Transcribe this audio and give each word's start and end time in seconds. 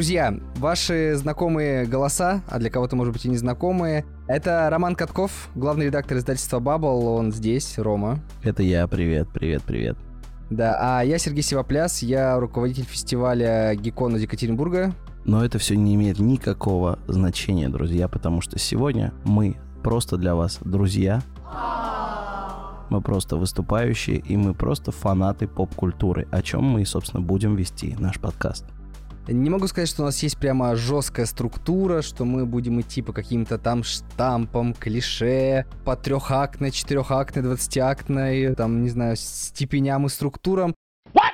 Друзья, 0.00 0.34
ваши 0.56 1.14
знакомые 1.14 1.84
голоса, 1.84 2.40
а 2.48 2.58
для 2.58 2.70
кого-то, 2.70 2.96
может 2.96 3.12
быть, 3.12 3.26
и 3.26 3.28
незнакомые, 3.28 4.06
это 4.28 4.66
Роман 4.70 4.94
Катков, 4.94 5.50
главный 5.54 5.84
редактор 5.84 6.16
издательства 6.16 6.58
Bubble, 6.58 7.18
он 7.18 7.32
здесь, 7.32 7.76
Рома. 7.76 8.18
Это 8.42 8.62
я, 8.62 8.88
привет, 8.88 9.28
привет, 9.30 9.62
привет. 9.62 9.98
Да, 10.48 10.78
а 10.80 11.04
я 11.04 11.18
Сергей 11.18 11.42
Севопляс, 11.42 12.00
я 12.02 12.40
руководитель 12.40 12.86
фестиваля 12.86 13.74
Гекона 13.74 14.16
Екатеринбурга. 14.16 14.94
Но 15.26 15.44
это 15.44 15.58
все 15.58 15.76
не 15.76 15.96
имеет 15.96 16.18
никакого 16.18 16.98
значения, 17.06 17.68
друзья, 17.68 18.08
потому 18.08 18.40
что 18.40 18.58
сегодня 18.58 19.12
мы 19.24 19.58
просто 19.82 20.16
для 20.16 20.34
вас 20.34 20.60
друзья, 20.62 21.20
мы 22.88 23.02
просто 23.02 23.36
выступающие, 23.36 24.16
и 24.16 24.38
мы 24.38 24.54
просто 24.54 24.92
фанаты 24.92 25.46
поп-культуры, 25.46 26.26
о 26.30 26.40
чем 26.40 26.64
мы, 26.64 26.86
собственно, 26.86 27.22
будем 27.22 27.54
вести 27.54 27.94
наш 27.98 28.18
подкаст. 28.18 28.64
Не 29.28 29.50
могу 29.50 29.66
сказать, 29.68 29.88
что 29.88 30.02
у 30.02 30.06
нас 30.06 30.22
есть 30.22 30.38
прямо 30.38 30.74
жесткая 30.74 31.26
структура, 31.26 32.02
что 32.02 32.24
мы 32.24 32.46
будем 32.46 32.80
идти 32.80 33.02
по 33.02 33.12
каким-то 33.12 33.58
там 33.58 33.84
штампам, 33.84 34.74
клише, 34.74 35.66
по 35.84 35.94
трехактной, 35.94 36.70
четырехактной, 36.70 37.42
двадцатиактной, 37.42 38.54
там, 38.54 38.82
не 38.82 38.88
знаю, 38.88 39.16
степеням 39.16 40.06
и 40.06 40.08
структурам. 40.08 40.74
What? 41.12 41.30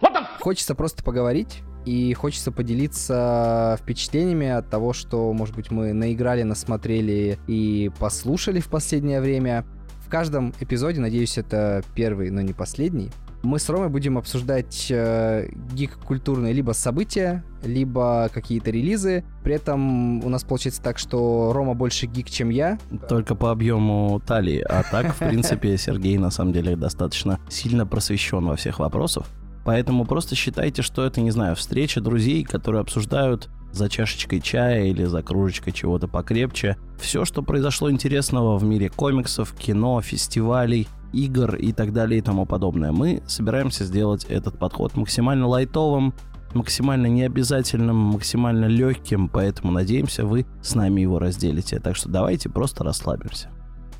What 0.00 0.14
the... 0.14 0.26
Хочется 0.40 0.74
просто 0.74 1.02
поговорить, 1.02 1.62
и 1.86 2.12
хочется 2.14 2.52
поделиться 2.52 3.78
впечатлениями 3.80 4.48
от 4.48 4.68
того, 4.68 4.92
что, 4.92 5.32
может 5.32 5.56
быть, 5.56 5.70
мы 5.70 5.92
наиграли, 5.92 6.42
насмотрели 6.42 7.38
и 7.46 7.90
послушали 7.98 8.60
в 8.60 8.68
последнее 8.68 9.20
время. 9.20 9.64
В 10.04 10.08
каждом 10.08 10.52
эпизоде, 10.60 11.00
надеюсь, 11.00 11.38
это 11.38 11.82
первый, 11.94 12.30
но 12.30 12.40
не 12.42 12.52
последний, 12.52 13.10
мы 13.46 13.58
с 13.58 13.68
Ромой 13.68 13.88
будем 13.88 14.18
обсуждать 14.18 14.88
э, 14.90 15.48
гик-культурные 15.72 16.52
либо 16.52 16.72
события, 16.72 17.44
либо 17.62 18.28
какие-то 18.32 18.70
релизы. 18.70 19.24
При 19.42 19.54
этом 19.54 20.24
у 20.24 20.28
нас 20.28 20.44
получается 20.44 20.82
так, 20.82 20.98
что 20.98 21.52
Рома 21.52 21.74
больше 21.74 22.06
гик, 22.06 22.28
чем 22.28 22.50
я. 22.50 22.78
Только 23.08 23.34
по 23.34 23.50
объему 23.50 24.20
талии. 24.26 24.60
А 24.68 24.82
так, 24.82 25.14
в 25.14 25.18
принципе, 25.18 25.76
Сергей 25.78 26.18
на 26.18 26.30
самом 26.30 26.52
деле 26.52 26.76
достаточно 26.76 27.38
сильно 27.48 27.86
просвещен 27.86 28.44
во 28.44 28.56
всех 28.56 28.80
вопросах. 28.80 29.26
Поэтому 29.64 30.04
просто 30.04 30.34
считайте, 30.36 30.82
что 30.82 31.04
это, 31.04 31.20
не 31.20 31.30
знаю, 31.30 31.56
встреча 31.56 32.00
друзей, 32.00 32.44
которые 32.44 32.80
обсуждают 32.82 33.48
за 33.72 33.88
чашечкой 33.88 34.40
чая 34.40 34.86
или 34.86 35.04
за 35.04 35.22
кружечкой 35.22 35.72
чего-то 35.72 36.08
покрепче. 36.08 36.76
Все, 37.00 37.24
что 37.24 37.42
произошло 37.42 37.90
интересного 37.90 38.58
в 38.58 38.64
мире 38.64 38.88
комиксов, 38.88 39.52
кино, 39.52 40.00
фестивалей, 40.00 40.88
игр 41.12 41.54
и 41.56 41.72
так 41.72 41.92
далее 41.92 42.18
и 42.18 42.22
тому 42.22 42.46
подобное. 42.46 42.92
Мы 42.92 43.22
собираемся 43.26 43.84
сделать 43.84 44.24
этот 44.24 44.58
подход 44.58 44.96
максимально 44.96 45.46
лайтовым, 45.46 46.14
максимально 46.54 47.06
необязательным, 47.06 47.96
максимально 47.96 48.66
легким, 48.66 49.28
поэтому 49.28 49.72
надеемся, 49.72 50.24
вы 50.24 50.46
с 50.62 50.74
нами 50.74 51.00
его 51.00 51.18
разделите. 51.18 51.78
Так 51.80 51.96
что 51.96 52.08
давайте 52.08 52.48
просто 52.48 52.84
расслабимся. 52.84 53.50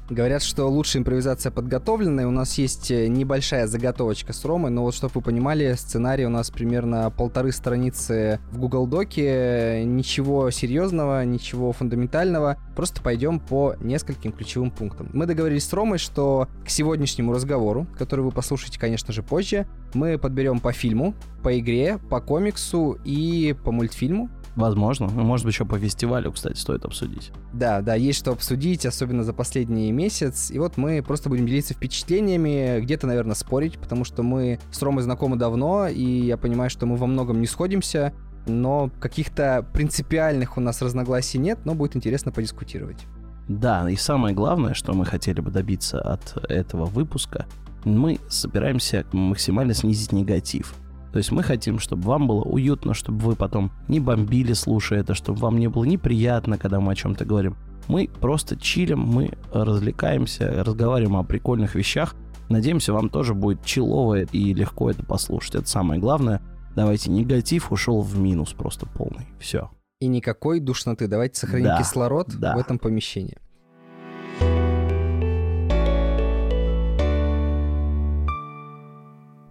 Говорят, 0.09 0.45
что 0.45 0.67
лучшая 0.67 1.01
импровизация 1.01 1.51
подготовленная. 1.51 2.29
У 2.29 2.31
нас 2.31 2.59
есть 2.59 2.93
э, 2.93 3.09
небольшая 3.09 3.67
заготовочка 3.67 4.33
с 4.33 4.45
Ромой, 4.45 4.71
но 4.71 4.83
вот 4.83 4.95
чтобы 4.95 5.15
вы 5.17 5.21
понимали, 5.21 5.73
сценарий 5.73 6.25
у 6.27 6.29
нас 6.29 6.49
примерно 6.49 7.11
полторы 7.11 7.51
страницы 7.51 8.39
в 8.53 8.59
Google 8.61 8.87
Доке. 8.87 9.83
Ничего 9.85 10.53
серьезного, 10.53 11.25
ничего 11.25 11.73
фундаментального. 11.73 12.57
Просто 12.77 13.03
пойдем 13.03 13.41
по 13.41 13.75
нескольким 13.81 14.31
ключевым 14.31 14.71
пунктам. 14.71 15.11
Мы 15.13 15.27
договорились 15.27 15.67
с 15.67 15.73
Ромой, 15.73 15.99
что 15.99 16.47
к 16.65 16.71
сегодняшнему 16.71 17.33
разговору, 17.33 17.89
который 17.99 18.25
вы 18.25 18.31
послушаете, 18.31 18.79
конечно 18.79 19.13
же, 19.13 19.25
позже, 19.25 19.67
мы 19.93 20.19
подберем 20.19 20.61
по 20.61 20.73
фильму, 20.73 21.15
по 21.43 21.59
игре, 21.59 21.99
по 21.99 22.21
комиксу 22.21 22.97
и 23.05 23.57
по 23.65 23.73
мультфильму. 23.73 24.31
Возможно. 24.57 25.09
Ну, 25.13 25.23
может 25.23 25.45
быть, 25.45 25.55
еще 25.55 25.67
по 25.67 25.79
фестивалю, 25.79 26.33
кстати, 26.33 26.57
стоит 26.57 26.85
обсудить. 26.87 27.31
Да, 27.53 27.83
да, 27.83 27.95
есть 27.95 28.19
что 28.19 28.33
обсудить, 28.33 28.87
особенно 28.87 29.23
за 29.23 29.35
последний 29.35 29.93
месяц. 29.93 30.51
И 30.51 30.59
вот 30.59 30.79
мы 30.79 31.03
просто 31.03 31.29
будем 31.29 31.47
делиться 31.47 31.75
впечатлениями, 31.75 32.81
где-то, 32.81 33.07
наверное, 33.07 33.35
спорить, 33.35 33.79
потому 33.79 34.05
что 34.05 34.23
мы 34.23 34.59
с 34.71 34.83
Ромой 34.83 35.03
знакомы 35.03 35.37
давно, 35.37 35.89
и 35.89 36.03
я 36.03 36.39
понимаю, 36.39 36.71
что 36.71 36.87
мы 36.87 36.97
во 36.97 37.07
многом 37.07 37.41
не 37.41 37.47
сходимся, 37.47 38.15
но 38.47 38.91
каких-то 38.99 39.67
принципиальных 39.75 40.57
у 40.57 40.61
нас 40.61 40.81
разногласий 40.81 41.39
нет, 41.39 41.59
но 41.65 41.75
будет 41.75 41.95
интересно 41.95 42.33
подискутировать. 42.33 43.05
Да, 43.49 43.89
и 43.91 43.97
самое 43.97 44.35
главное, 44.35 44.73
что 44.73 44.95
мы 44.95 45.05
хотели 45.05 45.41
бы 45.41 45.51
добиться 45.51 46.01
от 46.01 46.37
этого 46.49 46.87
выпуска, 46.87 47.47
мы 47.85 48.19
собираемся 48.29 49.05
максимально 49.13 49.75
снизить 49.75 50.13
негатив. 50.13 50.75
То 51.13 51.19
есть 51.19 51.31
мы 51.31 51.43
хотим, 51.43 51.79
чтобы 51.79 52.03
вам 52.03 52.27
было 52.27 52.43
уютно, 52.43 52.95
чтобы 52.95 53.19
вы 53.19 53.37
потом 53.37 53.73
не 53.89 54.01
бомбили, 54.01 54.53
слушая 54.53 55.01
это, 55.01 55.15
чтобы 55.15 55.39
вам 55.41 55.59
не 55.59 55.69
было 55.69 55.85
неприятно, 55.85 56.59
когда 56.59 56.81
мы 56.81 56.93
о 56.93 56.95
чем-то 56.95 57.25
говорим. 57.25 57.57
Мы 57.89 58.11
просто 58.21 58.57
чилим, 58.57 59.01
мы 59.01 59.33
развлекаемся, 59.53 60.65
разговариваем 60.65 61.17
о 61.17 61.25
прикольных 61.25 61.75
вещах. 61.75 62.15
Надеемся, 62.49 62.93
вам 62.93 63.09
тоже 63.09 63.35
будет 63.35 63.65
чилово 63.65 64.23
и 64.23 64.55
легко 64.55 64.91
это 64.91 65.05
послушать. 65.05 65.55
Это 65.57 65.69
самое 65.69 66.01
главное. 66.01 66.43
Давайте 66.75 67.11
негатив 67.11 67.73
ушел 67.73 68.03
в 68.03 68.19
минус 68.19 68.53
просто 68.53 68.87
полный. 68.87 69.27
Все. 69.41 69.71
И 70.01 70.09
никакой 70.09 70.61
душноты. 70.61 71.09
Давайте 71.09 71.41
сохраним 71.41 71.69
да, 71.69 71.79
кислород 71.79 72.29
да. 72.39 72.55
в 72.55 72.59
этом 72.59 72.79
помещении. 72.79 73.39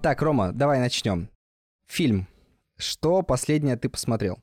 Так, 0.04 0.22
Рома, 0.22 0.52
давай 0.54 0.80
начнем. 0.80 1.30
Фильм. 1.95 2.28
Что 2.78 3.22
последнее 3.22 3.78
ты 3.78 3.88
посмотрел? 3.88 4.39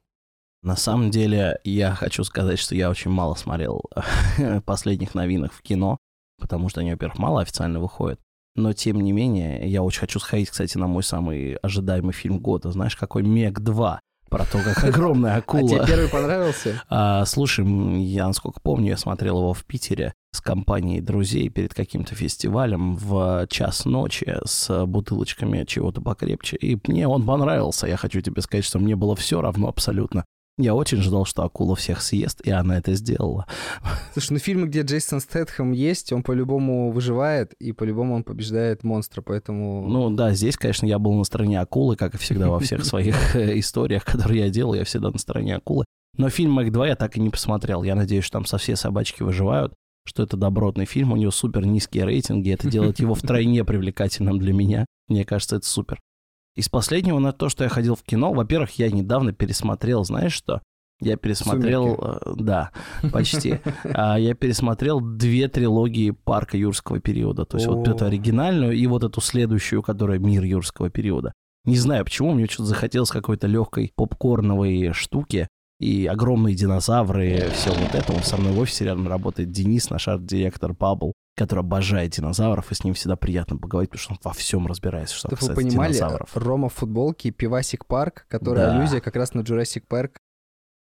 На 0.62 0.74
самом 0.74 1.10
деле, 1.10 1.60
я 1.64 1.94
хочу 1.94 2.24
сказать, 2.24 2.58
что 2.58 2.74
я 2.74 2.88
очень 2.88 3.10
мало 3.10 3.34
смотрел 3.34 3.82
последних 4.64 5.14
новинок 5.14 5.52
в 5.52 5.60
кино, 5.60 5.98
потому 6.38 6.70
что 6.70 6.80
они, 6.80 6.92
во-первых, 6.92 7.18
мало 7.18 7.42
официально 7.42 7.78
выходят. 7.78 8.18
Но, 8.56 8.72
тем 8.72 9.02
не 9.02 9.12
менее, 9.12 9.68
я 9.68 9.82
очень 9.82 10.00
хочу 10.00 10.18
сходить, 10.18 10.48
кстати, 10.48 10.78
на 10.78 10.86
мой 10.86 11.02
самый 11.02 11.56
ожидаемый 11.56 12.14
фильм 12.14 12.38
года. 12.38 12.70
Знаешь, 12.70 12.96
какой 12.96 13.22
«Мег 13.22 13.60
2» 13.60 13.98
про 14.32 14.46
то, 14.46 14.58
как 14.62 14.82
огромная 14.82 15.36
акула... 15.36 15.66
А 15.66 15.68
тебе 15.68 15.86
первый 15.86 16.08
понравился? 16.10 16.82
А, 16.88 17.24
слушай, 17.26 17.64
я, 18.02 18.26
насколько 18.26 18.60
помню, 18.60 18.88
я 18.88 18.96
смотрел 18.96 19.38
его 19.38 19.52
в 19.52 19.64
Питере 19.64 20.14
с 20.34 20.40
компанией 20.40 21.02
друзей 21.02 21.50
перед 21.50 21.74
каким-то 21.74 22.14
фестивалем 22.14 22.96
в 22.96 23.46
час 23.50 23.84
ночи 23.84 24.34
с 24.44 24.86
бутылочками 24.86 25.64
чего-то 25.64 26.00
покрепче. 26.00 26.56
И 26.56 26.78
мне 26.88 27.06
он 27.06 27.26
понравился. 27.26 27.86
Я 27.86 27.98
хочу 27.98 28.22
тебе 28.22 28.40
сказать, 28.40 28.64
что 28.64 28.78
мне 28.78 28.96
было 28.96 29.14
все 29.14 29.42
равно 29.42 29.68
абсолютно. 29.68 30.24
Я 30.58 30.74
очень 30.74 30.98
ждал, 30.98 31.24
что 31.24 31.44
акула 31.44 31.74
всех 31.76 32.02
съест, 32.02 32.42
и 32.42 32.50
она 32.50 32.76
это 32.78 32.92
сделала. 32.94 33.46
Слушай, 34.12 34.32
ну 34.34 34.38
фильмы, 34.38 34.66
где 34.66 34.82
Джейсон 34.82 35.20
Стэтхэм 35.20 35.72
есть, 35.72 36.12
он 36.12 36.22
по-любому 36.22 36.90
выживает, 36.90 37.54
и 37.54 37.72
по-любому 37.72 38.14
он 38.14 38.22
побеждает 38.22 38.84
монстра, 38.84 39.22
поэтому... 39.22 39.88
Ну 39.88 40.10
да, 40.10 40.34
здесь, 40.34 40.58
конечно, 40.58 40.84
я 40.84 40.98
был 40.98 41.14
на 41.14 41.24
стороне 41.24 41.58
акулы, 41.58 41.96
как 41.96 42.14
и 42.14 42.18
всегда 42.18 42.50
во 42.50 42.60
всех 42.60 42.84
своих 42.84 43.34
э, 43.34 43.58
историях, 43.58 44.04
которые 44.04 44.40
я 44.40 44.50
делал, 44.50 44.74
я 44.74 44.84
всегда 44.84 45.10
на 45.10 45.18
стороне 45.18 45.56
акулы. 45.56 45.86
Но 46.18 46.28
фильм 46.28 46.52
«Мэг 46.52 46.68
2» 46.68 46.88
я 46.88 46.96
так 46.96 47.16
и 47.16 47.20
не 47.20 47.30
посмотрел. 47.30 47.82
Я 47.82 47.94
надеюсь, 47.94 48.24
что 48.24 48.34
там 48.34 48.44
со 48.44 48.58
все 48.58 48.76
собачки 48.76 49.22
выживают, 49.22 49.72
что 50.04 50.22
это 50.22 50.36
добротный 50.36 50.84
фильм, 50.84 51.12
у 51.12 51.16
него 51.16 51.30
супер 51.30 51.64
низкие 51.64 52.04
рейтинги, 52.04 52.50
это 52.50 52.68
делает 52.68 53.00
его 53.00 53.14
втройне 53.14 53.64
привлекательным 53.64 54.38
для 54.38 54.52
меня. 54.52 54.84
Мне 55.08 55.24
кажется, 55.24 55.56
это 55.56 55.66
супер. 55.66 55.98
Из 56.54 56.68
последнего 56.68 57.18
на 57.18 57.32
то, 57.32 57.48
что 57.48 57.64
я 57.64 57.70
ходил 57.70 57.94
в 57.96 58.02
кино, 58.02 58.32
во-первых, 58.32 58.78
я 58.78 58.90
недавно 58.90 59.32
пересмотрел, 59.32 60.04
знаешь 60.04 60.34
что? 60.34 60.60
Я 61.00 61.16
пересмотрел, 61.16 61.96
Сумерки. 61.96 62.28
Э, 62.28 62.32
да, 62.36 62.70
почти. 63.12 63.58
А, 63.84 64.18
я 64.18 64.34
пересмотрел 64.34 65.00
две 65.00 65.48
трилогии 65.48 66.10
парка 66.10 66.56
юрского 66.56 67.00
периода. 67.00 67.44
То 67.44 67.56
есть 67.56 67.66
вот 67.66 67.88
эту 67.88 68.04
оригинальную 68.04 68.72
и 68.74 68.86
вот 68.86 69.02
эту 69.02 69.20
следующую, 69.20 69.82
которая 69.82 70.20
мир 70.20 70.44
юрского 70.44 70.90
периода. 70.90 71.32
Не 71.64 71.76
знаю 71.76 72.04
почему, 72.04 72.32
мне 72.32 72.46
что-то 72.46 72.66
захотелось 72.66 73.10
какой-то 73.10 73.46
легкой 73.46 73.92
попкорновой 73.96 74.92
штуки. 74.92 75.48
И 75.82 76.06
огромные 76.06 76.54
динозавры, 76.54 77.50
все 77.54 77.70
вот 77.70 77.94
это. 77.94 78.12
Он 78.12 78.22
со 78.22 78.36
мной 78.36 78.52
в 78.52 78.58
офисе 78.60 78.84
рядом 78.84 79.08
работает 79.08 79.50
Денис, 79.50 79.90
наш 79.90 80.06
арт-директор 80.08 80.74
Пабл 80.74 81.12
который 81.34 81.60
обожает 81.60 82.12
динозавров, 82.12 82.70
и 82.70 82.74
с 82.74 82.84
ним 82.84 82.94
всегда 82.94 83.16
приятно 83.16 83.56
поговорить, 83.56 83.90
потому 83.90 84.02
что 84.02 84.12
он 84.12 84.18
во 84.22 84.32
всем 84.32 84.66
разбирается, 84.66 85.16
что 85.16 85.34
Чтобы 85.34 85.54
вы 85.54 85.62
понимали, 85.62 85.92
динозавров. 85.92 86.36
Рома 86.36 86.68
в 86.68 86.74
футболке, 86.74 87.30
Пивасик 87.30 87.86
Парк, 87.86 88.26
которая 88.28 88.66
да. 88.66 88.76
аллюзия 88.76 89.00
как 89.00 89.16
раз 89.16 89.32
на 89.32 89.40
Jurassic 89.40 89.84
Park. 89.88 90.18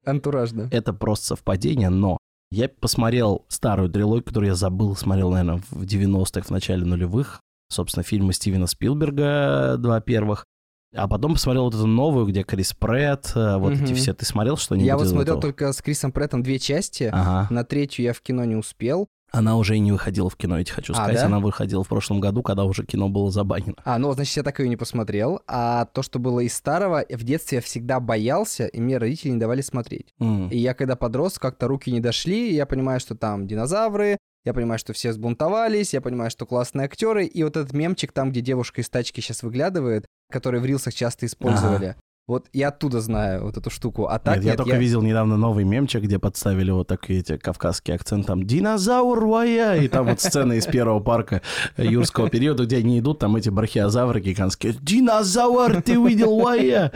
Антураж, 0.05 0.51
да. 0.51 0.67
Это 0.71 0.93
просто 0.93 1.27
совпадение, 1.27 1.89
но 1.89 2.17
я 2.51 2.67
посмотрел 2.67 3.45
старую 3.47 3.89
трилогию, 3.89 4.23
которую 4.23 4.49
я 4.49 4.55
забыл, 4.55 4.95
смотрел, 4.95 5.29
наверное, 5.31 5.61
в 5.69 5.83
90-х, 5.83 6.41
в 6.41 6.49
начале 6.49 6.83
нулевых. 6.83 7.41
Собственно, 7.71 8.03
фильмы 8.03 8.33
Стивена 8.33 8.65
Спилберга, 8.65 9.75
два 9.77 10.01
первых. 10.01 10.45
А 10.95 11.07
потом 11.07 11.33
посмотрел 11.33 11.65
вот 11.65 11.75
эту 11.75 11.85
новую, 11.85 12.25
где 12.25 12.43
Крис 12.43 12.73
Прэтт, 12.73 13.33
э, 13.35 13.57
вот 13.57 13.73
угу. 13.73 13.83
эти 13.83 13.93
все. 13.93 14.13
Ты 14.13 14.25
смотрел 14.25 14.57
что-нибудь 14.57 14.87
Я 14.87 14.97
вот 14.97 15.07
смотрел 15.07 15.37
этого? 15.37 15.41
только 15.41 15.71
с 15.71 15.81
Крисом 15.81 16.11
Преттом 16.11 16.41
две 16.41 16.57
части. 16.57 17.09
Ага. 17.11 17.47
На 17.53 17.63
третью 17.63 18.05
я 18.05 18.13
в 18.13 18.21
кино 18.21 18.43
не 18.45 18.55
успел. 18.55 19.07
Она 19.31 19.57
уже 19.57 19.75
и 19.75 19.79
не 19.79 19.91
выходила 19.91 20.27
в 20.29 20.35
кино, 20.35 20.57
я 20.57 20.63
тебе 20.63 20.73
хочу 20.73 20.93
А, 20.93 20.95
сказать. 20.95 21.17
да? 21.17 21.25
Она 21.27 21.39
выходила 21.39 21.83
в 21.83 21.87
прошлом 21.87 22.19
году, 22.19 22.41
когда 22.41 22.63
уже 22.63 22.83
кино 22.83 23.09
было 23.09 23.29
забанено. 23.29 23.75
А, 23.85 23.99
ну, 23.99 24.11
значит, 24.13 24.37
я 24.37 24.43
так 24.43 24.59
ее 24.59 24.67
не 24.67 24.75
посмотрел. 24.77 25.41
А 25.47 25.85
то, 25.85 26.01
что 26.01 26.17
было 26.17 26.39
из 26.39 26.55
старого, 26.55 27.05
в 27.07 27.23
детстве 27.23 27.57
я 27.57 27.61
всегда 27.61 27.99
боялся, 27.99 28.65
и 28.65 28.79
мне 28.79 28.97
родители 28.97 29.29
не 29.29 29.37
давали 29.37 29.61
смотреть. 29.61 30.15
М. 30.19 30.49
И 30.49 30.57
я 30.57 30.73
когда 30.73 30.95
подрос, 30.95 31.37
как-то 31.37 31.67
руки 31.67 31.91
не 31.91 31.99
дошли, 31.99 32.49
и 32.49 32.55
я 32.55 32.65
понимаю, 32.65 32.99
что 32.99 33.15
там 33.15 33.45
динозавры, 33.45 34.17
я 34.45 34.53
понимаю, 34.53 34.79
что 34.79 34.93
все 34.93 35.13
сбунтовались, 35.13 35.93
я 35.93 36.01
понимаю, 36.01 36.31
что 36.31 36.45
классные 36.45 36.85
актеры, 36.85 37.25
и 37.25 37.43
вот 37.43 37.57
этот 37.57 37.73
мемчик 37.73 38.11
там, 38.11 38.31
где 38.31 38.41
девушка 38.41 38.81
из 38.81 38.89
тачки 38.89 39.21
сейчас 39.21 39.43
выглядывает, 39.43 40.05
который 40.31 40.59
в 40.59 40.65
рилсах 40.65 40.93
часто 40.93 41.25
использовали. 41.25 41.95
Вот 42.29 42.45
я 42.53 42.67
оттуда 42.67 43.01
знаю 43.01 43.45
вот 43.45 43.57
эту 43.57 43.71
штуку. 43.71 44.05
А 44.05 44.19
так 44.19 44.35
Нет, 44.35 44.43
я 44.43 44.51
нет, 44.51 44.57
только 44.57 44.77
видел 44.77 45.01
недавно 45.01 45.35
новый 45.35 45.63
мемчик, 45.63 46.03
где 46.03 46.19
подставили 46.19 46.69
вот 46.69 46.87
такие 46.87 47.21
эти 47.21 47.37
кавказский 47.37 47.95
акцент, 47.95 48.27
там 48.27 48.43
«Динозавр 48.43 49.25
вая!» 49.25 49.81
И 49.81 49.87
там 49.87 50.05
вот 50.05 50.21
сцена 50.21 50.53
из 50.53 50.67
первого 50.67 50.99
парка 50.99 51.41
юрского 51.75 52.29
периода, 52.29 52.65
где 52.65 52.77
они 52.77 52.99
идут, 52.99 53.17
там 53.17 53.35
эти 53.35 53.49
брахиозавры 53.49 54.21
гигантские 54.21 54.75
«Динозавр, 54.79 55.81
ты 55.81 55.93
видел 55.95 56.39
вая!» 56.39 56.91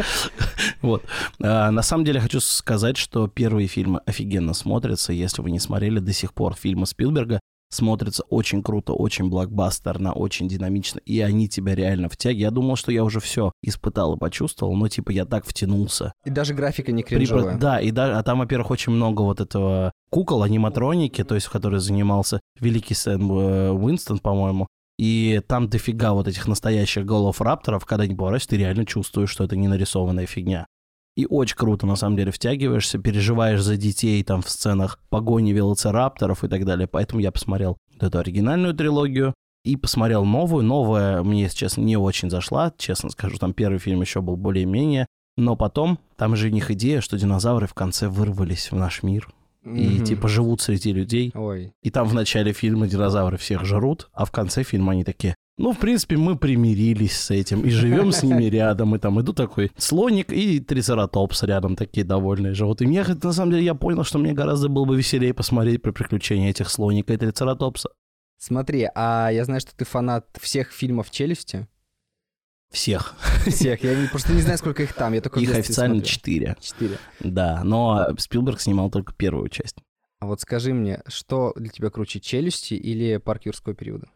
Вот. 0.84 1.04
А, 1.42 1.72
на 1.72 1.82
самом 1.82 2.06
деле 2.06 2.20
хочу 2.20 2.40
сказать, 2.40 2.98
что 2.98 3.28
первые 3.28 3.68
фильмы 3.68 4.02
офигенно 4.06 4.54
смотрятся. 4.54 5.14
Если 5.14 5.42
вы 5.42 5.50
не 5.50 5.60
смотрели 5.60 5.98
до 5.98 6.14
сих 6.14 6.32
пор 6.32 6.54
фильмы 6.54 6.86
Спилберга, 6.86 7.40
смотрится 7.74 8.24
очень 8.30 8.64
круто, 8.64 8.94
очень 8.94 9.30
блокбастерно, 9.30 10.14
очень 10.14 10.48
динамично, 10.48 11.00
и 11.00 11.20
они 11.20 11.50
тебя 11.50 11.76
реально 11.76 12.10
втягивают. 12.10 12.42
Я 12.42 12.52
думал, 12.52 12.76
что 12.76 12.92
я 12.92 13.04
уже 13.04 13.20
все 13.20 13.52
испытал 13.62 14.16
и 14.16 14.20
почувствовал, 14.20 14.76
но 14.76 14.88
типа 14.88 15.12
я 15.12 15.26
так 15.26 15.46
втянулся. 15.46 16.14
И 16.26 16.30
даже 16.30 16.54
графика 16.54 16.92
не 16.92 17.04
При- 17.04 17.16
кринжовая. 17.16 17.58
Да, 17.58 17.80
и 17.80 17.92
да, 17.92 18.18
а 18.18 18.24
там, 18.24 18.40
во-первых, 18.40 18.72
очень 18.72 18.94
много 18.94 19.22
вот 19.22 19.40
этого 19.40 19.92
кукол, 20.10 20.44
аниматроники, 20.44 21.24
то 21.24 21.36
есть 21.36 21.48
в 21.48 21.52
которой 21.52 21.80
занимался 21.80 22.40
великий 22.60 22.94
Сэм 22.94 23.32
э, 23.32 23.72
Уинстон, 23.72 24.20
по-моему. 24.20 24.68
И 25.00 25.42
там 25.48 25.70
дофига 25.70 26.14
вот 26.14 26.28
этих 26.28 26.48
настоящих 26.48 27.06
голов 27.06 27.42
рапторов, 27.42 27.86
когда 27.86 28.04
они 28.04 28.16
поворачиваются, 28.16 28.50
ты 28.50 28.58
реально 28.58 28.86
чувствуешь, 28.86 29.30
что 29.30 29.44
это 29.44 29.56
не 29.56 29.68
нарисованная 29.68 30.28
фигня. 30.28 30.68
И 31.16 31.26
очень 31.30 31.56
круто, 31.56 31.86
на 31.86 31.96
самом 31.96 32.18
деле, 32.18 32.32
втягиваешься, 32.32 32.98
переживаешь 32.98 33.62
за 33.62 33.78
детей 33.78 34.24
там 34.24 34.42
в 34.42 34.50
сценах 34.50 35.00
погони 35.10 35.52
велоцирапторов 35.52 36.44
и 36.44 36.48
так 36.48 36.66
далее. 36.66 36.88
Поэтому 36.88 37.22
я 37.22 37.32
посмотрел 37.32 37.78
вот 37.94 38.04
эту 38.04 38.18
оригинальную 38.20 38.74
трилогию 38.74 39.34
и 39.64 39.76
посмотрел 39.78 40.26
новую. 40.26 40.64
Новая 40.64 41.22
мне, 41.24 41.44
если 41.44 41.58
честно, 41.58 41.82
не 41.82 41.98
очень 41.98 42.30
зашла, 42.30 42.74
честно 42.78 43.10
скажу. 43.10 43.38
Там 43.38 43.54
первый 43.54 43.78
фильм 43.78 44.02
еще 44.02 44.22
был 44.22 44.36
более-менее. 44.38 45.06
Но 45.38 45.56
потом, 45.56 46.00
там 46.16 46.36
же 46.36 46.48
у 46.48 46.52
них 46.52 46.70
идея, 46.72 47.02
что 47.02 47.18
динозавры 47.18 47.68
в 47.68 47.74
конце 47.74 48.08
вырвались 48.08 48.72
в 48.72 48.76
наш 48.76 49.04
мир. 49.04 49.30
И 49.64 49.70
Мгм. 49.70 50.04
типа 50.04 50.28
живут 50.28 50.62
среди 50.62 50.92
людей. 50.92 51.32
Ой. 51.36 51.72
И 51.84 51.90
там 51.90 52.08
в 52.08 52.14
начале 52.14 52.52
фильма 52.54 52.88
динозавры 52.88 53.38
всех 53.38 53.64
жрут, 53.66 54.10
а 54.14 54.26
в 54.26 54.32
конце 54.32 54.64
фильма 54.64 54.92
они 54.92 55.04
такие, 55.06 55.36
ну, 55.58 55.72
в 55.72 55.78
принципе, 55.78 56.18
мы 56.18 56.36
примирились 56.36 57.16
с 57.16 57.30
этим 57.30 57.62
и 57.62 57.70
живем 57.70 58.12
с 58.12 58.24
ними 58.24 58.44
рядом. 58.50 58.96
И 58.96 59.00
там 59.00 59.22
иду 59.22 59.34
такой 59.34 59.72
слоник 59.78 60.34
и 60.34 60.60
трицератопс 60.60 61.44
рядом 61.44 61.76
такие 61.76 62.04
довольные 62.04 62.54
живут. 62.54 62.82
И 62.82 62.88
мне, 62.88 63.04
на 63.04 63.34
самом 63.34 63.52
деле, 63.52 63.64
я 63.64 63.76
понял, 63.76 64.04
что 64.04 64.18
мне 64.18 64.34
гораздо 64.34 64.68
было 64.68 64.86
бы 64.86 64.98
веселее 64.98 65.34
посмотреть 65.34 65.82
про 65.82 65.92
приключения 65.92 66.50
этих 66.50 66.70
слоника 66.70 67.14
и 67.14 67.18
трицератопса. 67.18 67.90
Смотри, 68.38 68.90
а 68.96 69.30
я 69.30 69.46
знаю, 69.46 69.62
что 69.62 69.76
ты 69.76 69.86
фанат 69.86 70.28
всех 70.42 70.72
фильмов 70.72 71.12
«Челюсти». 71.12 71.68
Всех. 72.72 73.16
Всех. 73.46 73.84
Я 73.84 74.10
просто 74.10 74.34
не 74.34 74.42
знаю, 74.42 74.58
сколько 74.58 74.82
их 74.82 74.94
там. 74.94 75.14
Я 75.14 75.22
только 75.22 75.40
Их 75.40 75.54
официально 75.54 76.02
четыре. 76.02 76.58
Четыре. 76.60 76.98
Да, 77.20 77.62
но 77.64 78.08
Спилберг 78.18 78.60
снимал 78.60 78.90
только 78.90 79.14
первую 79.14 79.48
часть. 79.50 79.78
А 80.20 80.26
вот 80.26 80.42
скажи 80.42 80.74
мне, 80.74 81.04
что 81.08 81.54
для 81.56 81.70
тебя 81.70 81.92
круче, 81.92 82.20
«Челюсти» 82.20 82.74
или 82.74 83.18
«Парк 83.18 83.46
юрского 83.46 83.76
периода»? 83.76 84.08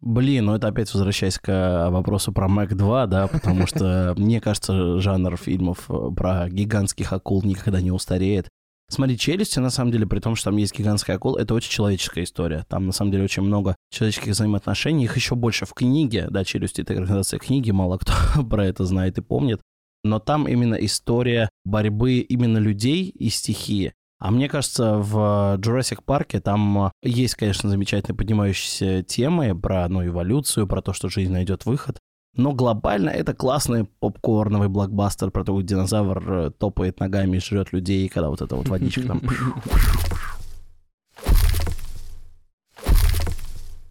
Блин, 0.00 0.44
ну 0.44 0.54
это 0.54 0.68
опять 0.68 0.92
возвращаясь 0.94 1.38
к 1.38 1.48
э, 1.48 1.90
вопросу 1.90 2.32
про 2.32 2.48
Мэг 2.48 2.76
2, 2.76 3.06
да, 3.06 3.26
потому 3.26 3.66
что 3.66 4.14
мне 4.18 4.40
кажется, 4.40 5.00
жанр 5.00 5.36
фильмов 5.36 5.90
э, 5.90 6.10
про 6.14 6.48
гигантских 6.48 7.12
акул 7.12 7.42
никогда 7.42 7.80
не 7.80 7.90
устареет. 7.90 8.48
Смотри, 8.90 9.18
«Челюсти», 9.18 9.58
на 9.58 9.68
самом 9.68 9.92
деле, 9.92 10.06
при 10.06 10.20
том, 10.20 10.34
что 10.34 10.46
там 10.46 10.56
есть 10.56 10.76
гигантская 10.76 11.16
акула, 11.16 11.38
это 11.38 11.52
очень 11.52 11.70
человеческая 11.70 12.24
история. 12.24 12.64
Там, 12.68 12.86
на 12.86 12.92
самом 12.92 13.10
деле, 13.10 13.24
очень 13.24 13.42
много 13.42 13.76
человеческих 13.90 14.32
взаимоотношений. 14.32 15.04
Их 15.04 15.14
еще 15.14 15.34
больше 15.34 15.66
в 15.66 15.74
книге, 15.74 16.28
да, 16.30 16.42
«Челюсти»— 16.44 16.80
это 16.82 16.94
экранизация 16.94 17.38
книги, 17.38 17.70
мало 17.70 17.98
кто 17.98 18.12
про 18.48 18.64
это 18.64 18.84
знает 18.84 19.18
и 19.18 19.20
помнит. 19.20 19.60
Но 20.04 20.20
там 20.20 20.48
именно 20.48 20.76
история 20.76 21.50
борьбы 21.64 22.20
именно 22.20 22.58
людей 22.58 23.08
и 23.08 23.28
стихии. 23.28 23.92
А 24.18 24.32
мне 24.32 24.48
кажется, 24.48 24.96
в 24.96 25.58
Jurassic 25.58 26.02
Парке 26.04 26.40
там 26.40 26.86
э, 26.86 26.90
есть, 27.02 27.36
конечно, 27.36 27.70
замечательно 27.70 28.16
поднимающиеся 28.16 29.04
темы 29.04 29.58
про 29.58 29.88
ну, 29.88 30.04
эволюцию, 30.04 30.66
про 30.66 30.82
то, 30.82 30.92
что 30.92 31.08
жизнь 31.08 31.32
найдет 31.32 31.66
выход. 31.66 31.98
Но 32.34 32.52
глобально 32.52 33.10
это 33.10 33.32
классный 33.32 33.84
попкорновый 33.84 34.68
блокбастер 34.68 35.30
про 35.30 35.44
то, 35.44 35.56
как 35.56 35.64
динозавр 35.64 36.32
э, 36.32 36.50
топает 36.50 36.98
ногами 36.98 37.36
и 37.36 37.40
жрет 37.40 37.72
людей, 37.72 38.08
когда 38.08 38.28
вот 38.28 38.42
эта 38.42 38.56
вот 38.56 38.68
водичка 38.68 39.02
там... 39.02 39.22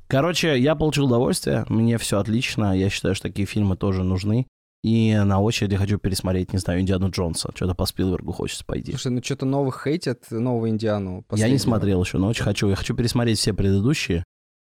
Короче, 0.07 0.57
я 0.57 0.75
получил 0.75 1.06
удовольствие, 1.06 1.65
мне 1.68 1.97
все 1.97 2.19
отлично, 2.19 2.77
я 2.77 2.89
считаю, 2.89 3.13
что 3.15 3.27
такие 3.27 3.45
фильмы 3.45 3.75
тоже 3.75 4.03
нужны. 4.03 4.47
И 4.83 5.15
на 5.15 5.41
очереди 5.41 5.75
хочу 5.75 5.97
пересмотреть, 5.97 6.53
не 6.53 6.59
знаю, 6.59 6.81
Индиану 6.81 7.09
Джонса. 7.09 7.51
Что-то 7.53 7.74
по 7.74 7.85
Спилбергу 7.85 8.31
хочется 8.31 8.63
пойти. 8.63 8.91
Слушай, 8.91 9.12
ну 9.12 9.24
что-то 9.24 9.45
новых 9.45 9.81
хейтят, 9.83 10.29
нового 10.29 10.69
Индиану. 10.69 11.25
Я 11.31 11.50
не 11.50 11.57
смотрел 11.57 12.03
еще, 12.03 12.18
но 12.18 12.27
очень 12.27 12.44
хочу. 12.44 12.69
Я 12.69 12.75
хочу 12.75 12.95
пересмотреть 12.95 13.39
все 13.39 13.53
предыдущие 13.53 14.24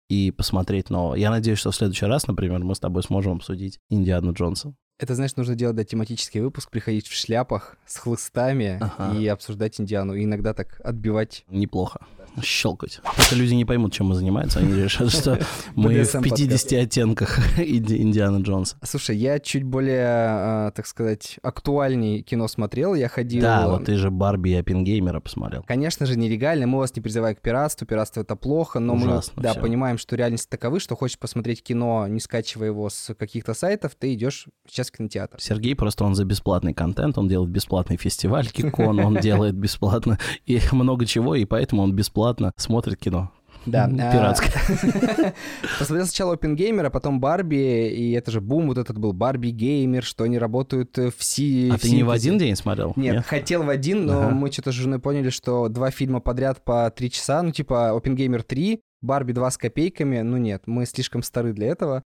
и 0.09 0.33
посмотреть 0.33 0.91
новое. 0.91 1.19
Я 1.19 1.31
надеюсь, 1.31 1.59
что 1.59 1.71
в 1.71 1.77
следующий 1.77 2.07
раз, 2.07 2.27
например, 2.27 2.59
мы 2.65 2.75
с 2.75 2.81
тобой 2.81 3.03
сможем 3.03 3.35
обсудить 3.37 3.79
Индиану 3.89 4.33
Джонса. 4.33 4.75
Это, 5.01 5.15
знаешь, 5.15 5.35
нужно 5.37 5.55
делать, 5.55 5.77
да, 5.77 5.85
тематический 5.85 6.41
выпуск, 6.43 6.71
приходить 6.71 7.07
в 7.09 7.15
шляпах 7.15 7.77
с 7.87 7.97
хлыстами 7.97 8.79
Ага. 8.81 9.17
и 9.19 9.27
обсуждать 9.29 9.81
Индиану. 9.81 10.15
И 10.15 10.25
иногда 10.25 10.53
так 10.53 10.79
отбивать. 10.85 11.45
Неплохо. 11.49 12.01
Щелкать. 12.45 13.01
Только 13.17 13.35
люди 13.35 13.55
не 13.55 13.65
поймут, 13.65 13.93
чем 13.93 14.07
мы 14.07 14.15
занимаемся. 14.15 14.61
Они 14.61 14.73
решат, 14.81 15.11
что 15.13 15.41
мы 15.75 15.89
в 15.93 15.97
BDSM 15.97 16.23
50 16.23 16.73
оттенках 16.75 17.39
Инди- 17.59 17.97
Индианы 18.01 18.41
Джонса. 18.43 18.77
Слушай, 18.85 19.17
я 19.17 19.41
чуть 19.41 19.65
более, 19.65 20.07
а, 20.07 20.71
так 20.71 20.87
сказать, 20.87 21.39
актуальней 21.43 22.23
кино 22.23 22.47
смотрел. 22.47 22.95
Я 22.95 23.09
ходил... 23.09 23.43
Да, 23.43 23.69
вот 23.69 23.87
ты 23.87 23.97
же 23.97 24.11
Барби 24.13 24.51
и 24.51 24.55
Оппенгеймера 24.55 25.19
посмотрел. 25.19 25.65
Конечно 25.65 26.07
же, 26.07 26.17
нелегально. 26.17 26.69
Мы 26.69 26.79
вас 26.79 26.95
не 26.95 27.03
призываем 27.03 27.35
к 27.35 27.41
пиратству. 27.41 27.85
Пиратство— 27.87 28.21
это 28.23 28.37
плохо. 28.37 28.79
Но 28.79 28.95
мы, 28.95 29.21
да, 29.37 29.55
понимаем, 29.55 29.99
что 29.99 30.15
реальность 30.15 30.49
таковы, 30.49 30.79
что 30.79 30.95
хочешь 30.95 31.19
посмотреть 31.19 31.65
кино, 31.65 32.07
не 32.07 32.21
скачивая 32.21 32.69
его 32.69 32.89
с 32.91 33.13
каких-то 33.19 33.55
сайтов, 33.55 33.97
ты 33.99 34.15
идешь 34.15 34.47
сейчас 34.69 34.90
в 34.93 34.97
кинотеатр. 34.97 35.41
Сергей 35.41 35.75
просто 35.75 36.05
он 36.05 36.15
за 36.15 36.25
бесплатный 36.25 36.75
контент, 36.75 37.19
он 37.19 37.29
делает 37.29 37.51
бесплатный 37.51 37.97
фестиваль 37.97 38.49
Кикон, 38.49 39.01
он 39.01 39.17
делает 39.17 39.55
бесплатно 39.55 40.19
и 40.47 40.61
много 40.73 41.07
чего, 41.07 41.35
и 41.35 41.45
поэтому 41.45 41.83
он 41.83 41.95
бесплатно 41.95 42.53
смотрит 42.57 42.99
кино. 42.99 43.31
Да. 43.67 43.85
А, 43.85 44.13
Пиратское. 44.13 45.35
Посмотрел 45.79 46.07
сначала 46.07 46.35
а 46.35 46.91
потом 46.91 47.21
Барби, 47.21 47.89
и 47.89 48.13
это 48.13 48.31
же 48.31 48.41
бум 48.41 48.69
вот 48.69 48.79
этот 48.79 48.99
был, 48.99 49.13
Барби 49.13 49.49
Геймер, 49.49 50.03
что 50.03 50.25
они 50.25 50.39
работают 50.39 50.97
э, 50.99 51.11
в 51.11 51.23
си... 51.23 51.71
А 51.73 51.79
ты 51.79 51.91
не 51.91 52.03
в 52.03 52.11
один 52.11 52.39
день 52.39 52.57
смотрел? 52.57 52.95
Нет, 52.97 53.25
хотел 53.27 53.63
в 53.63 53.69
один, 53.69 54.07
но 54.07 54.23
Ага. 54.23 54.31
мы 54.35 54.51
что-то 54.51 54.73
с 54.73 54.75
женой 54.75 54.99
поняли, 54.99 55.31
что 55.31 55.69
два 55.69 55.91
фильма 55.91 56.21
подряд 56.21 56.65
по 56.65 56.91
три 56.91 57.11
часа, 57.11 57.43
ну 57.43 57.51
типа 57.51 57.91
Опенгеймер 57.91 58.43
3, 58.43 58.81
Барби 59.03 59.33
2 59.33 59.51
с 59.51 59.59
копейками, 59.59 60.21
ну 60.21 60.37
нет, 60.39 60.63
мы 60.67 60.87
слишком 60.87 61.23
стары 61.23 61.53
для 61.53 61.69
этого. 61.69 62.03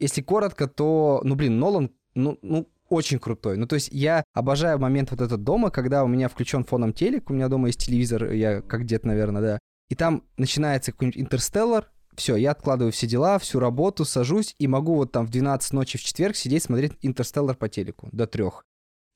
Если 0.00 0.22
коротко, 0.22 0.66
то, 0.66 1.20
ну 1.22 1.34
блин, 1.34 1.58
Нолан, 1.58 1.90
ну, 2.14 2.38
ну 2.42 2.68
очень 2.88 3.18
крутой. 3.18 3.56
Ну 3.56 3.66
то 3.66 3.74
есть 3.74 3.88
я 3.92 4.24
обожаю 4.32 4.78
момент 4.78 5.10
вот 5.10 5.20
этот 5.20 5.42
дома, 5.42 5.70
когда 5.70 6.04
у 6.04 6.06
меня 6.06 6.28
включен 6.28 6.64
фоном 6.64 6.92
телек, 6.92 7.30
у 7.30 7.32
меня 7.32 7.48
дома 7.48 7.68
есть 7.68 7.80
телевизор, 7.84 8.32
я 8.32 8.60
как 8.60 8.84
дед, 8.84 9.04
наверное, 9.04 9.42
да, 9.42 9.58
и 9.88 9.94
там 9.94 10.24
начинается 10.36 10.92
какой-нибудь 10.92 11.20
интерстеллар, 11.20 11.90
все, 12.16 12.36
я 12.36 12.52
откладываю 12.52 12.92
все 12.92 13.06
дела, 13.06 13.38
всю 13.38 13.58
работу, 13.58 14.04
сажусь 14.04 14.54
и 14.58 14.66
могу 14.68 14.94
вот 14.94 15.12
там 15.12 15.26
в 15.26 15.30
12 15.30 15.72
ночи 15.72 15.98
в 15.98 16.02
четверг 16.02 16.36
сидеть 16.36 16.62
смотреть 16.62 16.92
интерстеллар 17.02 17.56
по 17.56 17.68
телеку 17.68 18.08
до 18.12 18.26
трех. 18.26 18.64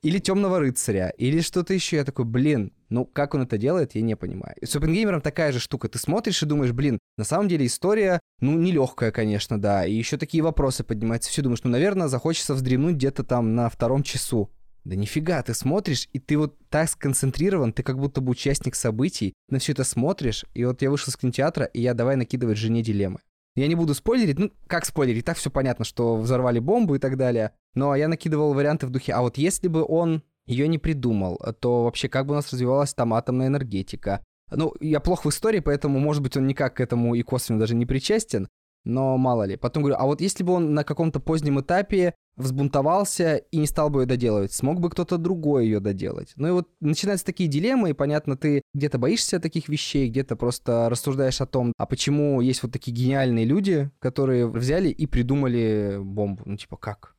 Или 0.03 0.21
Темного 0.21 0.61
рыцаря, 0.61 1.09
или 1.19 1.41
что-то 1.41 1.75
еще. 1.75 1.97
Я 1.97 2.05
такой, 2.05 2.25
блин, 2.25 2.73
ну 2.89 3.05
как 3.05 3.35
он 3.35 3.43
это 3.43 3.59
делает, 3.59 3.97
я 3.97 4.03
не 4.03 4.17
понимаю. 4.17 4.55
И 4.61 4.67
с 4.67 4.77
Опенгеймером 4.77 5.21
такая 5.21 5.51
же 5.51 5.59
штука. 5.59 5.89
Ты 5.89 5.99
смотришь 5.99 6.41
и 6.43 6.47
думаешь, 6.47 6.73
блин, 6.73 7.01
на 7.17 7.25
самом 7.25 7.49
деле 7.49 7.67
история, 7.67 8.21
ну, 8.41 8.57
нелегкая, 8.57 9.11
конечно, 9.11 9.61
да. 9.61 9.85
И 9.85 9.95
еще 9.95 10.17
такие 10.17 10.45
вопросы 10.45 10.85
поднимаются. 10.85 11.31
Все 11.31 11.43
думаешь, 11.43 11.65
ну, 11.65 11.71
наверное, 11.71 12.07
захочется 12.07 12.55
вздремнуть 12.55 12.95
где-то 12.95 13.25
там 13.25 13.57
на 13.57 13.69
втором 13.69 14.05
часу. 14.05 14.51
Да 14.85 14.95
нифига, 14.95 15.43
ты 15.43 15.53
смотришь, 15.53 16.09
и 16.13 16.21
ты 16.21 16.39
вот 16.39 16.57
так 16.71 16.89
сконцентрирован, 16.89 17.73
ты 17.73 17.83
как 17.83 17.99
будто 17.99 18.21
бы 18.21 18.31
участник 18.31 18.75
событий, 18.75 19.35
на 19.51 19.59
все 19.59 19.73
это 19.73 19.85
смотришь, 19.85 20.47
и 20.55 20.65
вот 20.65 20.81
я 20.81 20.91
вышел 20.91 21.11
из 21.11 21.17
кинотеатра, 21.17 21.67
и 21.67 21.83
я 21.83 21.93
давай 21.93 22.17
накидывать 22.17 22.57
жене 22.57 22.83
дилеммы. 22.83 23.19
Я 23.59 23.67
не 23.67 23.75
буду 23.75 23.95
спойлерить, 23.95 24.39
ну, 24.39 24.53
как 24.67 24.87
спойлерить, 24.87 25.25
так 25.25 25.37
все 25.37 25.51
понятно, 25.51 25.85
что 25.85 26.17
взорвали 26.17 26.61
бомбу 26.61 26.95
и 26.95 26.99
так 26.99 27.17
далее, 27.17 27.53
но 27.75 27.95
я 27.97 28.07
накидывал 28.07 28.55
варианты 28.55 28.87
в 28.87 28.91
духе, 28.91 29.13
а 29.13 29.21
вот 29.21 29.37
если 29.37 29.69
бы 29.69 29.85
он 29.85 30.23
ее 30.47 30.69
не 30.69 30.79
придумал, 30.79 31.41
то 31.61 31.85
вообще 31.85 32.09
как 32.09 32.27
бы 32.27 32.33
у 32.33 32.37
нас 32.37 32.53
развивалась 32.53 32.95
там 32.95 33.13
атомная 33.15 33.49
энергетика, 33.49 34.25
Ну, 34.51 34.75
я 34.81 35.01
плохо 35.01 35.27
в 35.27 35.31
истории, 35.31 35.61
поэтому, 35.61 35.99
может 35.99 36.23
быть, 36.23 36.37
он 36.37 36.47
никак 36.47 36.77
к 36.77 36.81
этому 36.81 37.15
и 37.15 37.23
косвенно 37.23 37.59
даже 37.61 37.75
не 37.75 37.85
причастен, 37.85 38.49
но 38.89 39.17
мало 39.19 39.45
ли. 39.45 39.57
Потом 39.57 39.83
говорю, 39.83 39.97
а 39.99 40.07
вот 40.07 40.21
если 40.21 40.43
бы 40.43 40.55
он 40.55 40.75
на 40.75 40.83
каком-то 40.83 41.21
позднем 41.21 41.61
этапе 41.61 42.15
взбунтовался 42.37 43.37
и 43.37 43.59
не 43.59 43.67
стал 43.67 43.91
бы 43.91 44.03
ее 44.03 44.07
доделывать, 44.07 44.53
смог 44.53 44.81
бы 44.81 44.91
кто-то 44.91 45.19
другой 45.19 45.67
ее 45.67 45.81
доделать. 45.81 46.33
Ну 46.37 46.49
и 46.49 46.51
вот 46.53 46.69
начинаются 46.81 47.27
такие 47.27 47.49
дилеммы, 47.49 47.91
и 47.91 47.95
понятно, 47.95 48.37
ты 48.37 48.63
где-то 48.75 48.99
боишься 48.99 49.41
таких 49.41 49.69
вещей, 49.69 50.09
где-то 50.09 50.37
просто 50.37 50.89
рассуждаешь 50.89 51.41
о 51.41 51.47
том, 51.47 51.73
а 51.77 51.87
почему 51.87 52.41
есть 52.41 52.63
вот 52.63 52.73
такие 52.73 52.97
гениальные 52.97 53.45
люди, 53.45 53.91
которые 53.99 54.47
взяли 54.47 54.89
и 54.89 55.07
придумали 55.07 55.99
бомбу. 56.01 56.43
Ну 56.47 56.57
типа 56.57 56.77
как? 56.77 57.15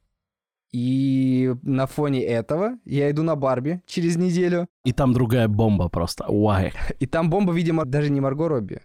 И 0.71 1.53
на 1.63 1.87
фоне 1.87 2.23
этого 2.23 2.77
я 2.85 3.09
иду 3.09 3.23
на 3.23 3.35
Барби 3.35 3.81
через 3.87 4.17
неделю. 4.17 4.67
И 4.85 4.93
там 4.93 5.13
другая 5.13 5.47
бомба 5.47 5.89
просто. 5.89 6.25
Why? 6.29 6.73
И 6.99 7.07
там 7.07 7.29
бомба, 7.29 7.53
видимо, 7.53 7.85
даже 7.85 8.11
не 8.11 8.21
Марго 8.21 8.47
Робби. 8.47 8.81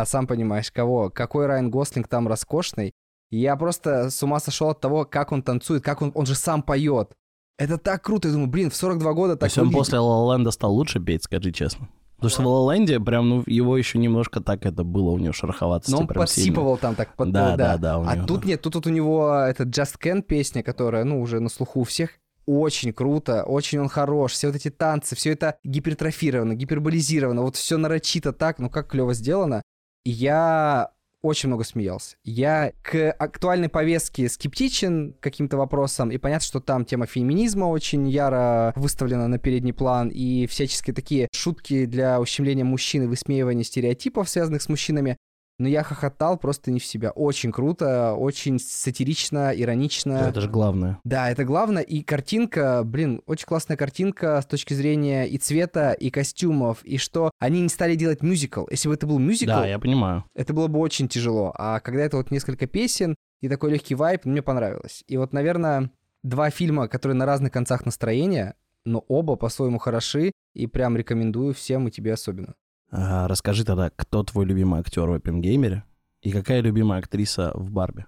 А 0.00 0.04
сам 0.06 0.26
понимаешь, 0.26 0.70
кого? 0.70 1.08
Какой 1.10 1.46
Райан 1.46 1.70
Гослинг 1.70 2.06
там 2.08 2.28
роскошный. 2.28 2.92
Я 3.30 3.56
просто 3.56 4.10
с 4.10 4.22
ума 4.22 4.40
сошел 4.40 4.68
от 4.68 4.80
того, 4.80 5.04
как 5.04 5.32
он 5.32 5.42
танцует, 5.42 5.82
как 5.82 6.02
он, 6.02 6.12
он 6.14 6.26
же 6.26 6.34
сам 6.34 6.62
поет. 6.62 7.12
Это 7.58 7.78
так 7.78 8.02
круто. 8.02 8.28
Я 8.28 8.34
думаю, 8.34 8.50
блин, 8.50 8.70
в 8.70 8.76
42 8.76 9.12
года 9.14 9.32
так 9.34 9.40
То 9.40 9.46
есть 9.46 9.58
он 9.58 9.64
выглядит. 9.64 9.78
после 9.86 9.98
Land 9.98 10.50
стал 10.52 10.74
лучше 10.74 11.00
петь, 11.00 11.24
скажи 11.24 11.50
честно. 11.50 11.88
Потому 12.16 12.30
что 12.30 12.42
в 12.42 12.46
Land 12.46 13.02
прям, 13.04 13.28
ну, 13.28 13.42
его 13.46 13.76
еще 13.78 13.98
немножко 13.98 14.40
так 14.40 14.66
это 14.66 14.84
было 14.84 15.10
у 15.10 15.18
него 15.18 15.32
шероховатости 15.32 15.90
Но 15.92 16.00
он 16.00 16.06
прям 16.06 16.26
сильно. 16.26 16.46
подсипывал 16.48 16.76
там 16.76 16.94
так. 16.94 17.14
под- 17.16 17.32
Да, 17.32 17.56
да, 17.56 17.76
да, 17.78 17.98
у 17.98 18.04
А 18.06 18.16
него, 18.16 18.26
тут 18.26 18.42
да. 18.42 18.48
нет, 18.48 18.60
тут 18.62 18.74
вот 18.74 18.86
у 18.86 18.90
него 18.90 19.32
эта 19.34 19.64
Just 19.64 19.94
Can 19.98 20.20
песня, 20.22 20.62
которая, 20.62 21.04
ну, 21.04 21.20
уже 21.22 21.40
на 21.40 21.48
слуху 21.48 21.80
у 21.80 21.84
всех. 21.84 22.10
Очень 22.46 22.92
круто, 22.92 23.42
очень 23.44 23.80
он 23.80 23.88
хорош. 23.88 24.32
Все 24.32 24.46
вот 24.48 24.56
эти 24.56 24.70
танцы, 24.70 25.16
все 25.16 25.32
это 25.32 25.56
гипертрофировано, 25.64 26.54
гиперболизировано. 26.54 27.42
Вот 27.42 27.56
все 27.56 27.76
нарочито 27.76 28.32
так, 28.32 28.58
ну 28.58 28.70
как 28.70 28.88
клево 28.90 29.14
сделано. 29.14 29.62
Я 30.08 30.92
очень 31.20 31.48
много 31.48 31.64
смеялся. 31.64 32.16
Я 32.22 32.70
к 32.82 33.10
актуальной 33.10 33.68
повестке 33.68 34.28
скептичен 34.28 35.16
каким-то 35.18 35.56
вопросам, 35.56 36.12
и 36.12 36.18
понятно, 36.18 36.46
что 36.46 36.60
там 36.60 36.84
тема 36.84 37.06
феминизма 37.06 37.64
очень 37.64 38.08
яро 38.08 38.72
выставлена 38.76 39.26
на 39.26 39.40
передний 39.40 39.72
план, 39.72 40.08
и 40.08 40.46
всяческие 40.46 40.94
такие 40.94 41.26
шутки 41.32 41.86
для 41.86 42.20
ущемления 42.20 42.62
мужчин 42.62 43.02
и 43.02 43.06
высмеивания 43.06 43.64
стереотипов, 43.64 44.28
связанных 44.28 44.62
с 44.62 44.68
мужчинами. 44.68 45.16
Но 45.58 45.68
я 45.68 45.82
хохотал 45.82 46.36
просто 46.36 46.70
не 46.70 46.78
в 46.80 46.84
себя. 46.84 47.10
Очень 47.12 47.50
круто, 47.50 48.12
очень 48.14 48.58
сатирично, 48.58 49.52
иронично. 49.54 50.12
Это 50.28 50.42
же 50.42 50.50
главное. 50.50 50.98
Да, 51.04 51.30
это 51.30 51.44
главное. 51.44 51.82
И 51.82 52.02
картинка, 52.02 52.82
блин, 52.84 53.22
очень 53.26 53.46
классная 53.46 53.76
картинка 53.78 54.40
с 54.42 54.46
точки 54.46 54.74
зрения 54.74 55.24
и 55.26 55.38
цвета, 55.38 55.92
и 55.92 56.10
костюмов, 56.10 56.82
и 56.84 56.98
что 56.98 57.30
они 57.38 57.62
не 57.62 57.68
стали 57.70 57.94
делать 57.94 58.22
мюзикл. 58.22 58.66
Если 58.70 58.88
бы 58.88 58.94
это 58.94 59.06
был 59.06 59.18
мюзикл, 59.18 59.50
Да, 59.50 59.66
я 59.66 59.78
понимаю. 59.78 60.24
это 60.34 60.52
было 60.52 60.66
бы 60.68 60.78
очень 60.78 61.08
тяжело. 61.08 61.54
А 61.56 61.80
когда 61.80 62.02
это 62.02 62.18
вот 62.18 62.30
несколько 62.30 62.66
песен 62.66 63.14
и 63.40 63.48
такой 63.48 63.70
легкий 63.72 63.94
вайп, 63.94 64.26
мне 64.26 64.42
понравилось. 64.42 65.04
И 65.08 65.16
вот, 65.16 65.32
наверное, 65.32 65.90
два 66.22 66.50
фильма, 66.50 66.86
которые 66.88 67.16
на 67.16 67.24
разных 67.24 67.52
концах 67.52 67.86
настроения, 67.86 68.56
но 68.84 69.04
оба 69.08 69.36
по-своему 69.36 69.78
хороши, 69.78 70.32
и 70.54 70.66
прям 70.66 70.96
рекомендую 70.96 71.54
всем, 71.54 71.88
и 71.88 71.90
тебе 71.90 72.12
особенно. 72.12 72.54
А, 72.90 73.26
расскажи 73.28 73.64
тогда, 73.64 73.90
кто 73.94 74.22
твой 74.22 74.44
любимый 74.46 74.80
актер 74.80 75.08
в 75.08 75.12
Оппенгеймере 75.12 75.84
и 76.22 76.30
какая 76.32 76.60
любимая 76.60 77.00
актриса 77.00 77.52
в 77.54 77.70
Барби? 77.70 78.06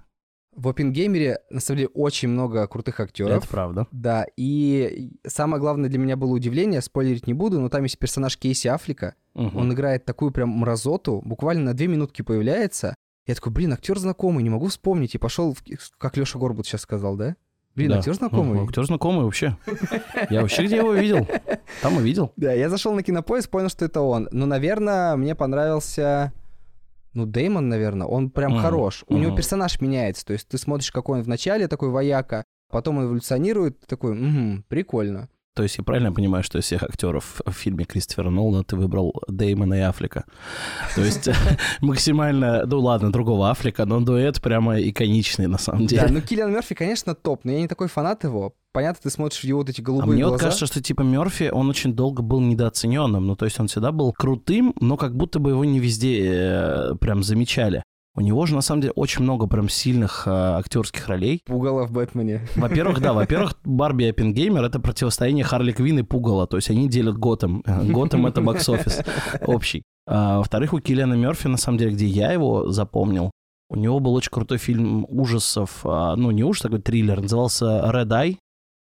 В 0.54 0.66
Опенгеймере, 0.68 1.38
на 1.50 1.60
самом 1.60 1.78
деле, 1.78 1.88
очень 1.94 2.28
много 2.28 2.66
крутых 2.66 2.98
актеров. 2.98 3.38
Это 3.44 3.48
правда. 3.48 3.86
Да, 3.92 4.26
и 4.36 5.12
самое 5.26 5.60
главное 5.60 5.88
для 5.88 5.98
меня 6.00 6.16
было 6.16 6.32
удивление, 6.32 6.80
спойлерить 6.80 7.26
не 7.28 7.34
буду, 7.34 7.60
но 7.60 7.68
там 7.68 7.84
есть 7.84 7.98
персонаж 7.98 8.36
Кейси 8.36 8.66
Аффлека, 8.68 9.14
Мгм. 9.34 9.56
он 9.56 9.72
играет 9.72 10.04
такую 10.04 10.32
прям 10.32 10.48
мразоту, 10.48 11.22
буквально 11.24 11.62
на 11.62 11.74
две 11.74 11.86
минутки 11.86 12.22
появляется. 12.22 12.94
Я 13.26 13.34
такой, 13.36 13.52
блин, 13.52 13.72
актер 13.74 13.98
знакомый, 13.98 14.42
не 14.42 14.50
могу 14.50 14.66
вспомнить, 14.66 15.14
и 15.14 15.18
пошел, 15.18 15.54
в- 15.54 15.62
как 15.98 16.16
Леша 16.16 16.38
Горбут 16.40 16.66
сейчас 16.66 16.80
сказал, 16.80 17.16
да? 17.16 17.36
Блин, 17.78 17.90
Да. 17.92 17.98
актер 17.98 18.14
знакомый. 18.14 18.58
Ну, 18.58 18.64
актер 18.64 18.84
знакомый 18.84 19.24
вообще. 19.24 19.56
Я 20.30 20.42
вообще 20.42 20.64
где 20.66 20.76
его 20.76 20.92
видел? 20.92 21.26
Там 21.80 21.98
и 22.00 22.02
видел. 22.02 22.32
Да, 22.36 22.52
я 22.52 22.68
зашел 22.68 22.92
на 22.92 23.02
кинопоиск, 23.04 23.48
понял, 23.50 23.68
что 23.68 23.84
это 23.84 24.00
он. 24.00 24.28
Но, 24.32 24.46
наверное, 24.46 25.14
мне 25.16 25.34
понравился... 25.34 26.32
Ну, 27.14 27.24
Деймон, 27.24 27.68
наверное, 27.68 28.06
он 28.06 28.30
прям 28.30 28.52
Мгм, 28.52 28.62
хорош. 28.62 29.04
У 29.08 29.16
него 29.16 29.28
мгм. 29.30 29.36
персонаж 29.36 29.80
меняется. 29.80 30.26
То 30.26 30.32
есть 30.34 30.48
ты 30.48 30.58
смотришь, 30.58 30.90
какой 30.92 31.18
он 31.18 31.24
в 31.24 31.28
начале, 31.28 31.66
такой 31.68 31.88
вояка, 31.90 32.44
потом 32.70 32.98
он 32.98 33.04
эволюционирует, 33.06 33.80
такой, 33.86 34.12
угу, 34.12 34.62
прикольно. 34.68 35.28
То 35.58 35.64
есть 35.64 35.76
я 35.76 35.82
правильно 35.82 36.12
понимаю, 36.12 36.44
что 36.44 36.56
из 36.58 36.66
всех 36.66 36.84
актеров 36.84 37.40
в 37.44 37.50
фильме 37.50 37.84
Кристофера 37.84 38.30
Нолана 38.30 38.62
ты 38.62 38.76
выбрал 38.76 39.12
Дэймона 39.26 39.74
и 39.74 39.80
Аффлека? 39.80 40.24
То 40.94 41.00
есть 41.00 41.28
максимально, 41.80 42.64
ну 42.64 42.78
ладно, 42.78 43.10
другого 43.10 43.50
Аффлека, 43.50 43.84
но 43.84 44.00
дуэт 44.00 44.40
прямо 44.40 44.80
иконичный 44.80 45.48
на 45.48 45.58
самом 45.58 45.86
деле. 45.88 46.02
Да, 46.02 46.12
ну 46.12 46.20
Киллиан 46.20 46.52
Мерфи, 46.52 46.76
конечно, 46.76 47.16
топ, 47.16 47.44
но 47.44 47.50
я 47.50 47.58
не 47.58 47.66
такой 47.66 47.88
фанат 47.88 48.22
его. 48.22 48.54
Понятно, 48.70 49.00
ты 49.02 49.10
смотришь 49.10 49.40
в 49.40 49.44
его 49.44 49.58
вот 49.58 49.68
эти 49.68 49.80
А 49.80 49.84
голубые 49.84 50.12
мне 50.12 50.24
вот 50.26 50.30
глаза. 50.30 50.44
кажется, 50.44 50.66
что 50.66 50.80
типа 50.80 51.02
Мерфи, 51.02 51.50
он 51.52 51.68
очень 51.68 51.92
долго 51.92 52.22
был 52.22 52.38
недооцененным. 52.38 53.26
Ну, 53.26 53.34
то 53.34 53.44
есть 53.44 53.58
он 53.58 53.66
всегда 53.66 53.90
был 53.90 54.12
крутым, 54.12 54.74
но 54.80 54.96
как 54.96 55.16
будто 55.16 55.40
бы 55.40 55.50
его 55.50 55.64
не 55.64 55.80
везде 55.80 56.22
э, 56.24 56.94
прям 57.00 57.24
замечали. 57.24 57.82
У 58.18 58.20
него 58.20 58.46
же, 58.46 58.56
на 58.56 58.62
самом 58.62 58.80
деле, 58.80 58.92
очень 58.96 59.22
много 59.22 59.46
прям 59.46 59.68
сильных 59.68 60.24
э, 60.26 60.30
актерских 60.30 61.06
ролей. 61.06 61.40
Пугало 61.46 61.86
в 61.86 61.92
Бэтмене. 61.92 62.48
Во-первых, 62.56 63.00
да, 63.00 63.12
во-первых, 63.12 63.54
Барби 63.64 64.06
и 64.06 64.08
Оппенгеймер— 64.08 64.64
это 64.64 64.80
противостояние 64.80 65.44
Харли 65.44 65.70
Квинн 65.70 66.00
и 66.00 66.02
Пугала, 66.02 66.48
то 66.48 66.56
есть 66.56 66.68
они 66.68 66.88
делят 66.88 67.16
Готэм. 67.16 67.62
Готэм— 67.64 68.26
это 68.26 68.40
бокс-офис 68.40 69.02
общий. 69.46 69.84
А, 70.08 70.38
во-вторых, 70.38 70.72
у 70.72 70.80
Киллиана 70.80 71.14
Мерфи, 71.14 71.46
на 71.46 71.58
самом 71.58 71.78
деле, 71.78 71.92
где 71.92 72.06
я 72.06 72.32
его 72.32 72.72
запомнил, 72.72 73.30
у 73.70 73.76
него 73.76 74.00
был 74.00 74.14
очень 74.14 74.32
крутой 74.32 74.58
фильм 74.58 75.06
ужасов, 75.08 75.82
а, 75.84 76.16
ну, 76.16 76.32
не 76.32 76.42
ужас, 76.42 76.62
такой 76.62 76.80
триллер, 76.80 77.20
назывался 77.20 77.66
Red 77.88 78.08
Eye, 78.08 78.36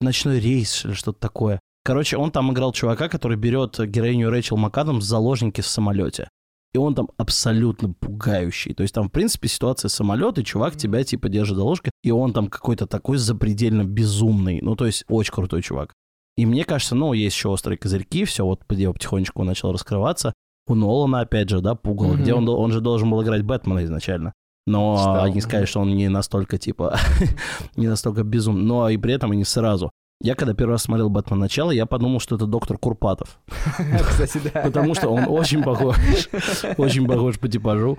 «Ночной 0.02 0.38
рейс» 0.38 0.84
или 0.84 0.92
что-то 0.92 1.18
такое. 1.18 1.60
Короче, 1.82 2.18
он 2.18 2.30
там 2.30 2.52
играл 2.52 2.72
чувака, 2.72 3.08
который 3.08 3.38
берет 3.38 3.78
героиню 3.78 4.28
Рэйчел 4.28 4.58
МакАдамс 4.58 5.02
в 5.02 5.06
заложники 5.06 5.62
в 5.62 5.66
самолете. 5.66 6.28
И 6.74 6.78
он 6.78 6.94
там 6.94 7.08
абсолютно 7.18 7.92
пугающий. 7.92 8.74
То 8.74 8.82
есть 8.82 8.92
там, 8.94 9.08
в 9.08 9.12
принципе, 9.12 9.48
ситуация 9.48 9.88
самолет, 9.88 10.38
и 10.38 10.44
чувак 10.44 10.76
тебя 10.76 11.04
типа 11.04 11.28
держит 11.28 11.56
за 11.56 11.62
ложкой, 11.62 11.92
и 12.02 12.10
он 12.10 12.32
там 12.32 12.48
какой-то 12.48 12.86
такой 12.86 13.16
запредельно 13.18 13.84
безумный. 13.84 14.60
Ну, 14.60 14.74
то 14.74 14.86
есть 14.86 15.04
очень 15.08 15.32
крутой 15.32 15.62
чувак. 15.62 15.92
И 16.36 16.46
мне 16.46 16.64
кажется, 16.64 16.96
ну, 16.96 17.12
есть 17.12 17.36
еще 17.36 17.48
острые 17.48 17.78
козырьки, 17.78 18.24
все 18.24 18.44
вот 18.44 18.66
потихонечку 18.66 19.44
начал 19.44 19.70
раскрываться. 19.72 20.32
У 20.66 20.74
Нолана, 20.74 21.20
опять 21.20 21.48
же, 21.48 21.60
да, 21.60 21.74
пугало, 21.76 22.14
Мгм. 22.14 22.22
где 22.22 22.34
он, 22.34 22.48
он 22.48 22.72
же 22.72 22.80
должен 22.80 23.08
был 23.10 23.22
играть 23.22 23.42
Бэтмена 23.42 23.84
изначально. 23.84 24.32
Но 24.66 24.96
Читал. 24.98 25.24
они 25.24 25.40
сказали, 25.42 25.66
что 25.66 25.80
он 25.80 25.94
не 25.94 26.08
настолько, 26.08 26.58
типа, 26.58 26.98
не 27.76 27.86
настолько 27.86 28.24
безумный. 28.24 28.64
Но 28.64 28.88
и 28.88 28.96
при 28.96 29.12
этом 29.14 29.32
и 29.32 29.36
не 29.36 29.44
сразу. 29.44 29.90
Я 30.20 30.34
когда 30.34 30.54
первый 30.54 30.72
раз 30.72 30.82
смотрел 30.82 31.10
«Бэтмен. 31.10 31.38
Начало», 31.38 31.70
я 31.70 31.86
подумал, 31.86 32.20
что 32.20 32.36
это 32.36 32.46
доктор 32.46 32.78
Курпатов. 32.78 33.40
Кстати, 34.08 34.40
да. 34.52 34.62
Потому 34.62 34.94
что 34.94 35.08
он 35.08 35.24
очень 35.28 35.62
похож, 35.62 35.96
очень 36.78 37.06
похож 37.06 37.38
по 37.38 37.48
типажу. 37.48 37.98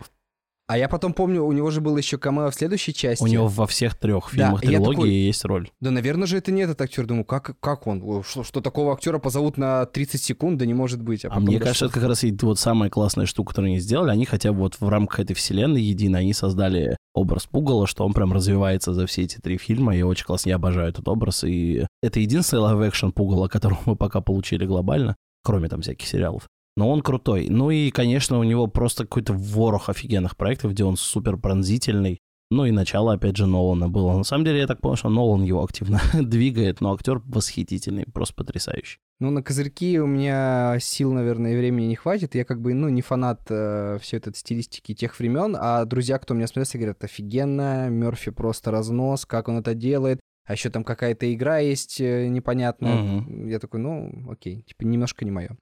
А 0.67 0.79
я 0.79 0.89
потом 0.89 1.13
помню, 1.13 1.43
у 1.43 1.51
него 1.51 1.69
же 1.69 1.79
было 1.79 1.97
еще 1.97 2.17
камео 2.17 2.49
в 2.49 2.55
следующей 2.55 2.91
части. 2.93 3.21
У 3.23 3.27
него 3.27 3.47
во 3.47 3.67
всех 3.67 3.95
трех 3.95 4.25
Да, 4.25 4.29
фильмах 4.31 4.63
я 4.63 4.69
трилогии 4.69 4.95
такой- 4.95 5.09
есть 5.13 5.45
роль. 5.45 5.69
Да, 5.79 5.91
наверное 5.91 6.25
же, 6.25 6.37
это 6.37 6.51
не 6.51 6.61
этот 6.63 6.81
актер. 6.81 7.05
Думаю, 7.05 7.23
как, 7.23 7.55
как 7.59 7.85
он? 7.85 8.23
Что, 8.23 8.43
что 8.43 8.61
такого 8.61 8.93
актера 8.93 9.19
позовут 9.19 9.57
на 9.57 9.85
30 9.85 10.23
секунд? 10.23 10.57
Да 10.57 10.65
не 10.65 10.73
может 10.73 11.03
быть. 11.03 11.23
А 11.23 11.29
потом 11.29 11.43
мне 11.43 11.59
кажется, 11.59 11.85
это 11.85 11.93
как 11.93 12.03
раз 12.05 12.23
и 12.23 12.35
вот 12.41 12.57
самая 12.57 12.89
классная 12.89 13.27
штука, 13.27 13.49
которую 13.49 13.69
они 13.69 13.79
сделали. 13.79 14.09
Они 14.09 14.25
хотя 14.25 14.51
бы 14.53 14.59
вот 14.59 14.77
в 14.79 14.89
рамках 14.89 15.19
этой 15.19 15.33
вселенной 15.33 15.83
единой, 15.83 16.21
они 16.21 16.33
создали 16.33 16.97
образ 17.13 17.45
Пугала, 17.45 17.85
что 17.85 18.03
он 18.03 18.13
прям 18.13 18.33
развивается 18.33 18.93
за 18.93 19.05
все 19.05 19.21
эти 19.23 19.37
три 19.37 19.57
фильма, 19.57 19.95
и 19.95 20.01
очень 20.01 20.25
классно. 20.25 20.49
Я 20.49 20.55
обожаю 20.55 20.89
этот 20.89 21.07
образ, 21.07 21.43
и 21.43 21.85
это 22.01 22.19
единственный 22.19 22.61
live-action 22.61 23.09
Пугала, 23.11 23.47
который 23.47 23.77
мы 23.85 23.95
пока 23.95 24.19
получили 24.19 24.65
глобально, 24.65 25.15
кроме 25.43 25.69
там 25.69 25.81
всяких 25.81 26.07
сериалов. 26.07 26.47
Но 26.75 26.89
он 26.89 27.01
крутой. 27.01 27.47
Ну 27.49 27.71
и, 27.71 27.89
конечно, 27.89 28.37
у 28.39 28.43
него 28.43 28.67
просто 28.67 29.03
какой-то 29.03 29.33
ворох 29.33 29.89
офигенных 29.89 30.35
проектов, 30.35 30.71
где 30.71 30.83
он 30.83 30.97
супер 30.97 31.37
пронзительный. 31.37 32.19
Ну 32.51 32.65
и 32.65 32.71
начало, 32.71 33.13
опять 33.13 33.37
же, 33.37 33.47
Нолана 33.47 33.89
было. 33.89 34.15
На 34.15 34.23
самом 34.23 34.45
деле, 34.45 34.59
я 34.59 34.67
так 34.67 34.79
понял, 34.79 34.95
что 34.95 35.09
Нолан 35.09 35.43
его 35.43 35.63
активно 35.63 35.99
двигает, 36.13 36.79
но 36.79 36.93
актер 36.93 37.21
восхитительный, 37.25 38.05
просто 38.05 38.35
потрясающий. 38.35 38.99
Ну, 39.19 39.31
на 39.31 39.41
козырьки 39.41 39.99
у 39.99 40.05
меня 40.05 40.77
сил, 40.79 41.11
наверное, 41.13 41.53
и 41.53 41.57
времени 41.57 41.87
не 41.87 41.95
хватит. 41.95 42.35
Я 42.35 42.45
как 42.45 42.61
бы, 42.61 42.73
ну, 42.73 42.89
не 42.89 43.01
фанат 43.01 43.41
э, 43.49 43.97
всей 44.01 44.17
этой 44.17 44.35
стилистики 44.35 44.93
тех 44.93 45.17
времен, 45.17 45.55
а 45.59 45.85
друзья, 45.85 46.19
кто 46.19 46.33
меня 46.33 46.47
смотрел, 46.47 46.65
все 46.65 46.77
говорят, 46.77 47.03
офигенно, 47.03 47.89
Мерфи 47.89 48.31
просто 48.31 48.71
разнос, 48.71 49.25
как 49.25 49.47
он 49.47 49.57
это 49.57 49.73
делает. 49.73 50.19
А 50.45 50.53
еще 50.53 50.69
там 50.69 50.83
какая-то 50.83 51.33
игра 51.33 51.57
есть 51.57 51.99
э, 51.99 52.27
непонятная. 52.27 52.95
Мгм. 52.95 53.47
Я 53.47 53.59
такой, 53.59 53.79
ну, 53.79 54.29
окей, 54.29 54.61
типа 54.61 54.83
немножко 54.83 55.25
не 55.25 55.31
мое. 55.31 55.57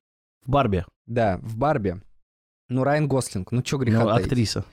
В 0.45 0.49
Барби, 0.49 0.85
Да, 1.05 1.39
в 1.41 1.57
Барби. 1.57 2.01
Ну, 2.69 2.83
Райан 2.83 3.07
Гослинг, 3.07 3.51
ну, 3.51 3.61
чё 3.61 3.77
греха 3.77 4.03
ну, 4.03 4.09
таить? 4.09 4.25
актриса. 4.25 4.65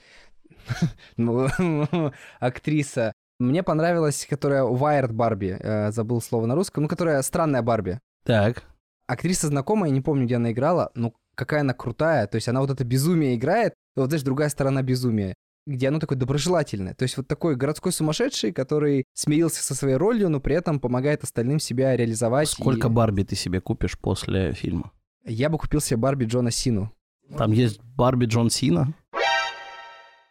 Ну, 1.16 1.48
актриса. 2.40 3.12
Мне 3.38 3.62
понравилась, 3.62 4.26
которая 4.28 4.64
Wired 4.64 5.12
Барби, 5.12 5.56
э, 5.58 5.90
забыл 5.92 6.20
слово 6.20 6.46
на 6.46 6.54
русском, 6.54 6.82
ну, 6.82 6.88
которая 6.88 7.22
странная 7.22 7.62
Барби. 7.62 7.98
Так. 8.24 8.64
Актриса 9.06 9.48
знакомая, 9.48 9.90
не 9.90 10.00
помню, 10.00 10.26
где 10.26 10.36
она 10.36 10.52
играла, 10.52 10.90
но 10.94 11.14
какая 11.34 11.62
она 11.62 11.72
крутая. 11.72 12.26
То 12.26 12.36
есть 12.36 12.48
она 12.48 12.60
вот 12.60 12.70
это 12.70 12.84
безумие 12.84 13.34
играет, 13.34 13.74
вот, 13.96 14.10
знаешь, 14.10 14.22
другая 14.22 14.48
сторона 14.50 14.82
безумия 14.82 15.34
где 15.66 15.88
оно 15.88 15.98
такое 15.98 16.18
доброжелательное. 16.18 16.94
То 16.94 17.04
есть 17.04 17.16
вот 17.16 17.28
такой 17.28 17.56
городской 17.56 17.92
сумасшедший, 17.92 18.52
который 18.52 19.04
смирился 19.14 19.62
со 19.62 19.74
своей 19.74 19.96
ролью, 19.96 20.28
но 20.28 20.40
при 20.40 20.56
этом 20.56 20.80
помогает 20.80 21.22
остальным 21.22 21.60
себя 21.60 21.96
реализовать. 21.96 22.48
Сколько 22.48 22.88
и... 22.88 22.90
Барби 22.90 23.22
ты 23.22 23.36
себе 23.36 23.60
купишь 23.60 23.98
после 23.98 24.52
фильма? 24.52 24.92
Я 25.24 25.48
бы 25.48 25.58
купил 25.58 25.80
себе 25.80 25.96
Барби 25.98 26.24
Джона 26.24 26.50
Сину. 26.50 26.92
Там 27.36 27.52
есть 27.52 27.80
Барби 27.82 28.26
Джон 28.26 28.50
Сина? 28.50 28.94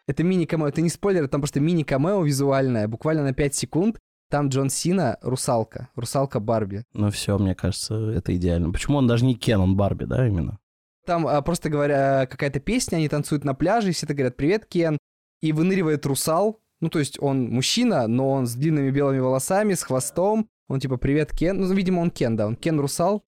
Это 0.06 0.24
мини-камео, 0.24 0.68
это 0.68 0.80
не 0.80 0.88
спойлер, 0.88 1.28
там 1.28 1.40
просто 1.40 1.60
мини-камео 1.60 2.22
визуальное, 2.22 2.88
буквально 2.88 3.22
на 3.22 3.32
5 3.32 3.54
секунд. 3.54 3.98
Там 4.28 4.48
Джон 4.48 4.70
Сина 4.70 5.18
русалка, 5.22 5.88
русалка 5.94 6.40
Барби. 6.40 6.84
Ну 6.92 7.10
все, 7.10 7.36
мне 7.38 7.54
кажется, 7.54 7.94
это 8.10 8.34
идеально. 8.36 8.72
Почему 8.72 8.98
он 8.98 9.06
даже 9.06 9.24
не 9.24 9.34
Кен, 9.34 9.60
он 9.60 9.76
Барби, 9.76 10.04
да, 10.04 10.26
именно? 10.26 10.58
Там, 11.06 11.26
а, 11.26 11.40
просто 11.42 11.68
говоря, 11.68 12.26
какая-то 12.26 12.60
песня, 12.60 12.96
они 12.96 13.08
танцуют 13.08 13.44
на 13.44 13.54
пляже, 13.54 13.90
и 13.90 13.92
все 13.92 14.06
это 14.06 14.14
говорят 14.14 14.36
«Привет, 14.36 14.66
Кен», 14.66 14.98
и 15.40 15.52
выныривает 15.52 16.06
русал, 16.06 16.60
ну, 16.80 16.88
то 16.88 16.98
есть 16.98 17.20
он 17.20 17.48
мужчина, 17.48 18.06
но 18.06 18.30
он 18.30 18.46
с 18.46 18.54
длинными 18.54 18.90
белыми 18.90 19.18
волосами, 19.18 19.74
с 19.74 19.82
хвостом, 19.82 20.48
он 20.68 20.78
типа 20.80 20.96
«Привет, 20.96 21.32
Кен», 21.32 21.60
ну, 21.60 21.72
видимо, 21.72 22.00
он 22.00 22.10
Кен, 22.10 22.36
да, 22.36 22.46
он 22.46 22.56
Кен 22.56 22.78
Русал. 22.78 23.24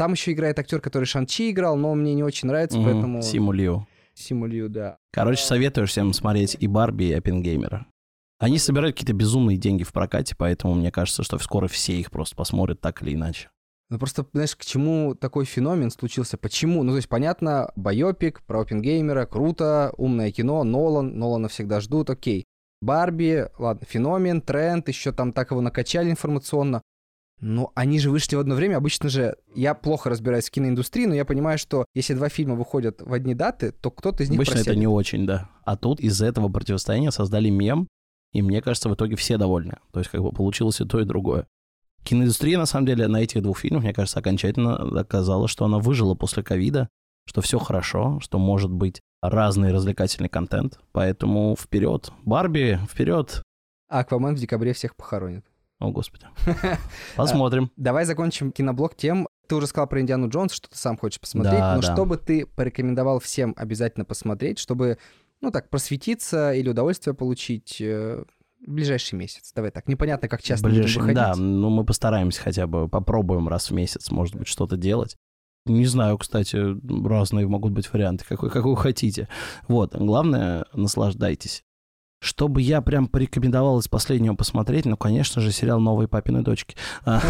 Там 0.00 0.12
еще 0.12 0.32
играет 0.32 0.58
актер, 0.58 0.80
который 0.80 1.04
Шанчи 1.04 1.50
играл, 1.50 1.76
но 1.76 1.94
мне 1.94 2.14
не 2.14 2.24
очень 2.24 2.48
нравится, 2.48 2.78
mm-hmm. 2.78 2.84
поэтому... 2.84 3.20
Симу 3.20 3.52
Лиу. 3.52 3.86
Симу 4.14 4.46
Лиу, 4.46 4.70
да. 4.70 4.96
Короче, 5.12 5.42
советуешь 5.42 5.90
всем 5.90 6.14
смотреть 6.14 6.56
и 6.58 6.66
Барби, 6.68 7.04
и 7.04 7.12
Оппенгеймера. 7.12 7.84
Они 8.38 8.56
собирают 8.56 8.96
какие-то 8.96 9.12
безумные 9.12 9.58
деньги 9.58 9.82
в 9.82 9.92
прокате, 9.92 10.34
поэтому 10.38 10.72
мне 10.72 10.90
кажется, 10.90 11.22
что 11.22 11.38
скоро 11.38 11.68
все 11.68 11.92
их 12.00 12.10
просто 12.10 12.34
посмотрят 12.34 12.80
так 12.80 13.02
или 13.02 13.12
иначе. 13.12 13.50
Ну 13.90 13.98
просто, 13.98 14.24
знаешь, 14.32 14.56
к 14.56 14.64
чему 14.64 15.14
такой 15.14 15.44
феномен 15.44 15.90
случился? 15.90 16.38
Почему? 16.38 16.82
Ну, 16.82 16.92
то 16.92 16.96
есть, 16.96 17.10
понятно, 17.10 17.70
байопик 17.76 18.40
про 18.46 18.62
Оппенгеймера, 18.62 19.26
круто, 19.26 19.92
умное 19.98 20.32
кино, 20.32 20.64
Нолан, 20.64 21.18
Нолана 21.18 21.48
всегда 21.48 21.80
ждут, 21.80 22.08
окей. 22.08 22.46
Барби, 22.80 23.48
ладно, 23.58 23.86
феномен, 23.86 24.40
тренд, 24.40 24.88
еще 24.88 25.12
там 25.12 25.34
так 25.34 25.50
его 25.50 25.60
накачали 25.60 26.10
информационно. 26.10 26.80
Но 27.40 27.72
они 27.74 27.98
же 27.98 28.10
вышли 28.10 28.36
в 28.36 28.40
одно 28.40 28.54
время. 28.54 28.76
Обычно 28.76 29.08
же 29.08 29.36
я 29.54 29.74
плохо 29.74 30.10
разбираюсь 30.10 30.48
в 30.48 30.50
киноиндустрии, 30.50 31.06
но 31.06 31.14
я 31.14 31.24
понимаю, 31.24 31.58
что 31.58 31.86
если 31.94 32.14
два 32.14 32.28
фильма 32.28 32.54
выходят 32.54 33.00
в 33.00 33.12
одни 33.12 33.34
даты, 33.34 33.72
то 33.72 33.90
кто-то 33.90 34.22
из 34.22 34.30
них 34.30 34.38
Обычно 34.38 34.52
просядет. 34.52 34.72
это 34.72 34.78
не 34.80 34.86
очень, 34.86 35.26
да. 35.26 35.48
А 35.64 35.76
тут 35.76 36.00
из 36.00 36.20
этого 36.20 36.48
противостояния 36.50 37.10
создали 37.10 37.48
мем, 37.48 37.88
и 38.32 38.42
мне 38.42 38.60
кажется, 38.60 38.88
в 38.90 38.94
итоге 38.94 39.16
все 39.16 39.38
довольны. 39.38 39.78
То 39.92 40.00
есть 40.00 40.10
как 40.10 40.20
бы 40.22 40.32
получилось 40.32 40.80
и 40.80 40.84
то, 40.84 41.00
и 41.00 41.04
другое. 41.04 41.46
Киноиндустрия, 42.04 42.58
на 42.58 42.66
самом 42.66 42.86
деле, 42.86 43.08
на 43.08 43.18
этих 43.18 43.42
двух 43.42 43.58
фильмах, 43.58 43.82
мне 43.84 43.92
кажется, 43.94 44.18
окончательно 44.18 44.90
доказала, 44.90 45.48
что 45.48 45.64
она 45.64 45.78
выжила 45.78 46.14
после 46.14 46.42
ковида, 46.42 46.88
что 47.26 47.40
все 47.40 47.58
хорошо, 47.58 48.18
что 48.20 48.38
может 48.38 48.70
быть 48.70 49.00
разный 49.22 49.72
развлекательный 49.72 50.28
контент. 50.28 50.78
Поэтому 50.92 51.56
вперед, 51.58 52.10
Барби, 52.24 52.78
вперед. 52.90 53.42
А 53.88 54.00
Аквамен 54.00 54.34
в 54.34 54.38
декабре 54.38 54.72
всех 54.72 54.96
похоронит. 54.96 55.44
О, 55.80 55.90
господи. 55.90 56.26
Посмотрим. 57.16 57.70
Давай 57.76 58.04
закончим 58.04 58.52
киноблог 58.52 58.94
тем. 58.94 59.26
Ты 59.48 59.56
уже 59.56 59.66
сказал 59.66 59.88
про 59.88 60.00
Индиану 60.00 60.28
Джонс, 60.28 60.52
что 60.52 60.68
ты 60.68 60.76
сам 60.76 60.96
хочешь 60.98 61.18
посмотреть. 61.18 61.58
Да, 61.58 61.74
но 61.74 61.80
да. 61.80 61.92
что 61.92 62.04
бы 62.04 62.18
ты 62.18 62.46
порекомендовал 62.46 63.18
всем 63.18 63.54
обязательно 63.56 64.04
посмотреть, 64.04 64.58
чтобы, 64.58 64.98
ну 65.40 65.50
так, 65.50 65.70
просветиться 65.70 66.52
или 66.52 66.68
удовольствие 66.68 67.14
получить 67.14 67.80
э, 67.80 68.22
в 68.64 68.70
ближайший 68.70 69.14
месяц. 69.14 69.52
Давай 69.54 69.70
так. 69.70 69.88
Непонятно, 69.88 70.28
как 70.28 70.42
часто 70.42 70.68
будем 70.68 70.82
Ближайший, 70.82 70.98
выходить. 70.98 71.16
да, 71.16 71.34
ну 71.34 71.70
мы 71.70 71.84
постараемся 71.84 72.42
хотя 72.42 72.66
бы, 72.66 72.86
попробуем 72.86 73.48
раз 73.48 73.70
в 73.70 73.74
месяц, 73.74 74.10
может 74.10 74.36
быть, 74.36 74.48
что-то 74.48 74.76
делать. 74.76 75.16
Не 75.64 75.86
знаю, 75.86 76.18
кстати, 76.18 76.58
разные 77.06 77.46
могут 77.46 77.72
быть 77.72 77.90
варианты, 77.92 78.24
какой, 78.28 78.50
какой 78.50 78.70
вы 78.72 78.76
хотите. 78.76 79.28
Вот, 79.66 79.94
главное, 79.94 80.66
наслаждайтесь. 80.74 81.64
Чтобы 82.20 82.60
я 82.60 82.82
прям 82.82 83.08
порекомендовал 83.08 83.78
из 83.78 83.88
последнего 83.88 84.34
посмотреть, 84.34 84.84
ну, 84.84 84.96
конечно 84.96 85.40
же, 85.40 85.52
сериал 85.52 85.80
«Новые 85.80 86.06
папины 86.06 86.42
дочки». 86.42 86.76
А, 87.06 87.20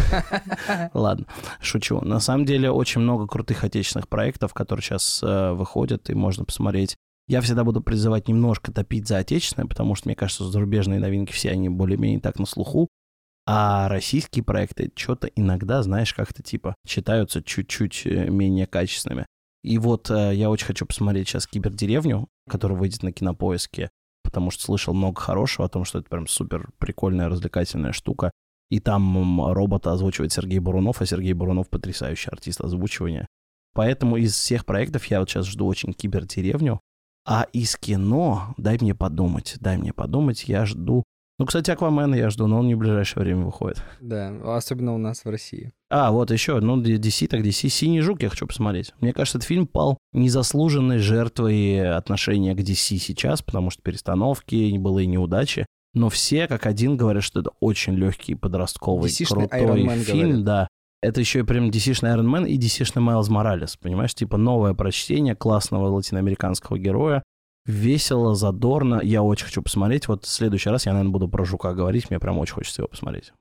Ладно, 0.95 1.27
шучу. 1.61 2.01
На 2.01 2.19
самом 2.19 2.45
деле, 2.45 2.71
очень 2.71 3.01
много 3.01 3.29
крутых 3.29 3.63
отечественных 3.63 4.09
проектов, 4.09 4.53
которые 4.53 4.83
сейчас 4.83 5.23
э, 5.23 5.53
выходят, 5.53 6.11
и 6.11 6.15
можно 6.15 6.45
посмотреть. 6.45 6.97
Я 7.29 7.41
всегда 7.41 7.63
буду 7.63 7.81
призывать 7.81 8.27
немножко 8.27 8.73
топить 8.73 9.07
за 9.07 9.19
отечественное, 9.19 9.69
потому 9.69 9.95
что, 9.95 10.09
мне 10.09 10.17
кажется, 10.17 10.51
зарубежные 10.51 10.99
новинки 10.99 11.33
все, 11.33 11.51
они 11.51 11.69
более-менее 11.69 12.19
так 12.21 12.41
на 12.41 12.47
слуху. 12.47 12.89
А 13.47 13.89
российские 13.89 14.45
проекты 14.45 14.91
что-то 14.97 15.29
иногда, 15.29 15.85
знаешь, 15.85 16.13
как-то 16.15 16.43
типа 16.43 16.75
считаются 16.85 17.43
чуть-чуть 17.43 18.03
э, 18.07 18.29
менее 18.29 18.67
качественными. 18.67 19.27
И 19.63 19.79
вот 19.79 20.11
э, 20.11 20.35
я 20.35 20.51
очень 20.51 20.67
хочу 20.67 20.87
посмотреть 20.87 21.29
сейчас 21.29 21.47
«Кибердеревню», 21.47 22.27
которая 22.49 22.77
выйдет 22.77 23.05
на 23.05 23.13
кинопоиске, 23.13 23.91
потому 24.31 24.51
что 24.51 24.63
слышал 24.63 24.95
много 24.95 25.21
хорошего 25.21 25.67
о 25.67 25.69
том, 25.69 25.85
что 25.85 25.99
это 25.99 26.09
прям 26.09 26.27
супер 26.27 26.71
прикольная, 26.79 27.29
развлекательная 27.29 27.93
штука. 27.93 28.31
И 28.71 28.79
там 28.79 29.45
робота 29.53 29.93
озвучивает 29.93 30.33
Сергей 30.33 30.61
Бурунов, 30.61 31.03
а 31.03 31.07
Сергей 31.07 31.33
Бурунов 31.33 31.69
потрясающий 31.69 32.31
артист 32.31 32.61
озвучивания. 32.61 33.27
Поэтому 33.75 34.17
из 34.17 34.35
всех 34.35 34.65
проектов 34.65 35.07
я 35.07 35.21
вот 35.21 35.29
сейчас 35.29 35.47
жду 35.47 35.67
очень 35.67 35.93
«Кибердеревню». 35.93 36.81
А 37.27 37.47
из 37.53 37.77
кино, 37.77 38.55
дай 38.57 38.79
мне 38.81 38.95
подумать, 38.95 39.57
дай 39.61 39.77
мне 39.77 39.93
подумать, 39.93 40.45
я 40.49 40.65
жду... 40.67 41.03
Ну, 41.41 41.47
кстати, 41.47 41.71
Аквамена 41.71 42.15
я 42.17 42.29
жду, 42.29 42.47
но 42.47 42.59
он 42.59 42.67
не 42.67 42.75
в 42.75 42.79
ближайшее 42.79 43.23
время 43.23 43.47
выходит. 43.47 43.83
Да, 43.99 44.31
особенно 44.45 44.95
у 44.95 44.99
нас 44.99 45.25
в 45.25 45.31
России. 45.31 45.73
А, 45.89 46.13
вот 46.13 46.31
еще, 46.31 46.61
ну, 46.61 46.79
DC, 46.79 47.29
так 47.29 47.41
DC, 47.41 47.71
«Синий 47.71 48.03
жук» 48.03 48.23
я 48.23 48.29
хочу 48.29 48.47
посмотреть. 48.47 48.93
Мне 49.01 49.15
кажется, 49.15 49.39
этот 49.39 49.49
фильм 49.49 49.67
пал 49.67 49.97
незаслуженной 50.13 50.99
жертвой 50.99 51.97
отношения 51.97 52.55
к 52.55 52.59
DC 52.59 52.99
сейчас, 52.99 53.41
потому 53.41 53.71
что 53.71 53.81
перестановки, 53.81 54.77
было 54.77 54.99
и 54.99 55.07
неудачи. 55.07 55.65
Но 55.95 56.11
все 56.11 56.47
как 56.47 56.67
один 56.67 56.99
говорят, 56.99 57.23
что 57.23 57.41
это 57.41 57.53
очень 57.59 57.95
легкий 57.95 58.35
подростковый 58.35 59.09
DC-шный 59.09 59.49
крутой 59.49 59.83
Man, 59.83 59.99
фильм, 60.01 60.29
говорят. 60.29 60.45
да. 60.45 60.69
Это 61.01 61.21
еще 61.21 61.39
и 61.39 61.45
прям 61.45 61.71
DC-шный 61.71 62.15
Iron 62.15 62.27
Man 62.27 62.47
и 62.47 62.59
DC-шный 62.59 63.01
Майлз 63.01 63.31
Моралес, 63.31 63.79
понимаешь? 63.79 64.15
Типа 64.15 64.37
новое 64.37 64.75
прочтение 64.75 65.35
классного 65.35 65.87
латиноамериканского 65.87 66.79
героя. 66.79 67.23
Весело, 67.67 68.35
задорно. 68.35 69.01
Я 69.03 69.23
очень 69.23 69.47
хочу 69.47 69.63
посмотреть. 69.63 70.09
Вот 70.09 70.25
в 70.25 70.29
следующий 70.29 70.71
раз 70.71 70.87
я, 70.87 70.93
наверное, 70.93 71.13
буду 71.13 71.29
про 71.29 71.45
Жука 71.45 71.73
говорить. 71.75 72.11
Мне 72.11 72.19
прям 72.19 72.39
очень 72.39 72.55
хочется 72.55 72.83
его 72.83 72.89
посмотреть. 72.89 73.33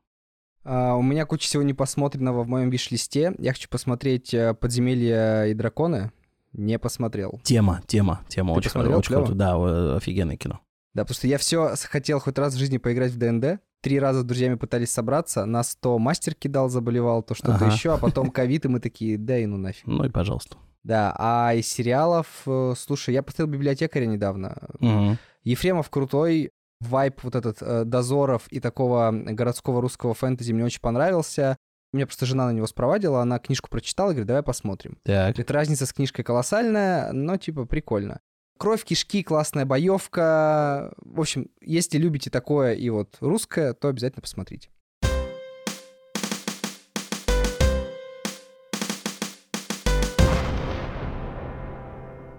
А, 0.63 0.95
у 0.95 1.01
меня 1.01 1.25
куча 1.25 1.45
всего 1.47 1.63
непосмотренного 1.63 2.43
в 2.43 2.47
моем 2.47 2.69
виш-листе. 2.69 3.33
Я 3.39 3.53
хочу 3.53 3.69
посмотреть 3.69 4.33
э, 4.33 4.53
«Подземелья 4.53 5.45
и 5.45 5.53
драконы». 5.53 6.11
Не 6.51 6.79
посмотрел. 6.79 7.39
Тема, 7.43 7.81
тема, 7.85 8.21
тема 8.27 8.53
Ты 8.53 8.59
очень, 8.59 8.69
посмотрел? 8.69 8.97
очень 8.97 9.15
круто. 9.15 9.33
Да, 9.33 9.95
офигенное 9.97 10.35
кино. 10.35 10.59
Да, 10.95 11.03
потому 11.03 11.15
что 11.15 11.27
я 11.27 11.37
все 11.37 11.75
хотел 11.89 12.19
хоть 12.19 12.37
раз 12.39 12.55
в 12.55 12.57
жизни 12.57 12.77
поиграть 12.77 13.11
в 13.11 13.17
ДНД. 13.17 13.61
Три 13.81 13.99
раза 13.99 14.21
с 14.21 14.23
друзьями 14.23 14.55
пытались 14.55 14.89
собраться. 14.91 15.45
Нас 15.45 15.77
то 15.79 15.97
мастер 15.99 16.33
кидал, 16.33 16.67
заболевал, 16.69 17.21
то 17.21 17.35
что-то 17.35 17.55
Ага. 17.55 17.67
еще, 17.67 17.93
а 17.93 17.97
потом 17.97 18.31
ковид, 18.31 18.65
и 18.65 18.67
мы 18.67 18.79
такие, 18.79 19.17
да 19.17 19.37
и 19.37 19.45
ну 19.45 19.57
нафиг. 19.57 19.85
Ну 19.85 20.03
и 20.03 20.09
пожалуйста. 20.09 20.57
Да, 20.83 21.13
а 21.17 21.53
из 21.53 21.67
сериалов, 21.67 22.27
э, 22.45 22.73
слушай, 22.77 23.13
я 23.13 23.21
посмотрел 23.21 23.53
«Библиотекаря» 23.53 24.05
недавно. 24.05 24.57
Мгм. 24.79 25.17
Ефремов 25.43 25.89
крутой, 25.89 26.51
вайп 26.79 27.23
вот 27.23 27.35
этот 27.35 27.57
э, 27.61 27.83
дозоров 27.85 28.47
и 28.49 28.59
такого 28.59 29.11
городского 29.11 29.81
русского 29.81 30.13
фэнтези 30.13 30.53
мне 30.53 30.63
очень 30.63 30.81
понравился. 30.81 31.57
Меня 31.91 32.05
просто 32.05 32.25
жена 32.25 32.45
на 32.45 32.51
него 32.51 32.67
спровадила, 32.67 33.21
она 33.21 33.39
книжку 33.39 33.69
прочитала 33.69 34.11
и 34.11 34.13
говорит, 34.13 34.27
давай 34.27 34.43
посмотрим. 34.43 34.99
Так. 35.03 35.33
Говорит, 35.33 35.51
разница 35.51 35.85
с 35.85 35.93
книжкой 35.93 36.23
колоссальная, 36.23 37.11
но 37.11 37.37
типа 37.37 37.65
прикольно. 37.65 38.21
Кровь, 38.59 38.83
кишки, 38.83 39.23
классная 39.23 39.65
боевка. 39.65 40.93
В 40.97 41.19
общем, 41.19 41.49
если 41.61 41.97
любите 41.97 42.29
такое 42.29 42.73
и 42.73 42.89
вот 42.89 43.17
русское, 43.21 43.73
то 43.73 43.87
обязательно 43.87 44.21
посмотрите. 44.21 44.69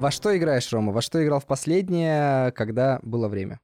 Во 0.01 0.11
что 0.11 0.35
играешь, 0.35 0.73
Рома? 0.73 0.93
Во 0.93 1.03
что 1.03 1.23
играл 1.23 1.41
в 1.41 1.47
последнее, 1.47 2.53
когда 2.53 3.01
было 3.03 3.29
время? 3.29 3.61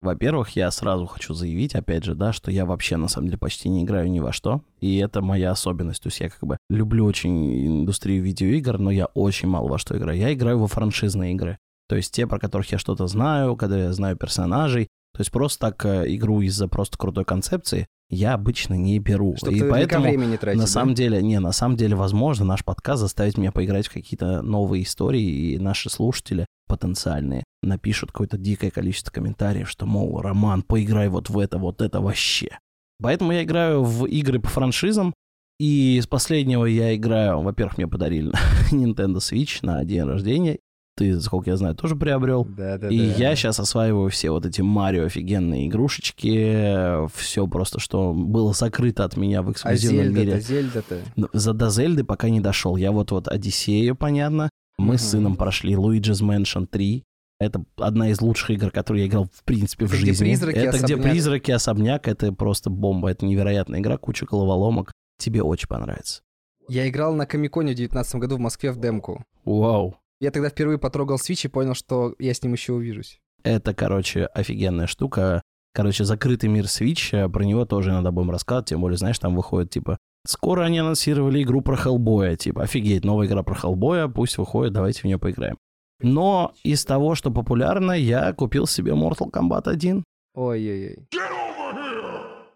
Во-первых, 0.00 0.50
я 0.50 0.70
сразу 0.70 1.06
хочу 1.06 1.34
заявить, 1.34 1.74
опять 1.74 2.04
же, 2.04 2.14
да, 2.14 2.32
что 2.32 2.52
я 2.52 2.64
вообще 2.64 2.96
на 2.96 3.08
самом 3.08 3.26
деле 3.26 3.38
почти 3.38 3.68
не 3.68 3.82
играю 3.82 4.08
ни 4.08 4.20
во 4.20 4.32
что, 4.32 4.62
и 4.78 4.98
это 4.98 5.22
моя 5.22 5.50
особенность. 5.50 6.04
То 6.04 6.06
есть 6.06 6.20
я 6.20 6.30
как 6.30 6.40
бы 6.44 6.56
люблю 6.70 7.04
очень 7.04 7.66
индустрию 7.80 8.22
видеоигр, 8.22 8.78
но 8.78 8.92
я 8.92 9.06
очень 9.06 9.48
мало 9.48 9.66
во 9.66 9.78
что 9.78 9.98
играю. 9.98 10.16
Я 10.16 10.32
играю 10.32 10.60
во 10.60 10.68
франшизные 10.68 11.32
игры. 11.32 11.58
То 11.88 11.96
есть 11.96 12.12
те, 12.12 12.28
про 12.28 12.38
которых 12.38 12.70
я 12.70 12.78
что-то 12.78 13.08
знаю, 13.08 13.56
когда 13.56 13.76
я 13.76 13.92
знаю 13.92 14.16
персонажей. 14.16 14.86
То 15.14 15.20
есть 15.20 15.32
просто 15.32 15.70
так 15.70 15.84
э, 15.84 16.14
игру 16.14 16.42
из-за 16.42 16.68
просто 16.68 16.96
крутой 16.96 17.24
концепции 17.24 17.88
я 18.08 18.34
обычно 18.34 18.74
не 18.74 18.98
беру. 18.98 19.36
Чтобы 19.36 19.56
и 19.56 19.62
поэтому 19.68 20.04
времени 20.04 20.36
тратить, 20.36 20.58
на 20.58 20.64
да? 20.64 20.70
самом 20.70 20.94
деле, 20.94 21.22
не, 21.22 21.40
на 21.40 21.52
самом 21.52 21.76
деле, 21.76 21.96
возможно, 21.96 22.44
наш 22.44 22.64
подкаст 22.64 23.00
заставит 23.00 23.36
меня 23.36 23.52
поиграть 23.52 23.88
в 23.88 23.92
какие-то 23.92 24.42
новые 24.42 24.84
истории, 24.84 25.54
и 25.54 25.58
наши 25.58 25.90
слушатели 25.90 26.46
потенциальные 26.68 27.44
напишут 27.62 28.12
какое-то 28.12 28.38
дикое 28.38 28.70
количество 28.70 29.10
комментариев, 29.10 29.68
что, 29.68 29.86
мол, 29.86 30.20
Роман, 30.20 30.62
поиграй 30.62 31.08
вот 31.08 31.30
в 31.30 31.38
это, 31.38 31.58
вот 31.58 31.80
это 31.80 32.00
вообще. 32.00 32.58
Поэтому 33.02 33.32
я 33.32 33.42
играю 33.42 33.82
в 33.82 34.06
игры 34.06 34.40
по 34.40 34.48
франшизам, 34.48 35.12
И 35.58 35.96
из 35.96 36.06
последнего 36.06 36.64
я 36.66 36.94
играю, 36.94 37.40
во-первых, 37.40 37.78
мне 37.78 37.88
подарили 37.88 38.32
Nintendo 38.72 39.16
Switch 39.16 39.60
на 39.62 39.84
день 39.84 40.02
рождения. 40.02 40.58
Ты, 40.96 41.20
сколько 41.20 41.50
я 41.50 41.56
знаю, 41.58 41.74
тоже 41.74 41.94
приобрел. 41.94 42.44
Да, 42.46 42.78
да, 42.78 42.88
И 42.88 42.98
да. 42.98 43.14
я 43.16 43.36
сейчас 43.36 43.60
осваиваю 43.60 44.08
все 44.08 44.30
вот 44.30 44.46
эти 44.46 44.62
Марио 44.62 45.04
офигенные 45.04 45.68
игрушечки, 45.68 47.06
все 47.16 47.46
просто, 47.46 47.78
что 47.80 48.12
было 48.14 48.52
закрыто 48.52 49.04
от 49.04 49.16
меня 49.16 49.42
в 49.42 49.48
А 49.48 49.52
эксклюзивном 49.52 50.14
мире. 50.14 50.40
Зельда-то, 50.40 50.94
Зельда-то. 50.96 50.98
Ну, 51.16 51.28
За 51.32 51.52
до 51.52 51.70
Зельды 51.70 52.02
пока 52.04 52.28
не 52.30 52.40
дошел. 52.40 52.76
Я 52.76 52.92
вот 52.92 53.10
вот 53.10 53.28
Одиссею, 53.28 53.94
понятно. 53.94 54.50
Мы 54.78 54.98
с 54.98 55.02
Мгм. 55.02 55.10
сыном 55.10 55.36
прошли 55.36 55.74
Luigi's 55.74 56.22
Mansion 56.22 56.66
3. 56.66 57.04
Это 57.38 57.62
одна 57.76 58.08
из 58.10 58.20
лучших 58.22 58.50
игр, 58.50 58.70
которые 58.70 59.04
я 59.04 59.08
играл 59.10 59.28
в 59.32 59.44
принципе 59.44 59.84
в 59.84 59.92
Это 59.92 59.98
где 60.02 60.06
жизни. 60.12 60.24
призраки, 60.24 60.56
это 60.56 60.78
где 60.78 60.94
особняк. 60.94 61.02
призраки, 61.10 61.50
особняк. 61.50 62.08
Это 62.08 62.32
просто 62.32 62.70
бомба. 62.70 63.10
Это 63.10 63.26
невероятная 63.26 63.80
игра, 63.80 63.98
куча 63.98 64.24
головоломок. 64.24 64.92
Тебе 65.18 65.42
очень 65.42 65.68
понравится. 65.68 66.22
Я 66.68 66.88
играл 66.88 67.14
на 67.14 67.26
Комиконе 67.26 67.72
в 67.72 67.76
19 67.76 68.14
году 68.16 68.36
в 68.36 68.40
Москве 68.40 68.72
в 68.72 68.80
демку. 68.80 69.22
Вау. 69.44 69.96
Я 70.20 70.30
тогда 70.30 70.48
впервые 70.48 70.78
потрогал 70.78 71.16
Switch 71.16 71.46
и 71.46 71.48
понял, 71.48 71.74
что 71.74 72.14
я 72.18 72.32
с 72.32 72.42
ним 72.42 72.52
еще 72.54 72.72
увижусь. 72.72 73.18
Это, 73.42 73.74
короче, 73.74 74.26
офигенная 74.26 74.86
штука. 74.86 75.42
Короче, 75.74 76.04
закрытый 76.04 76.48
мир 76.48 76.64
Switch, 76.64 77.28
про 77.28 77.44
него 77.44 77.66
тоже 77.66 77.92
надо 77.92 78.10
будем 78.10 78.30
рассказывать, 78.30 78.70
тем 78.70 78.80
более, 78.80 78.96
знаешь, 78.96 79.18
там 79.18 79.36
выходит, 79.36 79.70
типа, 79.70 79.98
скоро 80.26 80.62
они 80.62 80.78
анонсировали 80.78 81.42
игру 81.42 81.60
про 81.60 81.76
Хеллбоя, 81.76 82.34
типа, 82.36 82.62
офигеть, 82.62 83.04
новая 83.04 83.26
игра 83.26 83.42
про 83.42 83.54
Хеллбоя, 83.54 84.08
пусть 84.08 84.38
выходит, 84.38 84.72
давайте 84.72 85.02
в 85.02 85.04
нее 85.04 85.18
поиграем. 85.18 85.58
Но 86.00 86.54
из 86.64 86.84
того, 86.86 87.14
что 87.14 87.30
популярно, 87.30 87.92
я 87.92 88.32
купил 88.32 88.66
себе 88.66 88.92
Mortal 88.92 89.30
Kombat 89.30 89.68
1. 89.68 90.02
Ой-ой-ой. 90.34 91.08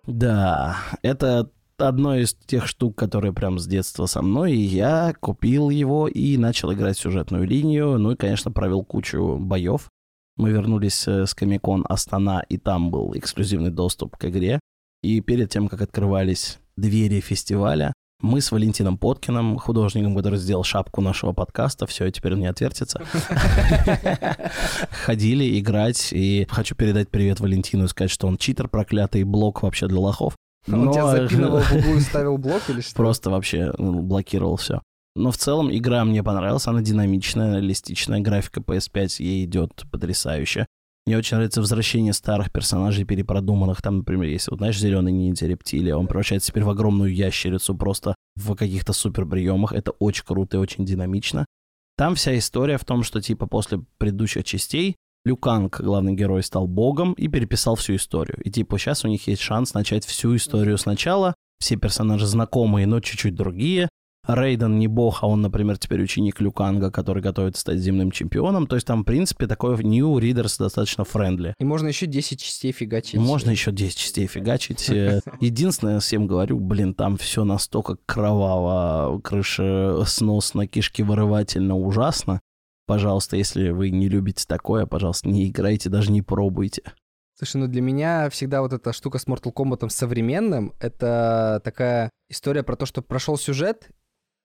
Да, 0.06 0.78
это 1.02 1.50
одно 1.82 2.16
из 2.16 2.34
тех 2.34 2.66
штук, 2.66 2.96
которые 2.96 3.32
прям 3.32 3.58
с 3.58 3.66
детства 3.66 4.06
со 4.06 4.22
мной, 4.22 4.52
и 4.52 4.60
я 4.60 5.14
купил 5.18 5.70
его 5.70 6.08
и 6.08 6.36
начал 6.36 6.72
играть 6.72 6.98
сюжетную 6.98 7.46
линию, 7.46 7.98
ну 7.98 8.12
и, 8.12 8.16
конечно, 8.16 8.50
провел 8.50 8.84
кучу 8.84 9.36
боев. 9.38 9.88
Мы 10.36 10.50
вернулись 10.50 11.06
э, 11.06 11.26
с 11.26 11.34
Комикон 11.34 11.84
Астана, 11.88 12.42
и 12.48 12.56
там 12.56 12.90
был 12.90 13.12
эксклюзивный 13.14 13.70
доступ 13.70 14.16
к 14.16 14.24
игре. 14.26 14.60
И 15.02 15.20
перед 15.20 15.50
тем, 15.50 15.68
как 15.68 15.82
открывались 15.82 16.58
двери 16.76 17.20
фестиваля, 17.20 17.92
мы 18.22 18.40
с 18.40 18.52
Валентином 18.52 18.98
Поткиным, 18.98 19.58
художником, 19.58 20.14
который 20.14 20.38
сделал 20.38 20.62
шапку 20.62 21.00
нашего 21.00 21.32
подкаста, 21.32 21.86
все, 21.86 22.10
теперь 22.10 22.34
он 22.34 22.40
не 22.40 22.46
отвертится, 22.46 23.00
ходили 24.90 25.58
играть, 25.58 26.10
и 26.12 26.46
хочу 26.50 26.74
передать 26.74 27.08
привет 27.08 27.40
Валентину 27.40 27.84
и 27.84 27.88
сказать, 27.88 28.10
что 28.10 28.26
он 28.26 28.36
читер 28.36 28.68
проклятый, 28.68 29.24
блок 29.24 29.62
вообще 29.62 29.88
для 29.88 29.98
лохов. 29.98 30.36
Он 30.72 30.92
тебя 30.92 31.02
Но- 31.02 31.10
запинывал 31.10 31.60
в 31.60 31.72
углу 31.72 31.94
и 31.96 32.00
ставил 32.00 32.38
блок 32.38 32.62
или 32.68 32.80
что? 32.80 32.94
Просто 32.94 33.30
вообще 33.30 33.72
ну, 33.78 34.02
блокировал 34.02 34.56
все. 34.56 34.80
Но 35.16 35.32
в 35.32 35.36
целом 35.36 35.74
игра 35.74 36.04
мне 36.04 36.22
понравилась, 36.22 36.66
она 36.66 36.82
динамичная, 36.82 37.56
реалистичная, 37.56 38.20
графика 38.20 38.60
PS5 38.60 39.22
ей 39.22 39.44
идет 39.44 39.84
потрясающе. 39.90 40.66
Мне 41.06 41.18
очень 41.18 41.36
нравится 41.36 41.60
возвращение 41.60 42.12
старых 42.12 42.52
персонажей, 42.52 43.04
перепродуманных. 43.04 43.82
Там, 43.82 43.98
например, 43.98 44.28
есть, 44.28 44.48
вот 44.48 44.58
знаешь, 44.58 44.78
зеленый 44.78 45.12
ниндзя 45.12 45.46
рептилия, 45.46 45.96
он 45.96 46.06
превращается 46.06 46.50
теперь 46.50 46.62
в 46.62 46.70
огромную 46.70 47.12
ящерицу 47.12 47.74
просто 47.74 48.14
в 48.36 48.54
каких-то 48.54 48.92
супер 48.92 49.26
приемах. 49.26 49.72
Это 49.72 49.92
очень 49.92 50.24
круто 50.24 50.58
и 50.58 50.60
очень 50.60 50.84
динамично. 50.84 51.46
Там 51.96 52.14
вся 52.14 52.36
история 52.38 52.78
в 52.78 52.84
том, 52.84 53.02
что 53.02 53.20
типа 53.20 53.46
после 53.46 53.82
предыдущих 53.98 54.44
частей 54.44 54.96
Лю 55.24 55.45
Канг, 55.45 55.80
главный 55.80 56.14
герой, 56.14 56.42
стал 56.42 56.66
богом 56.66 57.12
и 57.12 57.28
переписал 57.28 57.76
всю 57.76 57.96
историю. 57.96 58.38
И 58.42 58.50
типа 58.50 58.78
сейчас 58.78 59.04
у 59.04 59.08
них 59.08 59.26
есть 59.26 59.42
шанс 59.42 59.74
начать 59.74 60.04
всю 60.04 60.34
историю 60.36 60.78
сначала. 60.78 61.34
Все 61.58 61.76
персонажи 61.76 62.26
знакомые, 62.26 62.86
но 62.86 63.00
чуть-чуть 63.00 63.34
другие. 63.34 63.88
Рейден 64.26 64.78
не 64.78 64.86
бог, 64.86 65.22
а 65.22 65.26
он, 65.26 65.40
например, 65.40 65.78
теперь 65.78 66.02
ученик 66.02 66.40
Лю 66.40 66.57
Канга, 66.57 66.90
который 66.90 67.22
готовится 67.22 67.62
стать 67.62 67.78
земным 67.78 68.10
чемпионом. 68.10 68.66
То 68.66 68.76
есть 68.76 68.86
там, 68.86 69.02
в 69.02 69.04
принципе, 69.04 69.46
такой 69.46 69.82
new 69.82 70.18
readers 70.18 70.58
достаточно 70.58 71.04
friendly. 71.04 71.54
И 71.58 71.64
можно 71.64 71.88
еще 71.88 72.06
10 72.06 72.40
частей 72.40 72.72
фигачить. 72.72 73.18
Можно 73.18 73.50
еще 73.50 73.72
10 73.72 73.96
частей 73.96 74.26
фигачить. 74.26 74.88
Единственное, 75.40 76.00
всем 76.00 76.26
говорю, 76.26 76.60
блин, 76.60 76.94
там 76.94 77.16
все 77.16 77.44
настолько 77.44 77.96
кроваво, 78.06 79.20
крышесносно, 79.20 80.66
кишковырывательно, 80.66 81.76
ужасно. 81.76 82.40
Пожалуйста, 82.90 83.36
если 83.36 83.70
вы 83.70 83.90
не 83.90 84.08
любите 84.08 84.44
такое, 84.48 84.84
пожалуйста, 84.84 85.28
не 85.28 85.46
играйте, 85.46 85.88
даже 85.88 86.10
не 86.10 86.22
пробуйте. 86.22 86.82
Слушай, 87.38 87.58
ну 87.58 87.68
для 87.68 87.80
меня 87.80 88.28
всегда 88.30 88.62
вот 88.62 88.72
эта 88.72 88.92
штука 88.92 89.20
с 89.20 89.28
Mortal 89.28 89.52
Kombat 89.54 89.88
современным, 89.90 90.74
это 90.80 91.60
такая 91.62 92.10
история 92.28 92.64
про 92.64 92.74
то, 92.74 92.86
что 92.86 93.00
прошел 93.00 93.38
сюжет, 93.38 93.92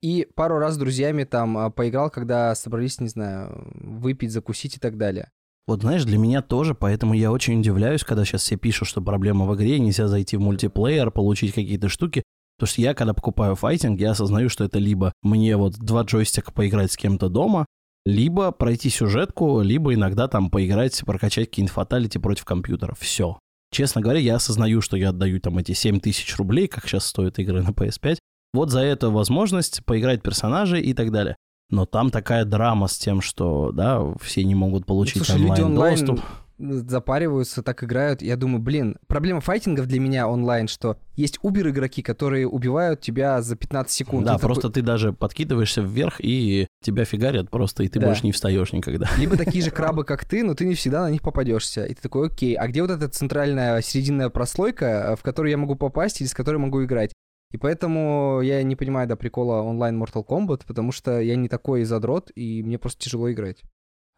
и 0.03 0.27
пару 0.35 0.59
раз 0.59 0.75
с 0.75 0.77
друзьями 0.77 1.23
там 1.23 1.57
а, 1.57 1.71
поиграл, 1.71 2.11
когда 2.11 2.53
собрались, 2.53 3.01
не 3.01 3.07
знаю, 3.07 3.67
выпить, 3.73 4.31
закусить 4.31 4.77
и 4.77 4.79
так 4.79 4.95
далее. 4.95 5.31
Вот 5.65 5.81
знаешь, 5.81 6.03
для 6.03 6.19
меня 6.19 6.43
тоже, 6.43 6.75
поэтому 6.75 7.15
я 7.15 7.31
очень 7.31 7.61
удивляюсь, 7.61 8.03
когда 8.03 8.25
сейчас 8.25 8.43
все 8.43 8.57
пишут, 8.57 8.87
что 8.87 9.01
проблема 9.01 9.47
в 9.47 9.55
игре, 9.55 9.79
нельзя 9.79 10.07
зайти 10.07 10.37
в 10.37 10.41
мультиплеер, 10.41 11.09
получить 11.09 11.55
какие-то 11.55 11.89
штуки. 11.89 12.21
Потому 12.59 12.71
что 12.71 12.81
я, 12.81 12.93
когда 12.93 13.15
покупаю 13.15 13.55
файтинг, 13.55 13.99
я 13.99 14.11
осознаю, 14.11 14.49
что 14.49 14.63
это 14.63 14.77
либо 14.77 15.13
мне 15.23 15.57
вот 15.57 15.79
два 15.79 16.03
джойстика 16.03 16.51
поиграть 16.51 16.91
с 16.91 16.95
кем-то 16.95 17.27
дома, 17.27 17.65
либо 18.05 18.51
пройти 18.51 18.89
сюжетку, 18.89 19.61
либо 19.61 19.93
иногда 19.93 20.27
там 20.27 20.49
поиграть, 20.49 21.01
прокачать 21.05 21.49
какие-нибудь 21.49 21.73
фаталити 21.73 22.17
против 22.17 22.45
компьютера. 22.45 22.95
Все. 22.99 23.39
Честно 23.71 24.01
говоря, 24.01 24.19
я 24.19 24.35
осознаю, 24.35 24.81
что 24.81 24.95
я 24.95 25.09
отдаю 25.09 25.39
там 25.41 25.57
эти 25.57 25.73
7 25.73 25.99
тысяч 25.99 26.35
рублей, 26.37 26.67
как 26.67 26.87
сейчас 26.87 27.05
стоят 27.07 27.39
игры 27.39 27.61
на 27.63 27.69
PS5, 27.69 28.17
вот 28.53 28.69
за 28.69 28.81
эту 28.81 29.11
возможность 29.11 29.83
поиграть 29.85 30.21
персонажей 30.21 30.81
и 30.81 30.93
так 30.93 31.11
далее. 31.11 31.35
Но 31.69 31.85
там 31.85 32.11
такая 32.11 32.45
драма 32.45 32.87
с 32.87 32.97
тем, 32.97 33.21
что, 33.21 33.71
да, 33.71 34.13
все 34.21 34.43
не 34.43 34.53
могут 34.53 34.85
получить 34.85 35.17
Ну, 35.17 35.25
Слушай, 35.25 35.39
люди 35.41 35.61
онлайн 35.61 35.71
онлайн-доступ. 35.71 36.21
Запариваются, 36.57 37.61
так 37.63 37.83
играют. 37.83 38.21
Я 38.21 38.35
думаю, 38.37 38.59
блин, 38.61 38.97
проблема 39.07 39.41
файтингов 39.41 39.87
для 39.87 39.99
меня 39.99 40.27
онлайн, 40.27 40.67
что 40.67 40.97
есть 41.15 41.39
убер-игроки, 41.41 42.01
которые 42.01 42.47
убивают 42.47 43.01
тебя 43.01 43.41
за 43.41 43.55
15 43.55 43.91
секунд. 43.93 44.25
Да, 44.25 44.33
Ты 44.33 44.41
такой- 44.41 44.47
просто 44.55 44.69
ты 44.69 44.81
даже 44.81 45.13
подкидываешься 45.13 45.81
вверх, 45.81 46.15
и 46.19 46.67
тебя 46.83 47.05
фигарят 47.05 47.49
просто, 47.49 47.83
и 47.83 47.87
ты 47.87 47.99
Да. 47.99 48.07
больше 48.07 48.25
не 48.25 48.31
встаешь 48.31 48.73
никогда. 48.73 49.09
Либо 49.17 49.37
такие 49.37 49.63
же 49.63 49.71
крабы, 49.71 50.03
как 50.03 50.25
ты, 50.25 50.43
но 50.43 50.53
ты 50.53 50.65
не 50.65 50.75
всегда 50.75 51.03
на 51.03 51.11
них 51.11 51.21
попадешься. 51.21 51.85
И 51.85 51.93
ты 51.93 52.01
такой, 52.01 52.27
окей, 52.27 52.55
а 52.55 52.67
где 52.67 52.81
вот 52.81 52.91
эта 52.91 53.07
центральная 53.09 53.81
серединная 53.81 54.29
прослойка, 54.29 55.15
в 55.19 55.23
которую 55.23 55.51
я 55.51 55.57
могу 55.57 55.75
попасть 55.75 56.21
или 56.21 56.27
с 56.27 56.33
которой 56.33 56.57
могу 56.57 56.83
играть? 56.83 57.11
И 57.51 57.57
поэтому 57.57 58.41
я 58.43 58.63
не 58.63 58.75
понимаю, 58.75 59.07
да, 59.07 59.15
прикола 59.15 59.61
онлайн 59.61 60.01
Mortal 60.01 60.25
Kombat, 60.25 60.63
потому 60.67 60.91
что 60.91 61.19
я 61.21 61.35
не 61.35 61.47
такой 61.47 61.83
задрот, 61.85 62.31
и 62.35 62.61
мне 62.63 62.77
просто 62.77 63.03
тяжело 63.03 63.31
играть. 63.31 63.61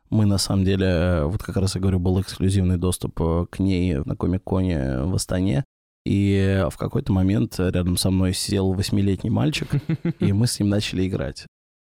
Мы, 0.10 0.26
на 0.26 0.38
самом 0.38 0.64
деле, 0.64 0.86
э, 0.86 1.24
вот 1.26 1.44
как 1.44 1.58
раз 1.58 1.76
я 1.76 1.82
говорю, 1.82 2.00
был 2.00 2.22
эксклюзивный 2.22 2.78
доступ 2.78 3.20
э, 3.22 3.46
к 3.50 3.60
ней 3.60 3.98
на 3.98 4.16
Комик-Коне 4.16 5.04
в 5.04 5.16
Астане, 5.16 5.64
и 6.06 6.66
в 6.72 6.78
какой-то 6.78 7.12
момент 7.12 7.60
рядом 7.60 7.98
со 7.98 8.10
мной 8.10 8.34
сел 8.34 8.74
восьмилетний 8.74 9.30
мальчик, 9.30 9.68
и 10.20 10.32
мы 10.32 10.48
с 10.48 10.60
ним 10.60 10.70
начали 10.70 11.08
играть. 11.08 11.46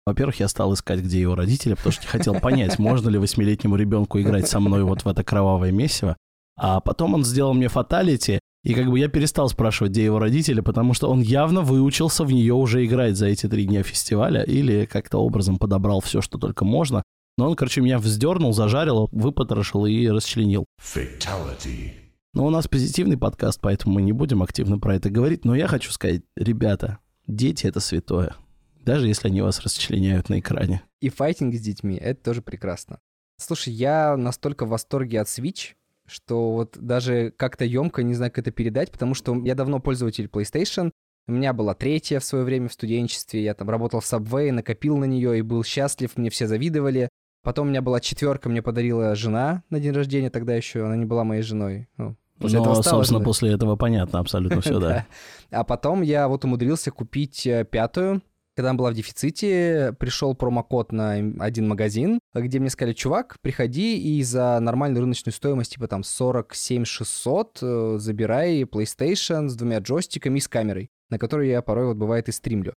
Во-первых, 0.06 0.38
я 0.38 0.48
стал 0.48 0.74
искать, 0.74 1.00
где 1.00 1.20
его 1.20 1.34
родители, 1.34 1.74
потому 1.74 1.92
что 1.92 2.02
не 2.02 2.08
хотел 2.08 2.34
понять, 2.34 2.78
можно 2.78 3.08
ли 3.08 3.18
восьмилетнему 3.18 3.76
ребенку 3.76 4.20
играть 4.20 4.46
со 4.46 4.60
мной 4.60 4.84
вот 4.84 5.04
в 5.04 5.08
это 5.08 5.24
кровавое 5.24 5.72
месиво. 5.72 6.16
А 6.56 6.80
потом 6.80 7.14
он 7.14 7.24
сделал 7.24 7.54
мне 7.54 7.68
фаталити, 7.68 8.38
и 8.64 8.74
как 8.74 8.90
бы 8.90 8.98
я 8.98 9.08
перестал 9.08 9.48
спрашивать, 9.48 9.92
где 9.92 10.04
его 10.04 10.18
родители, 10.18 10.60
потому 10.60 10.94
что 10.94 11.10
он 11.10 11.20
явно 11.20 11.62
выучился 11.62 12.24
в 12.24 12.32
нее 12.32 12.54
уже 12.54 12.84
играть 12.84 13.16
за 13.16 13.26
эти 13.26 13.46
три 13.46 13.66
дня 13.66 13.82
фестиваля 13.82 14.42
или 14.42 14.86
как-то 14.86 15.18
образом 15.18 15.58
подобрал 15.58 16.00
все, 16.00 16.20
что 16.22 16.38
только 16.38 16.64
можно. 16.64 17.02
Но 17.36 17.48
он, 17.48 17.56
короче, 17.56 17.80
меня 17.80 17.98
вздернул, 17.98 18.52
зажарил, 18.52 19.08
выпотрошил 19.10 19.86
и 19.86 20.06
расчленил. 20.08 20.66
Fatality. 20.80 21.92
Но 22.32 22.46
у 22.46 22.50
нас 22.50 22.68
позитивный 22.68 23.16
подкаст, 23.16 23.60
поэтому 23.60 23.94
мы 23.94 24.02
не 24.02 24.12
будем 24.12 24.42
активно 24.42 24.78
про 24.78 24.96
это 24.96 25.10
говорить. 25.10 25.44
Но 25.44 25.54
я 25.54 25.66
хочу 25.66 25.90
сказать, 25.90 26.22
ребята, 26.36 26.98
дети— 27.26 27.66
это 27.68 27.80
святое. 27.80 28.36
Даже 28.84 29.08
если 29.08 29.28
они 29.28 29.40
вас 29.40 29.60
расчленяют 29.60 30.28
на 30.28 30.40
экране. 30.40 30.82
И 31.00 31.08
файтинг 31.08 31.54
с 31.54 31.60
детьми, 31.60 31.96
это 31.96 32.22
тоже 32.22 32.42
прекрасно. 32.42 33.00
Слушай, 33.36 33.72
я 33.72 34.16
настолько 34.16 34.66
в 34.66 34.70
восторге 34.70 35.20
от 35.20 35.26
Switch, 35.26 35.72
что 36.06 36.52
вот 36.52 36.76
даже 36.78 37.32
как-то 37.36 37.64
емко 37.64 38.02
не 38.02 38.14
знаю, 38.14 38.30
как 38.30 38.40
это 38.46 38.50
передать, 38.50 38.92
потому 38.92 39.14
что 39.14 39.34
я 39.44 39.54
давно 39.54 39.80
пользователь 39.80 40.26
PlayStation, 40.26 40.90
у 41.26 41.32
меня 41.32 41.52
была 41.52 41.74
третья 41.74 42.20
в 42.20 42.24
свое 42.24 42.44
время 42.44 42.68
в 42.68 42.74
студенчестве, 42.74 43.42
я 43.42 43.54
там 43.54 43.70
работал 43.70 44.00
в 44.00 44.04
Subway, 44.04 44.52
накопил 44.52 44.98
на 44.98 45.04
нее 45.04 45.38
и 45.38 45.42
был 45.42 45.64
счастлив, 45.64 46.16
мне 46.16 46.30
все 46.30 46.46
завидовали. 46.46 47.08
Потом 47.44 47.66
у 47.66 47.70
меня 47.70 47.82
была 47.82 48.00
четверка, 48.00 48.48
мне 48.48 48.62
подарила 48.62 49.14
жена 49.14 49.62
на 49.68 49.78
день 49.78 49.92
рождения, 49.92 50.30
тогда 50.30 50.54
еще 50.54 50.84
она 50.86 50.96
не 50.96 51.04
была 51.04 51.24
моей 51.24 51.42
женой. 51.42 51.88
Ну, 51.98 52.16
после 52.38 52.58
Но, 52.58 52.64
этого 52.64 52.80
стала 52.80 52.96
собственно, 52.96 53.18
женой. 53.18 53.24
после 53.26 53.52
этого 53.52 53.76
понятно 53.76 54.18
абсолютно 54.18 54.62
все, 54.62 54.80
да. 54.80 55.06
А 55.50 55.62
потом 55.62 56.00
я 56.00 56.26
вот 56.26 56.44
умудрился 56.44 56.90
купить 56.90 57.46
э, 57.46 57.64
пятую. 57.70 58.22
Когда 58.56 58.70
она 58.70 58.78
была 58.78 58.92
в 58.92 58.94
дефиците, 58.94 59.94
пришел 59.98 60.34
промокод 60.34 60.92
на 60.92 61.14
один 61.40 61.66
магазин, 61.68 62.20
где 62.32 62.60
мне 62.60 62.70
сказали, 62.70 62.94
чувак, 62.94 63.36
приходи 63.42 63.98
и 63.98 64.22
за 64.22 64.58
нормальную 64.60 65.02
рыночную 65.02 65.34
стоимость, 65.34 65.72
типа 65.74 65.88
там 65.88 66.02
47 66.02 66.84
600, 66.84 67.58
э, 67.60 67.96
забирай 67.98 68.62
PlayStation 68.62 69.48
с 69.48 69.56
двумя 69.56 69.78
джойстиками 69.80 70.38
и 70.38 70.40
с 70.40 70.48
камерой. 70.48 70.88
на 71.10 71.18
которую 71.18 71.48
я 71.48 71.60
порой 71.60 71.88
вот 71.88 71.96
бывает 71.96 72.28
и 72.28 72.32
стримлю. 72.32 72.72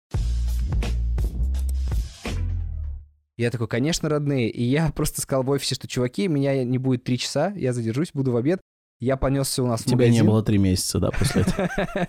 Я 3.36 3.50
такой, 3.50 3.68
конечно, 3.68 4.08
родные. 4.08 4.50
И 4.50 4.62
я 4.62 4.90
просто 4.92 5.20
сказал 5.20 5.42
в 5.44 5.50
офисе, 5.50 5.74
что, 5.74 5.86
чуваки, 5.86 6.26
меня 6.26 6.64
не 6.64 6.78
будет 6.78 7.04
три 7.04 7.18
часа, 7.18 7.52
я 7.56 7.72
задержусь, 7.72 8.10
буду 8.12 8.32
в 8.32 8.36
обед. 8.36 8.60
Я 8.98 9.18
понесся 9.18 9.62
у 9.62 9.66
нас 9.66 9.82
в 9.82 9.84
Тебя 9.84 10.08
не 10.08 10.22
было 10.22 10.42
три 10.42 10.56
месяца, 10.56 10.98
да, 10.98 11.10
после 11.10 11.42
этого. 11.42 11.68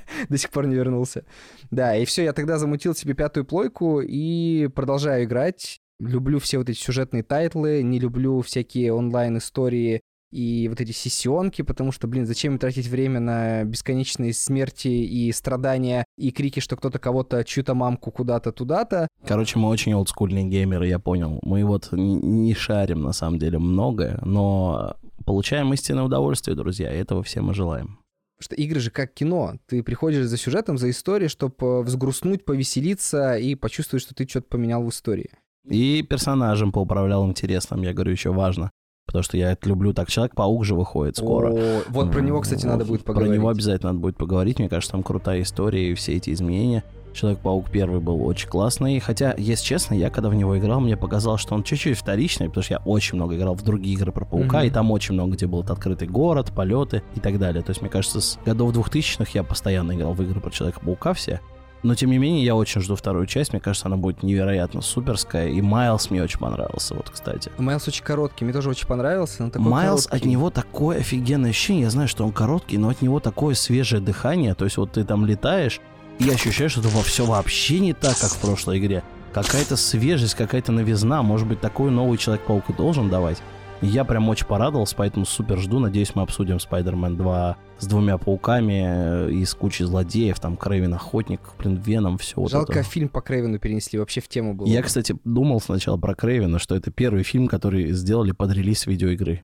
До 0.30 0.38
сих 0.38 0.50
пор 0.52 0.68
не 0.68 0.76
вернулся. 0.76 1.26
Да, 1.70 1.98
и 1.98 2.06
все, 2.06 2.24
я 2.24 2.32
тогда 2.32 2.58
замутил 2.58 2.96
себе 2.96 3.14
пятую 3.14 3.46
плойку 3.46 4.00
и 4.00 4.68
продолжаю 4.74 5.26
играть. 5.26 5.80
Люблю 6.00 6.40
все 6.40 6.60
вот 6.60 6.70
эти 6.70 6.78
сюжетные 6.78 7.24
тайтлы, 7.24 7.84
не 7.84 8.00
люблю 8.00 8.42
всякие 8.42 8.94
онлайн-истории 8.94 10.02
и 10.32 10.68
вот 10.68 10.82
эти 10.82 10.92
сессионки, 10.92 11.62
потому 11.62 11.92
что, 11.92 12.08
блин, 12.08 12.26
зачем 12.26 12.60
тратить 12.60 12.88
время 12.88 13.20
на 13.20 13.64
бесконечные 13.64 14.34
смерти 14.34 14.88
и 14.88 15.32
страдания 15.32 16.06
и 16.18 16.32
крики, 16.32 16.60
что 16.60 16.76
кто-то 16.76 17.00
кого-то, 17.00 17.44
чью-то 17.44 17.74
мамку 17.74 18.12
куда-то 18.12 18.52
туда-то. 18.52 19.08
Короче, 19.26 19.60
мы 19.60 19.70
очень 19.70 19.94
олдскульные 19.94 20.46
геймеры, 20.46 20.88
я 20.88 21.00
понял. 21.00 21.40
Мы 21.44 21.64
вот 21.64 21.90
не 21.92 22.54
шарим, 22.54 23.02
на 23.02 23.14
самом 23.14 23.40
деле, 23.40 23.60
многое, 23.60 24.20
но 24.24 24.98
получаем 25.26 25.74
истинное 25.74 26.04
удовольствие, 26.04 26.56
друзья, 26.56 26.94
и 26.94 26.98
этого 26.98 27.24
все 27.24 27.42
мы 27.42 27.54
желаем. 27.54 28.00
Потому 28.38 28.56
что 28.56 28.56
игры 28.56 28.80
же 28.80 28.92
как 28.92 29.14
кино. 29.14 29.56
Ты 29.66 29.82
приходишь 29.82 30.26
за 30.26 30.38
сюжетом, 30.38 30.78
за 30.78 30.92
историей, 30.92 31.28
чтобы 31.28 31.56
э, 31.60 31.82
взгрустнуть, 31.82 32.46
повеселиться 32.46 33.36
и 33.36 33.56
почувствовать, 33.56 34.04
что 34.04 34.14
ты 34.14 34.28
что-то 34.28 34.48
поменял 34.48 34.84
в 34.84 34.90
истории. 34.90 35.32
И 35.68 36.04
персонажем 36.04 36.72
поуправлял 36.72 37.28
интересным, 37.28 37.82
я 37.82 37.94
говорю, 37.94 38.12
еще 38.12 38.32
важно. 38.32 38.70
Потому 39.08 39.24
что 39.24 39.38
я 39.38 39.54
это 39.54 39.68
люблю. 39.68 39.94
Так, 39.94 40.10
Человек-паук 40.10 40.66
же 40.66 40.76
выходит 40.76 41.18
скоро. 41.18 41.52
О, 41.52 41.82
вот 41.88 42.12
про 42.12 42.20
него, 42.20 42.42
кстати, 42.42 42.66
надо 42.66 42.86
будет 42.86 43.04
поговорить. 43.04 43.32
Про 43.32 43.38
него 43.38 43.50
обязательно 43.50 43.94
надо 43.94 44.02
будет 44.02 44.18
поговорить. 44.18 44.60
Мне 44.60 44.70
кажется, 44.70 44.92
там 44.92 45.02
крутая 45.02 45.42
история 45.42 45.92
и 45.92 45.96
все 45.96 46.18
эти 46.18 46.32
изменения. 46.32 46.84
Человек-паук 47.14 47.72
первый 47.72 48.02
был 48.02 48.24
очень 48.28 48.50
классный. 48.50 49.00
Хотя, 49.00 49.34
если 49.38 49.64
честно, 49.64 49.96
я 49.96 50.10
когда 50.10 50.30
в 50.30 50.36
него 50.36 50.58
играл, 50.60 50.82
мне 50.82 50.98
показалось, 50.98 51.42
что 51.42 51.56
он 51.56 51.64
чуть-чуть 51.64 51.98
вторичный, 51.98 52.48
потому 52.50 52.64
что 52.64 52.74
я 52.76 52.82
очень 52.86 53.16
много 53.16 53.36
играл 53.36 53.56
в 53.56 53.64
другие 53.64 53.96
игры 53.96 54.12
про 54.12 54.26
паука, 54.26 54.64
mm-hmm. 54.64 54.68
и 54.68 54.70
там 54.70 54.92
очень 54.92 55.14
много, 55.14 55.36
где 55.36 55.48
был 55.48 55.62
открытый 55.62 56.08
город, 56.08 56.52
полеты 56.54 57.02
и 57.16 57.20
так 57.20 57.40
далее. 57.40 57.64
То 57.64 57.72
есть, 57.72 57.82
мне 57.82 57.90
кажется, 57.90 58.20
с 58.22 58.38
годов 58.46 58.76
2000-х 58.76 59.32
я 59.34 59.44
постоянно 59.44 59.94
играл 59.94 60.14
в 60.14 60.22
игры 60.22 60.42
про 60.42 60.52
Человека-паука 60.52 61.14
все. 61.14 61.40
Но, 61.84 61.96
тем 61.96 62.10
не 62.10 62.18
менее, 62.18 62.44
я 62.44 62.56
очень 62.56 62.82
жду 62.82 62.96
вторую 62.96 63.28
часть. 63.28 63.54
Мне 63.54 63.60
кажется, 63.60 63.88
она 63.88 63.98
будет 63.98 64.24
невероятно 64.24 64.82
суперская. 64.82 65.50
И 65.50 65.62
Майлз 65.62 66.10
мне 66.10 66.24
очень 66.24 66.40
понравился, 66.40 66.96
вот, 66.96 67.10
кстати. 67.10 67.52
Майлз 67.58 67.88
очень 67.88 68.04
короткий, 68.04 68.46
мне 68.46 68.54
тоже 68.54 68.70
очень 68.70 68.88
понравился. 68.88 69.44
Но 69.44 69.50
такой 69.50 69.70
Майлз, 69.70 70.08
короткий. 70.08 70.26
от 70.26 70.30
него 70.30 70.50
такое 70.50 71.00
офигенное 71.00 71.52
ощущение. 71.52 71.84
Я 71.84 71.90
знаю, 71.90 72.08
что 72.08 72.26
он 72.26 72.32
короткий, 72.32 72.78
но 72.78 72.90
от 72.90 73.02
него 73.02 73.20
такое 73.20 73.56
свежее 73.56 74.02
дыхание. 74.02 74.56
То 74.56 74.66
есть 74.66 74.78
вот 74.78 74.94
ты 74.94 75.04
там 75.04 75.26
летаешь, 75.26 75.80
и 76.20 76.30
ощущаешь, 76.30 76.72
что 76.72 76.82
во 76.82 77.04
все 77.04 77.26
вообще 77.26 77.80
не 77.80 77.94
так, 77.94 78.18
как 78.18 78.32
в 78.32 78.40
прошлой 78.40 78.80
игре. 78.80 79.04
Какая-то 79.34 79.76
свежесть, 79.76 80.34
какая-то 80.34 80.72
новизна. 80.72 81.22
Может 81.22 81.48
быть, 81.48 81.62
такой 81.62 81.92
новый 81.92 82.18
Человек-паук 82.18 82.70
и 82.70 82.74
должен 82.74 83.10
давать. 83.10 83.38
Я 83.82 84.04
прям 84.04 84.28
очень 84.30 84.48
порадовался, 84.48 84.96
поэтому 84.96 85.26
супер 85.26 85.60
жду. 85.60 85.80
Надеюсь, 85.80 86.16
мы 86.16 86.24
обсудим 86.24 86.58
Spider-Man 86.58 87.18
2 87.18 87.58
с 87.80 87.86
двумя 87.86 88.18
пауками 88.18 89.28
э, 89.28 89.32
и 89.32 89.46
с 89.46 89.54
кучей 89.54 89.84
злодеев, 89.84 90.40
там 90.40 90.58
Крейвен 90.58 90.94
Охотник, 90.94 91.42
блин, 91.60 91.76
Веном, 91.76 92.18
все 92.18 92.42
вот 92.42 92.52
Жалко, 92.52 92.80
это. 92.80 92.84
фильм 92.84 93.10
по 93.10 93.22
Крейвену 93.22 93.60
перенесли, 93.60 94.00
вообще 94.00 94.22
в 94.22 94.28
тему 94.28 94.56
было. 94.56 94.68
Я, 94.68 94.82
кстати, 94.82 95.16
думал 95.24 95.62
сначала 95.62 95.98
про 95.98 96.16
Крейвена, 96.16 96.60
что 96.60 96.76
это 96.76 96.92
первый 96.92 97.24
фильм, 97.24 97.48
который 97.48 97.92
сделали 97.92 98.32
под 98.32 98.52
релиз 98.54 98.88
видеоигры. 98.88 99.44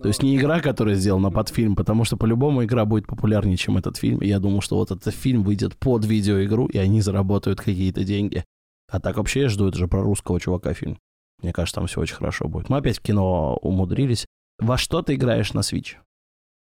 То 0.00 0.08
есть 0.08 0.22
не 0.22 0.36
игра, 0.36 0.60
которая 0.60 0.96
сделана 0.96 1.30
под 1.30 1.48
фильм, 1.50 1.76
потому 1.76 2.04
что 2.04 2.16
по-любому 2.16 2.64
игра 2.64 2.84
будет 2.84 3.06
популярнее, 3.06 3.56
чем 3.56 3.76
этот 3.76 3.96
фильм. 3.96 4.18
И 4.18 4.26
я 4.26 4.40
думал, 4.40 4.60
что 4.60 4.76
вот 4.76 4.90
этот 4.90 5.14
фильм 5.14 5.42
выйдет 5.44 5.76
под 5.76 6.04
видеоигру, 6.04 6.66
и 6.66 6.78
они 6.78 7.00
заработают 7.00 7.60
какие-то 7.60 8.02
деньги. 8.02 8.44
А 8.90 9.00
так 9.00 9.16
вообще 9.16 9.42
я 9.42 9.48
жду, 9.48 9.68
это 9.68 9.78
же 9.78 9.88
про 9.88 10.02
русского 10.02 10.40
чувака 10.40 10.74
фильм. 10.74 10.98
Мне 11.42 11.52
кажется, 11.52 11.76
там 11.76 11.86
все 11.86 12.00
очень 12.00 12.16
хорошо 12.16 12.48
будет. 12.48 12.68
Мы 12.68 12.78
опять 12.78 12.98
в 12.98 13.02
кино 13.02 13.56
умудрились. 13.62 14.26
Во 14.58 14.76
что 14.76 15.02
ты 15.02 15.14
играешь 15.14 15.52
на 15.52 15.60
Switch? 15.60 15.96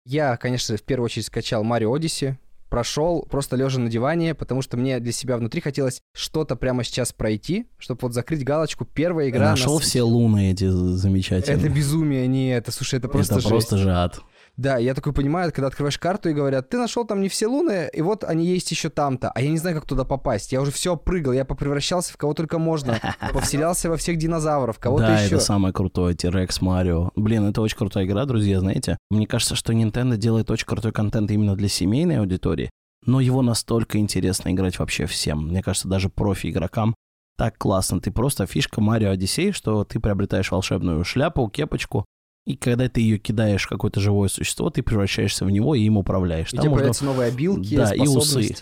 Я, 0.06 0.38
конечно, 0.38 0.78
в 0.78 0.84
первую 0.84 1.06
очередь 1.06 1.26
скачал 1.26 1.64
Mario 1.64 1.96
Odyssey, 1.96 2.36
прошел 2.70 3.24
просто 3.30 3.56
лежа 3.56 3.80
на 3.80 3.90
диване, 3.90 4.36
потому 4.36 4.62
что 4.62 4.78
мне 4.78 5.00
для 5.00 5.12
себя 5.12 5.38
внутри 5.38 5.60
хотелось 5.62 6.02
что-то 6.14 6.56
прямо 6.56 6.84
сейчас 6.84 7.12
пройти, 7.14 7.68
чтобы 7.78 8.00
вот 8.04 8.14
закрыть 8.14 8.44
галочку 8.44 8.86
первая 8.86 9.30
игра. 9.30 9.52
Нашел 9.52 9.76
на... 9.76 9.80
все 9.82 10.04
луны 10.04 10.52
эти 10.52 10.70
замечательные. 10.70 11.60
Это 11.60 11.70
безумие, 11.70 12.28
не 12.28 12.50
это, 12.56 12.72
слушай, 12.72 12.96
это 13.00 13.08
просто 13.08 13.36
Это 13.36 13.42
жесть. 13.42 13.50
просто 13.50 13.78
же 13.78 13.92
ад. 13.92 14.20
Да, 14.60 14.78
я 14.78 14.94
такой 14.94 15.14
понимаю, 15.14 15.54
когда 15.54 15.68
открываешь 15.68 15.98
карту 15.98 16.28
и 16.28 16.34
говорят, 16.34 16.68
ты 16.68 16.78
нашел 16.78 17.06
там 17.06 17.22
не 17.22 17.30
все 17.30 17.48
луны, 17.48 17.90
и 17.94 18.02
вот 18.02 18.26
они 18.26 18.46
есть 18.46 18.70
еще 18.72 18.90
там-то, 18.90 19.32
а 19.32 19.42
я 19.42 19.50
не 19.50 19.58
знаю, 19.58 19.78
как 19.78 19.86
туда 19.86 20.04
попасть. 20.04 20.52
Я 20.52 20.60
уже 20.60 20.72
все 20.72 20.98
прыгал, 20.98 21.32
я 21.32 21.46
попревращался 21.46 22.12
в 22.12 22.18
кого 22.18 22.34
только 22.34 22.60
можно, 22.60 23.00
повселялся 23.34 23.90
во 23.90 23.96
всех 23.96 24.18
динозавров, 24.18 24.78
кого-то 24.78 25.08
да, 25.08 25.22
еще. 25.22 25.36
это 25.36 25.40
самое 25.46 25.74
крутое, 25.74 26.14
T-Rex, 26.14 26.58
Марио. 26.60 27.12
Блин, 27.16 27.46
это 27.46 27.62
очень 27.62 27.78
крутая 27.78 28.04
игра, 28.04 28.26
друзья, 28.26 28.60
знаете. 28.60 28.98
Мне 29.10 29.28
кажется, 29.28 29.56
что 29.56 29.72
Nintendo 29.72 30.18
делает 30.18 30.52
очень 30.52 30.68
крутой 30.68 30.92
контент 30.92 31.32
именно 31.32 31.56
для 31.56 31.70
семейной 31.70 32.20
аудитории, 32.20 32.70
но 33.06 33.22
его 33.22 33.42
настолько 33.42 33.98
интересно 33.98 34.50
играть 34.50 34.78
вообще 34.78 35.06
всем. 35.06 35.48
Мне 35.48 35.64
кажется, 35.64 35.88
даже 35.88 36.10
профи-игрокам 36.10 36.96
так 37.38 37.58
классно. 37.58 38.02
Ты 38.02 38.12
просто 38.12 38.46
фишка 38.46 38.82
Марио 38.82 39.12
Одиссей, 39.12 39.54
что 39.54 39.86
ты 39.86 40.02
приобретаешь 40.02 40.52
волшебную 40.52 41.06
шляпу, 41.06 41.48
кепочку, 41.48 42.04
и 42.46 42.56
когда 42.56 42.90
ты 42.90 43.02
ее 43.02 43.20
кидаешь 43.20 43.66
в 43.66 43.70
какое-то 43.70 44.00
живое 44.00 44.28
существо, 44.28 44.70
ты 44.70 44.82
превращаешься 44.82 45.46
в 45.46 45.52
него 45.52 45.76
и 45.76 45.82
им 45.82 45.98
управляешь. 45.98 46.52
И 46.52 46.58
там 46.58 46.70
можно... 46.70 46.92
новые 47.06 47.28
обилки, 47.28 47.76
да, 47.76 47.94
и 47.96 48.08
усы. 48.08 48.56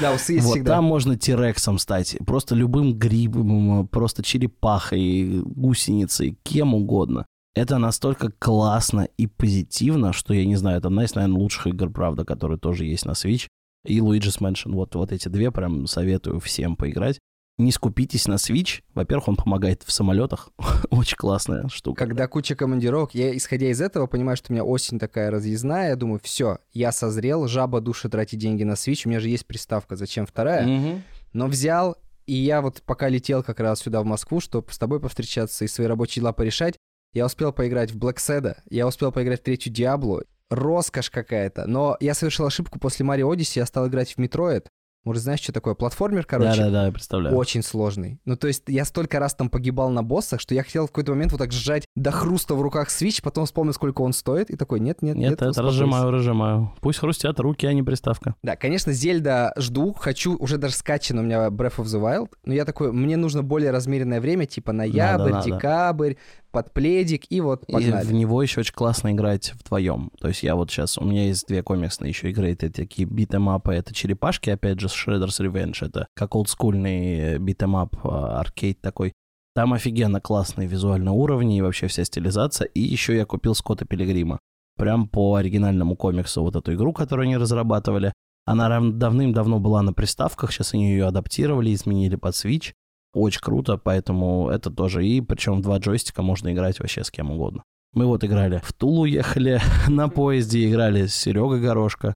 Да, 0.00 0.14
усы 0.14 0.34
есть 0.34 0.64
там 0.64 0.84
можно 0.84 1.16
тирексом 1.16 1.78
стать, 1.78 2.16
просто 2.26 2.54
любым 2.54 2.94
грибом, 2.94 3.86
просто 3.88 4.22
черепахой, 4.22 5.42
гусеницей, 5.44 6.38
кем 6.42 6.74
угодно. 6.74 7.26
Это 7.54 7.78
настолько 7.78 8.30
классно 8.38 9.08
и 9.16 9.26
позитивно, 9.26 10.12
что 10.12 10.34
я 10.34 10.44
не 10.44 10.56
знаю, 10.56 10.78
это 10.78 10.88
одна 10.88 11.04
из, 11.04 11.14
наверное, 11.14 11.38
лучших 11.38 11.68
игр, 11.68 11.90
правда, 11.90 12.24
которые 12.24 12.58
тоже 12.58 12.84
есть 12.84 13.06
на 13.06 13.12
Switch. 13.12 13.46
И 13.86 13.98
Luigi's 14.00 14.40
Mansion. 14.40 14.72
Вот, 14.72 14.94
вот 14.94 15.12
эти 15.12 15.28
две 15.28 15.50
прям 15.50 15.86
советую 15.86 16.40
всем 16.40 16.76
поиграть 16.76 17.18
не 17.58 17.72
скупитесь 17.72 18.28
на 18.28 18.34
Switch. 18.34 18.82
Во-первых, 18.94 19.28
он 19.28 19.36
помогает 19.36 19.82
в 19.82 19.92
самолетах. 19.92 20.50
Очень 20.90 21.16
классная 21.16 21.68
штука. 21.68 22.04
Когда 22.04 22.28
куча 22.28 22.54
командировок, 22.54 23.14
я, 23.14 23.36
исходя 23.36 23.70
из 23.70 23.80
этого, 23.80 24.06
понимаю, 24.06 24.36
что 24.36 24.52
у 24.52 24.54
меня 24.54 24.64
осень 24.64 24.98
такая 24.98 25.30
разъездная. 25.30 25.90
Я 25.90 25.96
думаю, 25.96 26.20
все, 26.22 26.58
я 26.72 26.92
созрел, 26.92 27.46
жаба 27.48 27.80
души 27.80 28.08
тратить 28.08 28.38
деньги 28.38 28.62
на 28.64 28.72
Switch. 28.72 29.02
У 29.06 29.08
меня 29.08 29.20
же 29.20 29.28
есть 29.28 29.46
приставка, 29.46 29.96
зачем 29.96 30.26
вторая? 30.26 30.66
Угу. 30.66 31.02
Но 31.32 31.46
взял, 31.46 31.96
и 32.26 32.34
я 32.34 32.60
вот 32.60 32.82
пока 32.82 33.08
летел 33.08 33.42
как 33.42 33.60
раз 33.60 33.80
сюда, 33.80 34.02
в 34.02 34.04
Москву, 34.04 34.40
чтобы 34.40 34.70
с 34.72 34.78
тобой 34.78 35.00
повстречаться 35.00 35.64
и 35.64 35.68
свои 35.68 35.86
рабочие 35.86 36.20
дела 36.20 36.32
порешать, 36.32 36.76
я 37.14 37.24
успел 37.24 37.52
поиграть 37.52 37.92
в 37.92 37.98
Black 37.98 38.16
Seda, 38.16 38.58
я 38.68 38.86
успел 38.86 39.12
поиграть 39.12 39.40
в 39.40 39.44
третью 39.44 39.72
Диаблу. 39.72 40.22
Роскошь 40.48 41.10
какая-то. 41.10 41.66
Но 41.66 41.96
я 41.98 42.14
совершил 42.14 42.46
ошибку 42.46 42.78
после 42.78 43.04
Марио 43.04 43.32
Odyssey, 43.34 43.58
я 43.58 43.66
стал 43.66 43.88
играть 43.88 44.12
в 44.12 44.18
Metroid. 44.18 44.66
Может, 45.06 45.22
знаешь, 45.22 45.40
что 45.40 45.52
такое? 45.52 45.74
Платформер, 45.74 46.26
короче. 46.26 46.58
Да-да-да, 46.58 46.86
я 46.86 46.92
представляю. 46.92 47.36
Очень 47.36 47.62
сложный. 47.62 48.18
Ну, 48.24 48.36
то 48.36 48.48
есть 48.48 48.64
я 48.66 48.84
столько 48.84 49.20
раз 49.20 49.36
там 49.36 49.48
погибал 49.48 49.88
на 49.88 50.02
боссах, 50.02 50.40
что 50.40 50.52
я 50.52 50.64
хотел 50.64 50.86
в 50.86 50.88
какой-то 50.88 51.12
момент 51.12 51.30
вот 51.30 51.38
так 51.38 51.52
сжать 51.52 51.84
до 51.94 52.10
хруста 52.10 52.56
в 52.56 52.60
руках 52.60 52.90
свич, 52.90 53.22
потом 53.22 53.46
вспомнил, 53.46 53.72
сколько 53.72 54.02
он 54.02 54.12
стоит, 54.12 54.50
и 54.50 54.56
такой, 54.56 54.80
нет, 54.80 55.02
нет, 55.02 55.14
нет. 55.14 55.30
Нет, 55.30 55.42
это 55.42 55.62
разжимаю, 55.62 56.10
разжимаю. 56.10 56.72
Пусть 56.80 56.98
хрустят 56.98 57.38
руки, 57.38 57.66
а 57.66 57.72
не 57.72 57.84
приставка. 57.84 58.34
Да, 58.42 58.56
конечно, 58.56 58.92
Зельда 58.92 59.52
жду, 59.56 59.92
хочу, 59.92 60.36
уже 60.38 60.58
даже 60.58 60.74
скачан 60.74 61.20
у 61.20 61.22
меня 61.22 61.46
Breath 61.50 61.76
of 61.76 61.84
the 61.84 62.02
Wild, 62.02 62.30
но 62.44 62.52
я 62.52 62.64
такой, 62.64 62.92
мне 62.92 63.16
нужно 63.16 63.44
более 63.44 63.70
размеренное 63.70 64.20
время, 64.20 64.46
типа 64.46 64.72
ноябрь, 64.72 65.30
надо, 65.30 65.44
декабрь, 65.44 66.08
надо 66.08 66.18
под 66.56 66.72
пледик, 66.72 67.24
и 67.28 67.42
вот 67.42 67.66
погнали. 67.66 68.02
И 68.02 68.08
в 68.08 68.12
него 68.14 68.42
еще 68.42 68.60
очень 68.60 68.72
классно 68.72 69.12
играть 69.12 69.52
вдвоем. 69.52 70.10
То 70.18 70.28
есть 70.28 70.42
я 70.42 70.54
вот 70.54 70.70
сейчас, 70.70 70.96
у 70.96 71.04
меня 71.04 71.26
есть 71.26 71.46
две 71.46 71.62
комиксные 71.62 72.08
еще 72.08 72.30
игры, 72.30 72.52
это 72.52 72.72
такие 72.72 73.06
beat 73.06 73.31
'em 73.31 73.49
up 73.49 73.62
ы, 73.62 73.74
это 73.74 73.92
черепашки, 73.92 74.48
опять 74.48 74.80
же, 74.80 74.88
Shredder's 74.96 75.40
Revenge, 75.40 75.86
это 75.86 76.08
как 76.14 76.34
олдскульный 76.34 77.38
beat 77.38 77.61
'em 77.61 77.79
up, 77.79 77.96
а, 78.04 78.40
аркейд 78.40 78.80
такой. 78.80 79.12
Там 79.54 79.72
офигенно 79.72 80.20
классные 80.20 80.68
визуальные 80.68 81.12
уровни 81.12 81.58
и 81.58 81.62
вообще 81.62 81.86
вся 81.86 82.04
стилизация. 82.04 82.66
И 82.66 82.80
еще 82.80 83.16
я 83.16 83.24
купил 83.24 83.54
Скотта 83.54 83.84
Пилигрима. 83.84 84.38
Прям 84.76 85.08
по 85.08 85.36
оригинальному 85.36 85.96
комиксу 85.96 86.42
вот 86.42 86.56
эту 86.56 86.74
игру, 86.74 86.92
которую 86.92 87.24
они 87.24 87.36
разрабатывали. 87.36 88.12
Она 88.44 88.68
давным-давно 88.80 89.58
была 89.58 89.82
на 89.82 89.92
приставках, 89.92 90.52
сейчас 90.52 90.74
они 90.74 90.90
ее 90.90 91.06
адаптировали, 91.06 91.72
изменили 91.72 92.16
под 92.16 92.34
Switch 92.34 92.72
очень 93.16 93.40
круто, 93.40 93.78
поэтому 93.78 94.50
это 94.50 94.70
тоже. 94.70 95.06
И 95.06 95.20
причем 95.20 95.62
два 95.62 95.78
джойстика 95.78 96.22
можно 96.22 96.52
играть 96.52 96.78
вообще 96.80 97.02
с 97.02 97.10
кем 97.10 97.30
угодно. 97.30 97.62
Мы 97.94 98.06
вот 98.06 98.24
играли 98.24 98.60
в 98.62 98.72
Тулу, 98.72 99.06
ехали 99.06 99.60
на 99.88 100.08
поезде, 100.08 100.68
играли 100.68 101.06
с 101.06 101.14
Серегой 101.14 101.60
Горошко, 101.60 102.14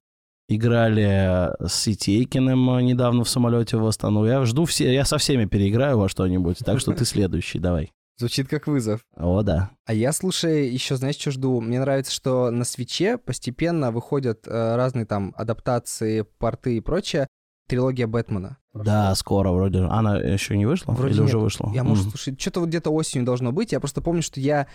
играли 0.55 1.51
с 1.65 1.87
Итейкиным 1.87 2.79
недавно 2.85 3.23
в 3.23 3.29
самолете 3.29 3.77
в 3.77 3.85
Астану. 3.85 4.25
Я 4.25 4.43
жду 4.45 4.65
все, 4.65 4.93
я 4.93 5.05
со 5.05 5.17
всеми 5.17 5.45
переиграю 5.45 5.97
во 5.97 6.09
что-нибудь, 6.09 6.59
так 6.59 6.79
что 6.79 6.93
ты 6.93 7.05
следующий, 7.05 7.59
давай. 7.59 7.91
Звучит 8.17 8.47
как 8.47 8.67
вызов. 8.67 9.01
О, 9.17 9.41
да. 9.41 9.71
А 9.85 9.93
я, 9.93 10.11
слушай, 10.13 10.69
еще, 10.69 10.95
знаешь, 10.95 11.15
что 11.15 11.31
жду? 11.31 11.59
Мне 11.59 11.79
нравится, 11.79 12.11
что 12.11 12.51
на 12.51 12.65
свече 12.65 13.17
постепенно 13.17 13.91
выходят 13.91 14.45
э, 14.47 14.75
разные 14.75 15.05
там 15.05 15.33
адаптации, 15.35 16.21
порты 16.37 16.77
и 16.77 16.81
прочее 16.81 17.27
трилогия 17.67 18.05
Бэтмена. 18.05 18.57
Да, 18.73 19.15
скоро 19.15 19.49
вроде. 19.51 19.79
Она 19.79 20.19
еще 20.19 20.55
не 20.57 20.65
вышла? 20.65 20.91
Вроде 20.91 21.13
Или 21.13 21.21
нет. 21.21 21.29
уже 21.29 21.39
вышла? 21.39 21.71
Я, 21.73 21.83
может, 21.83 22.03
Мгм. 22.05 22.11
слушай, 22.11 22.37
что-то 22.37 22.59
вот 22.59 22.69
где-то 22.69 22.91
осенью 22.91 23.25
должно 23.25 23.51
быть. 23.51 23.71
Я 23.71 23.79
просто 23.79 24.01
помню, 24.01 24.21
что 24.21 24.39
я 24.39 24.67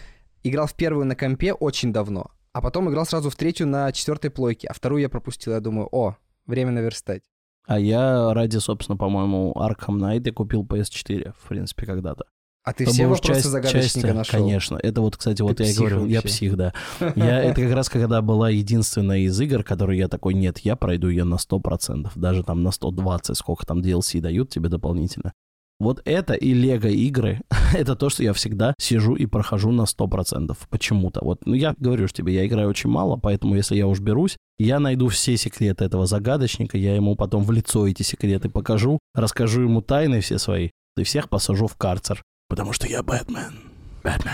играл 0.42 0.66
в 0.66 0.74
первую 0.74 1.04
на 1.06 1.14
компе 1.14 1.52
очень 1.52 1.92
давно, 1.92 2.30
а 2.56 2.62
потом 2.62 2.88
играл 2.88 3.04
сразу 3.04 3.28
в 3.28 3.36
третью 3.36 3.66
на 3.66 3.92
четвертой 3.92 4.30
плойке, 4.30 4.66
а 4.68 4.72
вторую 4.72 5.02
я 5.02 5.10
пропустил. 5.10 5.52
Я 5.52 5.60
думаю, 5.60 5.88
о, 5.92 6.16
время 6.46 6.72
наверстать. 6.72 7.22
А 7.66 7.78
я 7.78 8.32
ради, 8.32 8.56
собственно, 8.56 8.96
по-моему, 8.96 9.52
Arkham 9.54 9.98
Knight 9.98 10.26
и 10.26 10.30
купил 10.30 10.64
PS4, 10.64 11.34
в 11.38 11.48
принципе, 11.48 11.84
когда-то. 11.84 12.24
А 12.64 12.72
ты 12.72 12.86
все 12.86 13.08
вопросы 13.08 13.34
часть- 13.34 13.44
загадочника 13.44 13.82
часть, 14.08 14.14
нашел. 14.14 14.40
Конечно. 14.40 14.80
Это 14.82 15.02
вот, 15.02 15.18
кстати, 15.18 15.42
вот 15.42 15.58
Ты 15.58 15.64
я 15.64 15.70
и 15.70 15.74
говорю, 15.74 16.06
я 16.06 16.16
вообще. 16.20 16.28
псих, 16.28 16.56
да. 16.56 16.72
Я, 17.14 17.42
это 17.42 17.60
как 17.60 17.74
раз 17.74 17.90
когда 17.90 18.22
была 18.22 18.48
единственная 18.48 19.18
из 19.18 19.38
игр, 19.38 19.62
которую 19.62 19.98
я 19.98 20.08
такой, 20.08 20.32
нет, 20.32 20.56
я 20.60 20.76
пройду 20.76 21.08
ее 21.08 21.24
на 21.24 21.34
100%, 21.34 22.10
даже 22.14 22.42
там 22.42 22.62
на 22.62 22.70
120, 22.70 23.36
сколько 23.36 23.66
там 23.66 23.80
DLC 23.82 24.20
дают 24.22 24.48
тебе 24.48 24.70
дополнительно. 24.70 25.34
Вот 25.78 26.00
это 26.06 26.32
и 26.32 26.54
Лего 26.54 26.88
игры, 26.88 27.42
это 27.74 27.96
то, 27.96 28.08
что 28.08 28.22
я 28.22 28.32
всегда 28.32 28.74
сижу 28.78 29.14
и 29.14 29.26
прохожу 29.26 29.72
на 29.72 29.82
100%, 29.82 30.56
почему-то. 30.70 31.22
Вот, 31.22 31.44
ну 31.44 31.52
я 31.52 31.74
говорю 31.78 32.08
же 32.08 32.14
тебе, 32.14 32.32
я 32.34 32.46
играю 32.46 32.70
очень 32.70 32.88
мало, 32.88 33.16
поэтому 33.18 33.56
если 33.56 33.76
я 33.76 33.86
уж 33.86 34.00
берусь, 34.00 34.38
я 34.58 34.80
найду 34.80 35.08
все 35.08 35.36
секреты 35.36 35.84
этого 35.84 36.06
загадочника, 36.06 36.78
я 36.78 36.96
ему 36.96 37.14
потом 37.14 37.44
в 37.44 37.52
лицо 37.52 37.86
эти 37.86 38.02
секреты 38.02 38.48
покажу, 38.48 38.98
расскажу 39.14 39.62
ему 39.62 39.82
тайны 39.82 40.20
все 40.20 40.38
свои, 40.38 40.70
и 40.96 41.02
всех 41.02 41.28
посажу 41.28 41.66
в 41.66 41.76
карцер. 41.76 42.22
Потому 42.48 42.72
что 42.72 42.86
я 42.86 43.02
Бэтмен. 43.02 43.58
Бэтмен. 44.02 44.32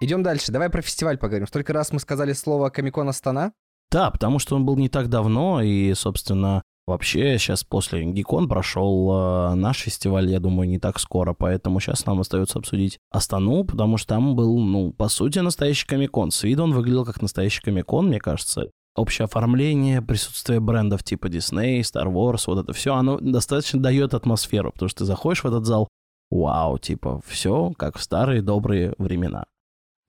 Идем 0.00 0.22
дальше. 0.22 0.52
Давай 0.52 0.68
про 0.68 0.82
фестиваль 0.82 1.16
поговорим. 1.16 1.46
Столько 1.46 1.72
раз 1.72 1.92
мы 1.92 2.00
сказали 2.00 2.32
слово 2.32 2.68
Комикон 2.70 3.08
Астана. 3.08 3.52
Да, 3.94 4.10
потому 4.10 4.40
что 4.40 4.56
он 4.56 4.64
был 4.64 4.76
не 4.76 4.88
так 4.88 5.08
давно, 5.08 5.62
и, 5.62 5.94
собственно, 5.94 6.62
вообще 6.84 7.38
сейчас 7.38 7.62
после 7.62 8.02
Гикон 8.02 8.48
прошел 8.48 9.08
э, 9.12 9.54
наш 9.54 9.82
фестиваль, 9.82 10.28
я 10.28 10.40
думаю, 10.40 10.68
не 10.68 10.80
так 10.80 10.98
скоро, 10.98 11.32
поэтому 11.32 11.78
сейчас 11.78 12.04
нам 12.04 12.18
остается 12.18 12.58
обсудить 12.58 12.98
Астану, 13.12 13.62
потому 13.62 13.96
что 13.96 14.08
там 14.08 14.34
был, 14.34 14.58
ну, 14.58 14.92
по 14.92 15.06
сути, 15.06 15.38
настоящий 15.38 15.86
комикон. 15.86 16.32
С 16.32 16.42
виду 16.42 16.64
он 16.64 16.72
выглядел 16.72 17.04
как 17.04 17.22
настоящий 17.22 17.62
комикон, 17.62 18.08
мне 18.08 18.18
кажется. 18.18 18.68
Общее 18.96 19.26
оформление, 19.26 20.02
присутствие 20.02 20.58
брендов 20.58 21.04
типа 21.04 21.28
Disney, 21.28 21.78
Star 21.82 22.12
Wars, 22.12 22.42
вот 22.48 22.64
это 22.64 22.72
все, 22.72 22.94
оно 22.94 23.20
достаточно 23.20 23.80
дает 23.80 24.12
атмосферу, 24.12 24.72
потому 24.72 24.88
что 24.88 24.98
ты 24.98 25.04
заходишь 25.04 25.44
в 25.44 25.46
этот 25.46 25.66
зал, 25.66 25.86
вау, 26.32 26.78
типа, 26.78 27.20
все 27.28 27.72
как 27.78 27.96
в 27.96 28.02
старые 28.02 28.42
добрые 28.42 28.94
времена. 28.98 29.44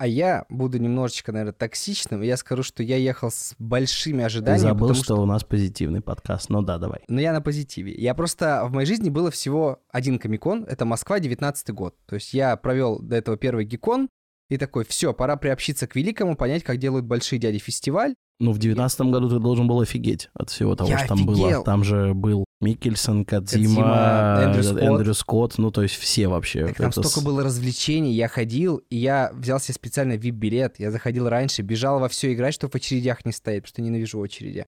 А 0.05 0.07
я 0.07 0.45
буду 0.49 0.77
немножечко, 0.77 1.31
наверное, 1.31 1.51
токсичным, 1.51 2.21
я 2.21 2.37
скажу, 2.37 2.61
что 2.61 2.83
я 2.83 2.95
ехал 2.95 3.31
с 3.31 3.55
большими 3.57 4.19
Ты 4.19 4.25
ожиданиями. 4.25 4.67
забыл, 4.67 4.89
потому 4.89 5.03
что 5.03 5.15
у 5.15 5.25
нас 5.25 5.43
позитивный 5.43 6.01
подкаст. 6.01 6.51
Ну 6.51 6.61
да, 6.61 6.77
давай. 6.77 6.99
Но 7.07 7.19
я 7.19 7.33
на 7.33 7.41
позитиве. 7.41 7.91
Я 7.91 8.13
просто... 8.13 8.65
В 8.67 8.71
моей 8.71 8.85
жизни 8.85 9.09
было 9.09 9.31
всего 9.31 9.79
один 9.89 10.19
комикон. 10.19 10.63
Это 10.65 10.85
Москва, 10.85 11.19
19 11.19 11.71
год. 11.71 11.95
То 12.05 12.13
есть 12.13 12.35
я 12.35 12.55
провел 12.55 12.99
до 12.99 13.15
этого 13.15 13.35
первый 13.35 13.65
гикон, 13.65 14.09
и 14.47 14.59
такой, 14.59 14.85
все, 14.85 15.11
пора 15.11 15.37
приобщиться 15.37 15.87
к 15.87 15.95
великому, 15.95 16.35
понять, 16.35 16.63
как 16.63 16.77
делают 16.77 17.07
большие 17.07 17.39
дяди 17.39 17.57
фестиваль. 17.57 18.13
Ну, 18.39 18.51
в 18.51 18.59
девятнадцатом 18.59 19.11
году 19.11 19.29
ты 19.29 19.39
должен 19.39 19.65
был 19.65 19.79
офигеть 19.79 20.29
от 20.33 20.49
всего 20.49 20.75
того, 20.75 20.89
Я 20.89 20.99
что 20.99 21.07
там 21.09 21.25
было. 21.25 21.45
офигел. 21.47 21.63
Там 21.63 21.83
же 21.85 22.13
был 22.13 22.43
Микельсон, 22.59 23.23
Кадзима, 23.23 24.41
Эндрю 24.43 24.63
Скотт. 24.63 24.81
Эндрю 24.81 25.13
Скотт, 25.13 25.57
ну, 25.57 25.71
то 25.71 25.81
есть 25.83 25.95
все 25.95 26.27
вообще. 26.27 26.67
Так 26.67 26.77
там 26.77 26.89
Это 26.89 27.01
столько 27.01 27.21
с- 27.21 27.23
было 27.23 27.43
развлечений. 27.43 28.13
Я 28.13 28.27
ходил, 28.27 28.77
и 28.89 28.97
я 28.97 29.31
взял 29.33 29.59
себе 29.59 29.73
специально 29.73 30.13
VIP-билет. 30.17 30.79
Я 30.79 30.91
заходил 30.91 31.29
раньше, 31.29 31.61
бежал 31.61 31.99
во 31.99 32.09
все 32.09 32.33
играть, 32.33 32.53
чтобы 32.53 32.71
в 32.71 32.75
очередях 32.75 33.25
не 33.25 33.31
стоять, 33.31 33.63
потому 33.63 33.69
что 33.73 33.81
ненавижу 33.81 34.19
очереди. 34.19 34.65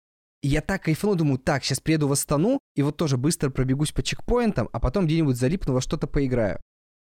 И 0.42 0.48
я 0.48 0.62
так 0.62 0.84
кайфанул, 0.84 1.16
думаю, 1.16 1.38
так, 1.38 1.62
сейчас 1.62 1.80
приеду 1.80 2.08
в 2.08 2.12
Астану, 2.12 2.60
и 2.76 2.80
вот 2.82 2.96
тоже 2.96 3.18
быстро 3.18 3.50
пробегусь 3.50 3.92
по 3.92 4.02
чекпоинтам, 4.02 4.70
а 4.72 4.80
потом 4.80 5.04
где-нибудь 5.04 5.36
залипну 5.36 5.74
во 5.74 5.82
что-то 5.82 6.06
поиграю. 6.06 6.58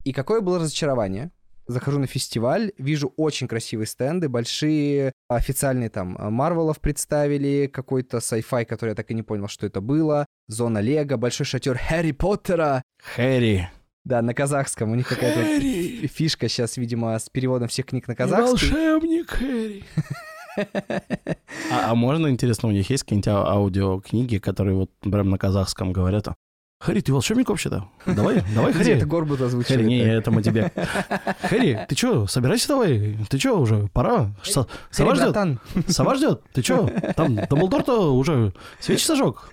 И 0.05 0.13
какое 0.13 0.41
было 0.41 0.59
разочарование. 0.59 1.31
Захожу 1.71 2.01
на 2.01 2.07
фестиваль, 2.07 2.73
вижу 2.79 3.13
очень 3.17 3.47
красивые 3.47 3.87
стенды, 3.87 4.29
большие, 4.29 5.13
официальные 5.29 5.89
там 5.89 6.17
а, 6.19 6.29
Марвелов 6.31 6.81
представили, 6.81 7.71
какой-то 7.73 8.19
sci-fi, 8.19 8.65
который 8.65 8.91
я 8.91 8.95
так 8.97 9.09
и 9.11 9.15
не 9.15 9.23
понял, 9.23 9.47
что 9.47 9.67
это 9.67 9.81
было, 9.81 10.27
зона 10.49 10.79
Лего, 10.81 11.17
большой 11.17 11.47
шатер 11.47 11.79
Харри 11.79 12.11
Поттера, 12.13 12.83
Хэри. 13.15 13.69
да, 14.05 14.21
на 14.21 14.35
казахском. 14.35 14.91
У 14.91 14.95
них 14.97 15.07
какая-то 15.09 15.45
Хэри. 15.45 16.09
фишка 16.09 16.49
сейчас, 16.49 16.77
видимо, 16.77 17.17
с 17.17 17.29
переводом 17.29 17.69
всех 17.69 17.87
книг 17.87 18.09
на 18.09 18.17
казахский. 18.17 18.69
волшебник 18.71 19.31
Хэри. 19.31 19.85
А, 21.71 21.93
а 21.93 21.95
можно, 21.95 22.27
интересно, 22.29 22.69
у 22.69 22.73
них 22.73 22.91
есть 22.91 23.05
какие-нибудь 23.05 23.29
а- 23.29 23.47
аудиокниги, 23.53 24.39
которые 24.39 24.75
вот 24.77 24.91
прям 25.01 25.31
на 25.31 25.39
казахском 25.39 25.93
говорят? 25.93 26.27
Хэри, 26.81 27.03
ты 27.03 27.13
волшебник 27.13 27.51
вообще-то? 27.51 27.89
Давай, 28.07 28.43
давай, 28.55 28.73
Где 28.73 28.95
это. 28.95 29.05
Горбут 29.05 29.43
озвучили? 29.43 29.83
не, 29.83 30.01
так? 30.03 30.13
это 30.13 30.31
мы 30.31 30.43
тебе. 30.43 30.73
Хэри, 31.43 31.85
ты 31.87 31.95
чё, 31.95 32.27
собирайся 32.27 32.69
давай? 32.69 33.19
Ты 33.29 33.37
чё 33.37 33.59
уже, 33.59 33.89
пора? 33.93 34.31
Хэри, 34.43 34.67
сова 34.91 35.15
ждет? 35.15 35.37
Сова 35.89 36.15
ждет? 36.15 36.43
Ты 36.55 36.63
чё? 36.63 36.89
Там 37.17 37.37
Дамблдор-то 37.37 38.15
уже 38.15 38.55
свечи 38.79 39.05
сожег. 39.05 39.51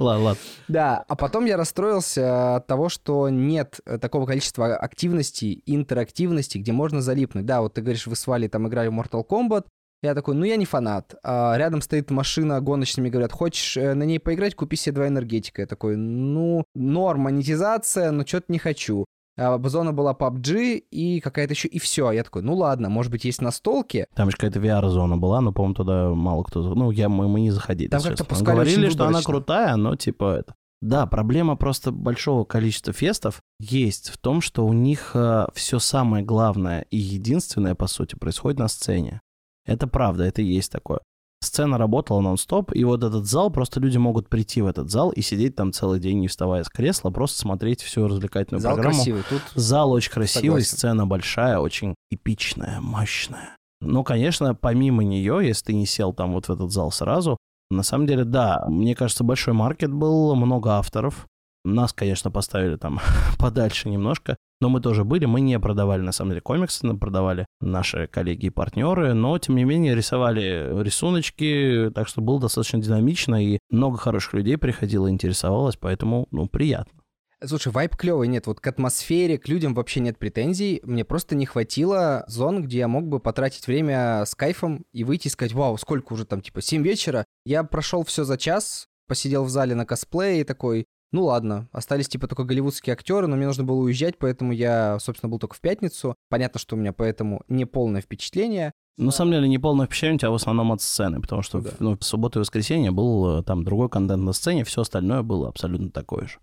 Ладно, 0.00 0.24
ладно. 0.24 0.36
Да, 0.66 1.04
а 1.08 1.14
потом 1.14 1.44
я 1.44 1.58
расстроился 1.58 2.56
от 2.56 2.66
того, 2.66 2.88
что 2.88 3.28
нет 3.28 3.80
э, 3.84 3.98
такого 3.98 4.24
количества 4.24 4.76
активностей, 4.76 5.62
интерактивности, 5.66 6.56
где 6.56 6.72
можно 6.72 7.02
залипнуть. 7.02 7.44
Да, 7.44 7.60
вот 7.60 7.74
ты 7.74 7.82
говоришь, 7.82 8.06
вы 8.06 8.16
с 8.16 8.26
Валей 8.26 8.48
там 8.48 8.66
играли 8.66 8.88
в 8.88 8.92
Mortal 8.98 9.26
Kombat, 9.28 9.66
я 10.08 10.14
такой, 10.14 10.34
ну 10.34 10.44
я 10.44 10.56
не 10.56 10.64
фанат. 10.64 11.14
А 11.22 11.56
рядом 11.56 11.80
стоит 11.80 12.10
машина 12.10 12.60
гоночными, 12.60 13.08
говорят, 13.08 13.32
хочешь 13.32 13.76
э, 13.76 13.94
на 13.94 14.04
ней 14.04 14.18
поиграть, 14.18 14.54
купи 14.54 14.76
себе 14.76 14.94
два 14.94 15.08
энергетика. 15.08 15.62
Я 15.62 15.66
такой, 15.66 15.96
ну, 15.96 16.64
норм, 16.74 17.22
монетизация, 17.22 18.10
но 18.10 18.26
что-то 18.26 18.46
не 18.48 18.58
хочу. 18.58 19.04
А 19.36 19.58
зона 19.68 19.92
была 19.92 20.12
PUBG 20.12 20.84
и 20.90 21.20
какая-то 21.20 21.54
еще, 21.54 21.66
и 21.66 21.78
все. 21.78 22.12
Я 22.12 22.22
такой, 22.22 22.42
ну 22.42 22.54
ладно, 22.54 22.88
может 22.88 23.10
быть, 23.10 23.24
есть 23.24 23.42
настолки. 23.42 24.06
Там 24.14 24.30
же 24.30 24.36
какая-то 24.36 24.60
VR-зона 24.60 25.16
была, 25.16 25.40
но, 25.40 25.52
по-моему, 25.52 25.74
туда 25.74 26.10
мало 26.10 26.44
кто... 26.44 26.74
Ну, 26.74 26.90
я, 26.92 27.08
мы, 27.08 27.26
мы 27.26 27.40
не 27.40 27.50
заходили, 27.50 27.88
Там 27.88 28.02
как-то 28.02 28.24
пускали 28.24 28.54
Говорили, 28.54 28.88
что 28.90 29.06
она 29.06 29.22
крутая, 29.22 29.76
но 29.76 29.96
типа 29.96 30.36
это... 30.38 30.54
Да, 30.80 31.06
проблема 31.06 31.56
просто 31.56 31.92
большого 31.92 32.44
количества 32.44 32.92
фестов 32.92 33.40
есть 33.58 34.10
в 34.10 34.18
том, 34.18 34.42
что 34.42 34.66
у 34.66 34.72
них 34.74 35.16
все 35.54 35.78
самое 35.78 36.22
главное 36.22 36.84
и 36.90 36.98
единственное, 36.98 37.74
по 37.74 37.86
сути, 37.86 38.16
происходит 38.16 38.58
на 38.58 38.68
сцене. 38.68 39.20
Это 39.66 39.86
правда, 39.86 40.24
это 40.24 40.42
и 40.42 40.46
есть 40.46 40.70
такое. 40.72 41.00
Сцена 41.42 41.76
работала 41.76 42.20
нон-стоп, 42.20 42.74
и 42.74 42.84
вот 42.84 43.04
этот 43.04 43.26
зал, 43.26 43.50
просто 43.50 43.78
люди 43.78 43.98
могут 43.98 44.28
прийти 44.30 44.62
в 44.62 44.66
этот 44.66 44.90
зал 44.90 45.10
и 45.10 45.20
сидеть 45.20 45.54
там 45.56 45.72
целый 45.72 46.00
день, 46.00 46.20
не 46.20 46.28
вставая 46.28 46.64
с 46.64 46.68
кресла, 46.70 47.10
просто 47.10 47.38
смотреть 47.38 47.82
всю 47.82 48.08
развлекательную 48.08 48.62
Зал 48.62 48.74
программу. 48.74 48.96
красивый. 48.96 49.22
Тут 49.28 49.42
Зал 49.54 49.92
очень 49.92 50.10
красивый, 50.10 50.62
Согласен. 50.62 50.76
сцена 50.76 51.06
большая, 51.06 51.58
очень 51.58 51.94
эпичная, 52.10 52.80
мощная. 52.80 53.56
Ну, 53.82 54.04
конечно, 54.04 54.54
помимо 54.54 55.04
нее, 55.04 55.40
если 55.46 55.66
ты 55.66 55.74
не 55.74 55.84
сел 55.84 56.14
там 56.14 56.32
вот 56.32 56.46
в 56.46 56.50
этот 56.50 56.72
зал 56.72 56.90
сразу, 56.90 57.36
на 57.70 57.82
самом 57.82 58.06
деле, 58.06 58.24
да, 58.24 58.64
мне 58.68 58.94
кажется, 58.94 59.22
большой 59.24 59.52
маркет 59.52 59.92
был, 59.92 60.34
много 60.36 60.72
авторов. 60.72 61.26
Нас, 61.64 61.92
конечно, 61.92 62.30
поставили 62.30 62.76
там 62.76 63.00
подальше 63.38 63.88
немножко, 63.88 64.36
но 64.60 64.68
мы 64.68 64.80
тоже 64.80 65.04
были, 65.04 65.24
мы 65.24 65.40
не 65.40 65.58
продавали, 65.58 66.02
на 66.02 66.12
самом 66.12 66.32
деле, 66.32 66.40
комиксы, 66.42 66.86
но 66.86 66.96
продавали 66.96 67.46
наши 67.60 68.06
коллеги 68.06 68.46
и 68.46 68.50
партнеры, 68.50 69.14
но, 69.14 69.38
тем 69.38 69.56
не 69.56 69.64
менее, 69.64 69.94
рисовали 69.94 70.82
рисуночки, 70.82 71.90
так 71.94 72.08
что 72.08 72.20
было 72.20 72.40
достаточно 72.40 72.80
динамично, 72.80 73.42
и 73.42 73.58
много 73.70 73.96
хороших 73.96 74.34
людей 74.34 74.58
приходило, 74.58 75.10
интересовалось, 75.10 75.76
поэтому, 75.76 76.28
ну, 76.30 76.46
приятно. 76.46 77.00
Слушай, 77.46 77.72
вайп 77.72 77.96
клевый, 77.96 78.28
нет, 78.28 78.46
вот 78.46 78.60
к 78.60 78.66
атмосфере, 78.66 79.38
к 79.38 79.48
людям 79.48 79.74
вообще 79.74 80.00
нет 80.00 80.18
претензий. 80.18 80.80
Мне 80.82 81.04
просто 81.04 81.34
не 81.34 81.44
хватило 81.44 82.24
зон, 82.26 82.62
где 82.62 82.78
я 82.78 82.88
мог 82.88 83.06
бы 83.06 83.20
потратить 83.20 83.66
время 83.66 84.24
с 84.24 84.34
кайфом 84.34 84.86
и 84.92 85.04
выйти 85.04 85.26
и 85.26 85.30
сказать, 85.30 85.52
вау, 85.52 85.76
сколько 85.76 86.14
уже 86.14 86.24
там, 86.24 86.40
типа, 86.40 86.62
7 86.62 86.82
вечера. 86.82 87.26
Я 87.44 87.64
прошел 87.64 88.02
все 88.04 88.24
за 88.24 88.38
час, 88.38 88.86
посидел 89.06 89.44
в 89.44 89.50
зале 89.50 89.74
на 89.74 89.84
косплее 89.84 90.40
и 90.40 90.44
такой, 90.44 90.86
ну 91.14 91.26
ладно, 91.26 91.68
остались 91.70 92.08
типа 92.08 92.26
только 92.26 92.42
голливудские 92.42 92.92
актеры, 92.92 93.28
но 93.28 93.36
мне 93.36 93.46
нужно 93.46 93.62
было 93.62 93.76
уезжать, 93.76 94.18
поэтому 94.18 94.50
я, 94.52 94.98
собственно, 94.98 95.30
был 95.30 95.38
только 95.38 95.54
в 95.54 95.60
пятницу. 95.60 96.16
Понятно, 96.28 96.58
что 96.58 96.74
у 96.74 96.78
меня 96.78 96.92
поэтому 96.92 97.42
не 97.46 97.66
полное 97.66 98.00
впечатление. 98.00 98.72
На 98.96 99.12
самом 99.12 99.30
деле, 99.30 99.48
не 99.48 99.58
полное 99.60 99.86
впечатление 99.86 100.16
у 100.16 100.18
тебя 100.18 100.30
в 100.32 100.34
основном 100.34 100.72
от 100.72 100.82
сцены, 100.82 101.20
потому 101.20 101.42
что 101.42 101.60
Да. 101.60 101.70
в, 101.70 101.80
ну, 101.80 101.96
в 101.96 102.02
субботу 102.02 102.38
и 102.38 102.42
воскресенье 102.42 102.90
был 102.90 103.38
э, 103.38 103.42
там 103.44 103.62
другой 103.62 103.88
контент 103.88 104.24
на 104.24 104.32
сцене, 104.32 104.64
все 104.64 104.80
остальное 104.80 105.22
было 105.22 105.48
абсолютно 105.48 105.88
такое 105.90 106.26
же. 106.26 106.38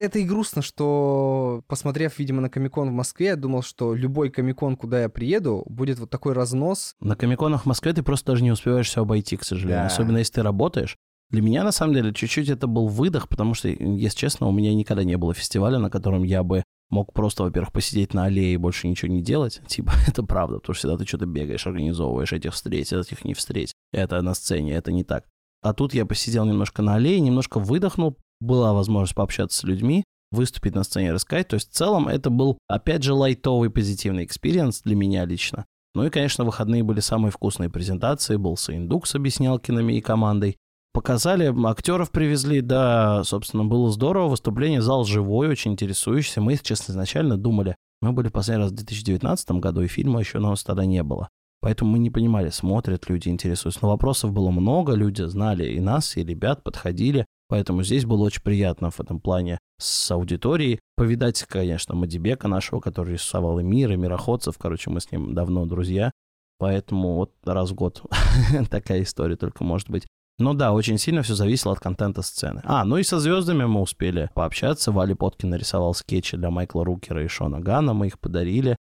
Это 0.00 0.18
и 0.18 0.24
грустно, 0.24 0.60
что, 0.60 1.62
посмотрев, 1.68 2.18
видимо, 2.18 2.42
на 2.42 2.50
Комикон 2.50 2.88
в 2.90 2.92
Москве, 2.92 3.26
я 3.28 3.36
думал, 3.36 3.62
что 3.62 3.94
любой 3.94 4.30
Комикон, 4.30 4.76
куда 4.76 5.02
я 5.02 5.08
приеду, 5.08 5.62
будет 5.66 6.00
вот 6.00 6.10
такой 6.10 6.34
разнос. 6.34 6.96
На 7.00 7.14
комиконах 7.14 7.62
в 7.62 7.66
Москве 7.66 7.92
ты 7.92 8.02
просто 8.02 8.32
даже 8.32 8.42
не 8.42 8.50
успеваешь 8.50 8.88
все 8.88 9.02
обойти, 9.02 9.36
к 9.36 9.44
сожалению. 9.44 9.84
Да. 9.84 9.86
Особенно 9.86 10.18
если 10.18 10.34
ты 10.34 10.42
работаешь. 10.42 10.98
Для 11.30 11.42
меня, 11.42 11.64
на 11.64 11.72
самом 11.72 11.94
деле, 11.94 12.12
чуть-чуть 12.12 12.48
это 12.48 12.66
был 12.66 12.86
выдох, 12.86 13.28
потому 13.28 13.54
что, 13.54 13.68
если 13.68 14.16
честно, 14.16 14.46
у 14.46 14.52
меня 14.52 14.72
никогда 14.74 15.02
не 15.02 15.16
было 15.16 15.34
фестиваля, 15.34 15.78
на 15.78 15.90
котором 15.90 16.22
я 16.22 16.44
бы 16.44 16.62
мог 16.88 17.12
просто, 17.12 17.42
во-первых, 17.42 17.72
посидеть 17.72 18.14
на 18.14 18.24
аллее 18.24 18.54
и 18.54 18.58
больше 18.58 18.86
ничего 18.86 19.10
не 19.12 19.22
делать. 19.22 19.60
Типа, 19.66 19.92
это 20.06 20.22
правда, 20.22 20.58
потому 20.58 20.74
что 20.74 20.88
всегда 20.88 20.98
ты 20.98 21.06
что-то 21.06 21.26
бегаешь, 21.26 21.66
организовываешь, 21.66 22.32
этих 22.32 22.54
встреч, 22.54 22.92
этих 22.92 23.24
не 23.24 23.34
встреч. 23.34 23.72
Это 23.92 24.22
на 24.22 24.34
сцене, 24.34 24.74
это 24.74 24.92
не 24.92 25.02
так. 25.02 25.24
А 25.62 25.72
тут 25.72 25.94
я 25.94 26.06
посидел 26.06 26.44
немножко 26.44 26.82
на 26.82 26.94
аллее, 26.94 27.18
немножко 27.18 27.58
выдохнул, 27.58 28.16
была 28.40 28.72
возможность 28.72 29.14
пообщаться 29.14 29.58
с 29.58 29.64
людьми, 29.64 30.04
выступить 30.30 30.74
на 30.74 30.84
сцене, 30.84 31.12
рассказать. 31.12 31.48
То 31.48 31.54
есть 31.54 31.70
в 31.70 31.74
целом 31.74 32.06
это 32.06 32.30
был, 32.30 32.58
опять 32.68 33.02
же, 33.02 33.14
лайтовый 33.14 33.70
позитивный 33.70 34.24
experience 34.24 34.82
для 34.82 34.94
меня 34.94 35.24
лично. 35.24 35.64
Ну 35.94 36.04
и, 36.04 36.10
конечно, 36.10 36.44
выходные 36.44 36.82
были 36.82 37.00
самые 37.00 37.30
вкусные 37.32 37.70
презентации. 37.70 38.36
Был 38.36 38.56
Сыендук 38.56 39.06
с 39.06 39.14
объяснялкиными 39.14 39.94
и 39.94 40.00
командой. 40.00 40.58
Показали, 40.96 41.54
актеров 41.68 42.10
привезли, 42.10 42.62
да, 42.62 43.22
собственно, 43.22 43.66
было 43.66 43.90
здорово. 43.90 44.28
Выступление, 44.28 44.80
зал 44.80 45.04
живой, 45.04 45.46
очень 45.46 45.72
интересующийся. 45.72 46.40
Мы, 46.40 46.56
честно, 46.56 46.92
изначально 46.92 47.36
думали, 47.36 47.76
мы 48.00 48.12
были 48.12 48.30
последний 48.30 48.62
раз 48.62 48.72
в 48.72 48.76
2019 48.76 49.50
году, 49.60 49.82
и 49.82 49.88
фильма 49.88 50.20
еще 50.20 50.38
у 50.38 50.40
нас 50.40 50.64
тогда 50.64 50.86
не 50.86 51.02
было. 51.02 51.28
Поэтому 51.60 51.90
мы 51.90 51.98
не 51.98 52.08
понимали, 52.08 52.48
смотрят 52.48 53.10
люди, 53.10 53.28
интересуются. 53.28 53.80
Но 53.82 53.90
вопросов 53.90 54.32
было 54.32 54.50
много, 54.50 54.94
люди 54.94 55.20
знали 55.20 55.70
и 55.70 55.80
нас, 55.80 56.16
и 56.16 56.24
ребят, 56.24 56.64
подходили. 56.64 57.26
Поэтому 57.48 57.82
здесь 57.82 58.06
было 58.06 58.22
очень 58.22 58.40
приятно 58.40 58.90
в 58.90 58.98
этом 58.98 59.20
плане 59.20 59.58
с 59.78 60.10
аудиторией. 60.10 60.80
Повидать, 60.96 61.42
конечно, 61.42 61.94
Мадибека 61.94 62.48
нашего, 62.48 62.80
который 62.80 63.12
рисовал 63.12 63.58
и 63.58 63.62
мир, 63.62 63.92
и 63.92 63.96
мироходцев. 63.96 64.56
Короче, 64.56 64.88
мы 64.88 65.02
с 65.02 65.12
ним 65.12 65.34
давно 65.34 65.66
друзья. 65.66 66.10
Поэтому 66.58 67.16
вот 67.16 67.34
раз 67.44 67.70
в 67.70 67.74
год 67.74 68.02
такая 68.70 69.02
история 69.02 69.36
только 69.36 69.62
может 69.62 69.90
быть. 69.90 70.06
Но 70.38 70.52
да, 70.52 70.72
очень 70.72 70.98
сильно 70.98 71.22
все 71.22 71.34
зависело 71.34 71.72
от 71.72 71.80
контента 71.80 72.20
сцены. 72.20 72.60
А, 72.64 72.84
ну 72.84 72.98
и 72.98 73.02
со 73.02 73.18
звездами 73.18 73.64
мы 73.64 73.80
успели 73.80 74.30
пообщаться. 74.34 74.92
Вали 74.92 75.14
Поткин 75.14 75.50
нарисовал 75.50 75.94
скетчи 75.94 76.36
для 76.36 76.50
Майкла 76.50 76.84
Рукера 76.84 77.24
и 77.24 77.28
Шона 77.28 77.60
Гана. 77.60 77.94
Мы 77.94 78.08
их 78.08 78.18
подарили. 78.18 78.76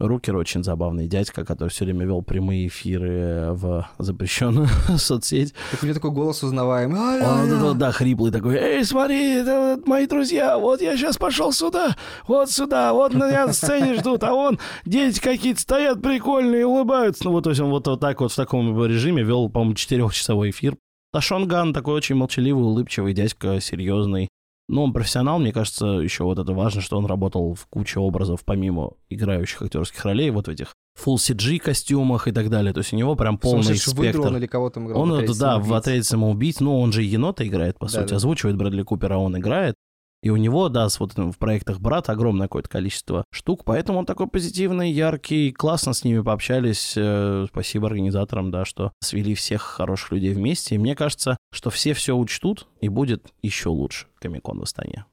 Рукер 0.00 0.34
очень 0.36 0.64
забавный 0.64 1.08
дядька, 1.08 1.44
который 1.44 1.68
все 1.68 1.84
время 1.84 2.06
вел 2.06 2.22
прямые 2.22 2.68
эфиры 2.68 3.48
в 3.50 3.86
запрещенную 3.98 4.68
соцсеть. 4.96 5.52
Так 5.72 5.82
у 5.82 5.86
него 5.86 5.94
такой 5.94 6.10
голос 6.10 6.42
узнаваемый. 6.42 6.98
Он, 7.22 7.50
да, 7.50 7.72
да, 7.74 7.92
хриплый 7.92 8.32
такой, 8.32 8.56
эй, 8.56 8.84
смотри, 8.84 9.40
это 9.40 9.78
мои 9.84 10.06
друзья, 10.06 10.56
вот 10.56 10.80
я 10.80 10.96
сейчас 10.96 11.18
пошел 11.18 11.52
сюда, 11.52 11.96
вот 12.26 12.50
сюда, 12.50 12.94
вот 12.94 13.12
меня 13.12 13.46
на 13.46 13.52
сцене 13.52 13.94
ждут, 13.96 14.24
а 14.24 14.32
вон 14.32 14.58
дети 14.86 15.20
какие-то 15.20 15.60
стоят 15.60 16.00
прикольные, 16.00 16.64
улыбаются. 16.64 17.24
Ну 17.24 17.32
вот, 17.32 17.44
то 17.44 17.50
есть 17.50 17.60
он 17.60 17.68
вот, 17.68 17.86
вот 17.86 18.00
так 18.00 18.22
вот 18.22 18.32
в 18.32 18.36
таком 18.36 18.82
режиме 18.82 19.22
вел, 19.22 19.50
по-моему, 19.50 19.74
четырехчасовой 19.74 20.48
эфир. 20.48 20.78
А 21.12 21.20
Шонган 21.20 21.72
такой 21.72 21.94
очень 21.94 22.14
молчаливый, 22.14 22.64
улыбчивый 22.64 23.14
дядька, 23.14 23.60
серьезный. 23.60 24.28
Ну, 24.68 24.84
он 24.84 24.92
профессионал, 24.92 25.40
мне 25.40 25.52
кажется, 25.52 25.86
еще 25.86 26.22
вот 26.22 26.38
это 26.38 26.52
важно, 26.52 26.80
что 26.80 26.96
он 26.96 27.06
работал 27.06 27.54
в 27.54 27.66
куче 27.66 27.98
образов, 27.98 28.44
помимо 28.44 28.92
играющих 29.08 29.62
актерских 29.62 30.04
ролей, 30.04 30.30
вот 30.30 30.46
в 30.46 30.50
этих 30.50 30.74
full 30.96 31.16
CG 31.16 31.58
костюмах 31.58 32.28
и 32.28 32.32
так 32.32 32.50
далее. 32.50 32.72
То 32.72 32.78
есть 32.78 32.92
у 32.92 32.96
него 32.96 33.16
прям 33.16 33.36
полный 33.36 33.76
спектр. 33.76 34.20
Он 34.20 34.36
или 34.36 34.46
кого-то 34.46 34.80
играл? 34.80 35.00
Он, 35.00 35.12
это, 35.14 35.36
да, 35.36 35.58
в 35.58 35.74
«Отряде 35.74 36.04
самоубийц». 36.04 36.60
Ну, 36.60 36.78
он 36.78 36.92
же 36.92 37.02
енота 37.02 37.44
играет, 37.44 37.78
по 37.78 37.86
да, 37.86 38.00
сути. 38.00 38.10
Да. 38.10 38.16
Озвучивает 38.16 38.56
Брэдли 38.56 38.82
Купера, 38.82 39.16
он 39.16 39.36
играет. 39.36 39.74
И 40.22 40.30
у 40.30 40.36
него, 40.36 40.68
да, 40.68 40.88
с 40.88 41.00
вот 41.00 41.14
в 41.16 41.38
проектах 41.38 41.80
брат 41.80 42.10
огромное 42.10 42.46
какое-то 42.46 42.68
количество 42.68 43.24
штук, 43.32 43.64
поэтому 43.64 44.00
он 44.00 44.06
такой 44.06 44.26
позитивный, 44.26 44.90
яркий, 44.90 45.50
классно 45.50 45.94
с 45.94 46.04
ними 46.04 46.20
пообщались. 46.20 46.94
Э, 46.96 47.46
спасибо 47.48 47.86
организаторам, 47.86 48.50
да, 48.50 48.64
что 48.64 48.92
свели 49.00 49.34
всех 49.34 49.62
хороших 49.62 50.12
людей 50.12 50.34
вместе. 50.34 50.74
И 50.74 50.78
мне 50.78 50.94
кажется, 50.94 51.38
что 51.52 51.70
все 51.70 51.94
все 51.94 52.14
учтут, 52.14 52.66
и 52.80 52.88
будет 52.88 53.32
еще 53.42 53.70
лучше 53.70 54.06
Комикон 54.20 54.58
в 54.58 54.62
Астане. 54.62 55.06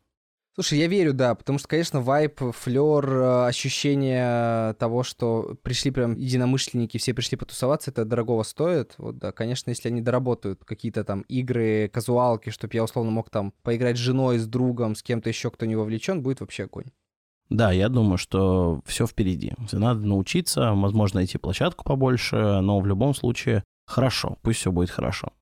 Слушай, 0.60 0.80
я 0.80 0.88
верю, 0.88 1.14
да, 1.14 1.36
потому 1.36 1.60
что, 1.60 1.68
конечно, 1.68 2.02
вайп, 2.02 2.42
флер, 2.52 3.08
э, 3.08 3.46
ощущение 3.46 4.74
того, 4.80 5.04
что 5.04 5.56
пришли 5.62 5.92
прям 5.92 6.16
единомышленники, 6.16 6.98
все 6.98 7.14
пришли 7.14 7.38
потусоваться, 7.38 7.92
это 7.92 8.06
дорогого 8.06 8.42
стоит. 8.42 8.96
Вот, 8.98 9.20
да, 9.20 9.32
конечно, 9.32 9.70
если 9.70 9.90
они 9.90 10.02
доработают 10.02 10.66
какие-то 10.66 11.04
там 11.04 11.22
игры, 11.28 11.92
казуалки, 11.94 12.50
чтобы 12.50 12.74
я 12.74 12.84
условно 12.84 13.12
мог 13.12 13.30
там 13.30 13.54
поиграть 13.62 13.98
с 13.98 14.00
женой, 14.00 14.40
с 14.40 14.48
другом, 14.48 14.96
с 14.96 15.04
кем-то 15.04 15.30
еще, 15.30 15.52
кто 15.52 15.68
не 15.68 15.76
вовлечен, 15.76 16.24
будет 16.24 16.42
вообще 16.42 16.64
огонь. 16.64 16.86
Да, 17.52 17.72
я 17.72 17.88
думаю, 17.88 18.18
что 18.18 18.82
все 18.84 19.06
впереди. 19.06 19.54
Надо 19.72 20.08
научиться, 20.08 20.74
возможно, 20.74 21.20
найти 21.20 21.38
площадку 21.38 21.86
побольше, 21.86 22.62
но 22.62 22.80
в 22.80 22.88
любом 22.88 23.14
случае 23.14 23.64
хорошо, 23.86 24.40
пусть 24.42 24.62
все 24.62 24.72
будет 24.72 24.90
хорошо 24.90 25.34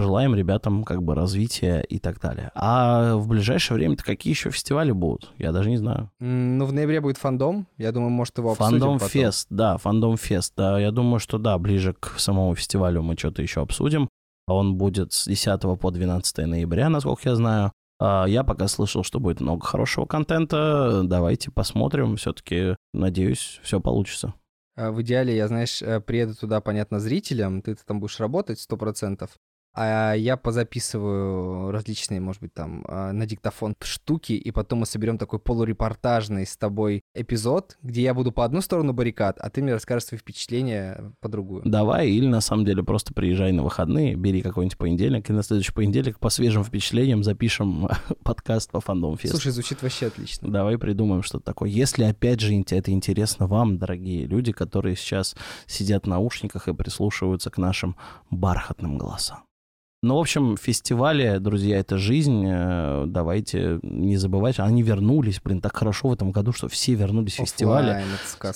пожелаем 0.00 0.34
ребятам 0.34 0.82
как 0.82 1.02
бы 1.02 1.14
развития 1.14 1.80
и 1.82 1.98
так 1.98 2.18
далее. 2.20 2.50
А 2.54 3.16
в 3.16 3.28
ближайшее 3.28 3.76
время-то 3.76 4.02
какие 4.02 4.32
еще 4.32 4.50
фестивали 4.50 4.92
будут? 4.92 5.30
Я 5.36 5.52
даже 5.52 5.68
не 5.68 5.76
знаю. 5.76 6.10
Ну, 6.20 6.64
в 6.64 6.72
ноябре 6.72 7.02
будет 7.02 7.18
фандом. 7.18 7.66
Я 7.76 7.92
думаю, 7.92 8.08
может, 8.08 8.38
его 8.38 8.52
обсудим 8.52 8.70
Фандом 8.70 8.94
потом. 8.94 9.08
фест, 9.08 9.46
да, 9.50 9.76
фандом 9.76 10.16
фест. 10.16 10.54
Да, 10.56 10.80
я 10.80 10.90
думаю, 10.90 11.20
что 11.20 11.36
да, 11.36 11.58
ближе 11.58 11.94
к 12.00 12.18
самому 12.18 12.54
фестивалю 12.54 13.02
мы 13.02 13.14
что-то 13.14 13.42
еще 13.42 13.60
обсудим. 13.60 14.08
Он 14.46 14.76
будет 14.76 15.12
с 15.12 15.26
10 15.26 15.60
по 15.78 15.90
12 15.90 16.38
ноября, 16.46 16.88
насколько 16.88 17.28
я 17.28 17.36
знаю. 17.36 17.72
А, 18.00 18.24
я 18.24 18.42
пока 18.42 18.68
слышал, 18.68 19.04
что 19.04 19.20
будет 19.20 19.40
много 19.42 19.66
хорошего 19.66 20.06
контента. 20.06 21.02
Давайте 21.04 21.50
посмотрим. 21.50 22.16
Все-таки, 22.16 22.74
надеюсь, 22.94 23.60
все 23.62 23.80
получится. 23.80 24.32
А, 24.76 24.92
в 24.92 25.02
идеале, 25.02 25.36
я, 25.36 25.46
знаешь, 25.46 25.82
э, 25.82 26.00
приеду 26.00 26.34
туда, 26.34 26.62
понятно, 26.62 27.00
зрителям, 27.00 27.60
ты 27.60 27.74
там 27.74 28.00
будешь 28.00 28.18
работать 28.18 28.58
сто 28.60 28.78
процентов, 28.78 29.30
а 29.74 30.14
я 30.14 30.36
позаписываю 30.36 31.70
различные, 31.70 32.20
может 32.20 32.42
быть, 32.42 32.52
там 32.52 32.84
а, 32.88 33.12
на 33.12 33.26
диктофон 33.26 33.74
штуки, 33.82 34.32
и 34.32 34.50
потом 34.50 34.80
мы 34.80 34.86
соберем 34.86 35.16
такой 35.16 35.38
полурепортажный 35.38 36.46
с 36.46 36.56
тобой 36.56 37.02
эпизод, 37.14 37.78
где 37.82 38.02
я 38.02 38.14
буду 38.14 38.32
по 38.32 38.44
одну 38.44 38.60
сторону 38.60 38.92
баррикад, 38.92 39.38
а 39.38 39.48
ты 39.50 39.62
мне 39.62 39.74
расскажешь 39.74 40.08
свои 40.08 40.18
впечатления 40.18 41.12
по 41.20 41.28
другую. 41.28 41.62
Давай, 41.64 42.10
или 42.10 42.26
на 42.26 42.40
самом 42.40 42.64
деле 42.64 42.82
просто 42.82 43.14
приезжай 43.14 43.52
на 43.52 43.62
выходные, 43.62 44.16
бери 44.16 44.42
какой-нибудь 44.42 44.76
понедельник, 44.76 45.30
и 45.30 45.32
на 45.32 45.42
следующий 45.42 45.72
понедельник 45.72 46.18
по 46.18 46.30
свежим 46.30 46.64
впечатлениям 46.64 47.22
запишем 47.22 47.88
подкаст 48.24 48.70
по 48.70 48.80
фандом 48.80 49.16
фест. 49.16 49.34
Слушай, 49.34 49.52
звучит 49.52 49.82
вообще 49.82 50.06
отлично. 50.06 50.50
Давай 50.50 50.78
придумаем 50.78 51.22
что-то 51.22 51.44
такое. 51.44 51.70
Если, 51.70 52.04
опять 52.04 52.40
же, 52.40 52.50
это 52.70 52.90
интересно 52.90 53.46
вам, 53.46 53.78
дорогие 53.78 54.26
люди, 54.26 54.52
которые 54.52 54.96
сейчас 54.96 55.36
сидят 55.66 56.04
в 56.04 56.08
наушниках 56.08 56.68
и 56.68 56.74
прислушиваются 56.74 57.50
к 57.50 57.58
нашим 57.58 57.96
бархатным 58.30 58.98
голосам. 58.98 59.44
Ну, 60.02 60.16
в 60.16 60.20
общем, 60.20 60.56
фестивали, 60.56 61.36
друзья, 61.38 61.78
это 61.78 61.98
жизнь. 61.98 62.44
Э, 62.46 63.04
давайте 63.06 63.80
не 63.82 64.16
забывать. 64.16 64.58
Они 64.58 64.82
вернулись, 64.82 65.40
блин, 65.42 65.60
так 65.60 65.76
хорошо 65.76 66.08
в 66.08 66.12
этом 66.14 66.32
году, 66.32 66.52
что 66.52 66.68
все 66.68 66.94
вернулись 66.94 67.34
в 67.34 67.40
фестивали. 67.40 68.02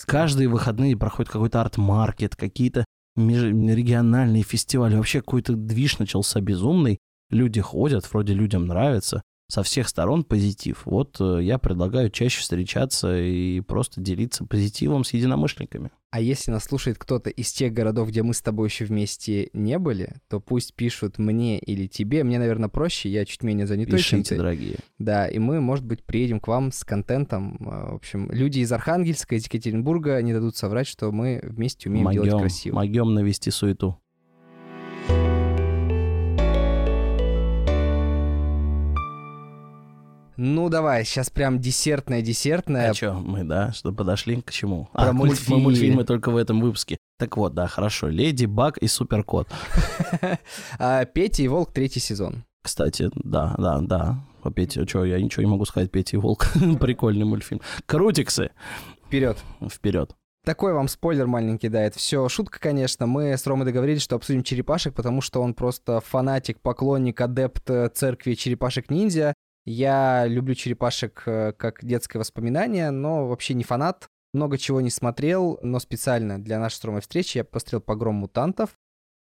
Каждые 0.06 0.48
выходные 0.48 0.96
проходит 0.96 1.30
какой-то 1.30 1.60
арт-маркет, 1.60 2.34
какие-то 2.34 2.86
региональные 3.16 4.42
фестивали. 4.42 4.96
Вообще 4.96 5.20
какой-то 5.20 5.54
движ 5.54 5.98
начался 5.98 6.40
безумный. 6.40 6.98
Люди 7.30 7.60
ходят, 7.60 8.10
вроде 8.10 8.32
людям 8.32 8.66
нравится 8.66 9.22
со 9.48 9.62
всех 9.62 9.88
сторон 9.88 10.24
позитив. 10.24 10.82
Вот 10.84 11.20
э, 11.20 11.42
я 11.42 11.58
предлагаю 11.58 12.10
чаще 12.10 12.40
встречаться 12.40 13.16
и 13.16 13.60
просто 13.60 14.00
делиться 14.00 14.44
позитивом 14.44 15.04
с 15.04 15.12
единомышленниками. 15.12 15.90
А 16.10 16.20
если 16.20 16.50
нас 16.50 16.64
слушает 16.64 16.96
кто-то 16.96 17.28
из 17.28 17.52
тех 17.52 17.72
городов, 17.72 18.08
где 18.08 18.22
мы 18.22 18.34
с 18.34 18.40
тобой 18.40 18.68
еще 18.68 18.84
вместе 18.84 19.50
не 19.52 19.78
были, 19.78 20.16
то 20.28 20.40
пусть 20.40 20.74
пишут 20.74 21.18
мне 21.18 21.58
или 21.58 21.86
тебе. 21.86 22.24
Мне, 22.24 22.38
наверное, 22.38 22.68
проще, 22.68 23.08
я 23.08 23.24
чуть 23.24 23.42
менее 23.42 23.66
занятой, 23.66 23.96
Пишите, 23.96 24.16
чем 24.16 24.24
ты. 24.24 24.36
дорогие. 24.36 24.76
Да, 24.98 25.26
и 25.26 25.38
мы, 25.38 25.60
может 25.60 25.84
быть, 25.84 26.04
приедем 26.04 26.40
к 26.40 26.48
вам 26.48 26.72
с 26.72 26.84
контентом. 26.84 27.58
А, 27.68 27.92
в 27.92 27.96
общем, 27.96 28.30
люди 28.30 28.60
из 28.60 28.72
Архангельска, 28.72 29.34
из 29.34 29.44
Екатеринбурга 29.44 30.22
не 30.22 30.32
дадут 30.32 30.56
соврать, 30.56 30.86
что 30.86 31.10
мы 31.10 31.40
вместе 31.42 31.88
умеем 31.88 32.04
могем, 32.04 32.22
делать 32.22 32.42
красиво. 32.42 32.76
Могем 32.76 33.12
навести 33.14 33.50
суету. 33.50 33.98
Ну, 40.36 40.68
давай, 40.68 41.04
сейчас 41.04 41.30
прям 41.30 41.60
десертная-десертная. 41.60 42.90
А 42.90 42.94
что, 42.94 43.14
мы, 43.14 43.44
да, 43.44 43.72
что 43.72 43.92
подошли 43.92 44.40
к 44.42 44.50
чему? 44.50 44.88
Про 44.92 45.10
а, 45.10 45.12
мультфильмы. 45.12 45.58
Мы 45.58 45.62
мультфильмы 45.64 46.04
только 46.04 46.30
в 46.30 46.36
этом 46.36 46.60
выпуске. 46.60 46.98
Так 47.18 47.36
вот, 47.36 47.54
да, 47.54 47.68
хорошо. 47.68 48.08
Леди 48.08 48.46
Баг 48.46 48.78
и 48.78 48.88
Суперкот. 48.88 49.48
А, 50.78 51.04
Петя 51.04 51.42
и 51.42 51.48
Волк 51.48 51.72
третий 51.72 52.00
сезон. 52.00 52.44
Кстати, 52.62 53.10
да, 53.14 53.54
да, 53.58 53.78
да. 53.80 54.24
По 54.42 54.50
Пете, 54.50 54.86
что, 54.86 55.04
я 55.04 55.20
ничего 55.20 55.42
не 55.42 55.50
могу 55.50 55.64
сказать, 55.64 55.90
Петя 55.90 56.16
и 56.16 56.20
Волк. 56.20 56.48
Прикольный 56.80 57.24
мультфильм. 57.24 57.60
Крутиксы. 57.86 58.50
Вперед. 59.06 59.38
Вперед. 59.70 60.14
Такой 60.44 60.74
вам 60.74 60.88
спойлер 60.88 61.26
маленький, 61.26 61.70
да, 61.70 61.82
это 61.82 61.98
все 61.98 62.28
шутка, 62.28 62.60
конечно. 62.60 63.06
Мы 63.06 63.32
с 63.32 63.46
Ромой 63.46 63.64
договорились, 63.64 64.02
что 64.02 64.16
обсудим 64.16 64.42
черепашек, 64.42 64.92
потому 64.94 65.22
что 65.22 65.40
он 65.40 65.54
просто 65.54 66.00
фанатик, 66.00 66.60
поклонник, 66.60 67.18
адепт 67.22 67.70
э, 67.70 67.88
церкви 67.88 68.34
черепашек-ниндзя. 68.34 69.32
Я 69.64 70.26
люблю 70.26 70.54
черепашек 70.54 71.22
э, 71.26 71.52
как 71.52 71.82
детское 71.82 72.18
воспоминание, 72.18 72.90
но 72.90 73.26
вообще 73.26 73.54
не 73.54 73.64
фанат. 73.64 74.08
Много 74.34 74.58
чего 74.58 74.80
не 74.80 74.90
смотрел, 74.90 75.58
но 75.62 75.78
специально 75.78 76.38
для 76.38 76.58
нашей 76.58 76.74
стромой 76.74 77.00
встречи 77.00 77.38
я 77.38 77.44
посмотрел 77.44 77.80
«Погром 77.80 78.16
мутантов». 78.16 78.70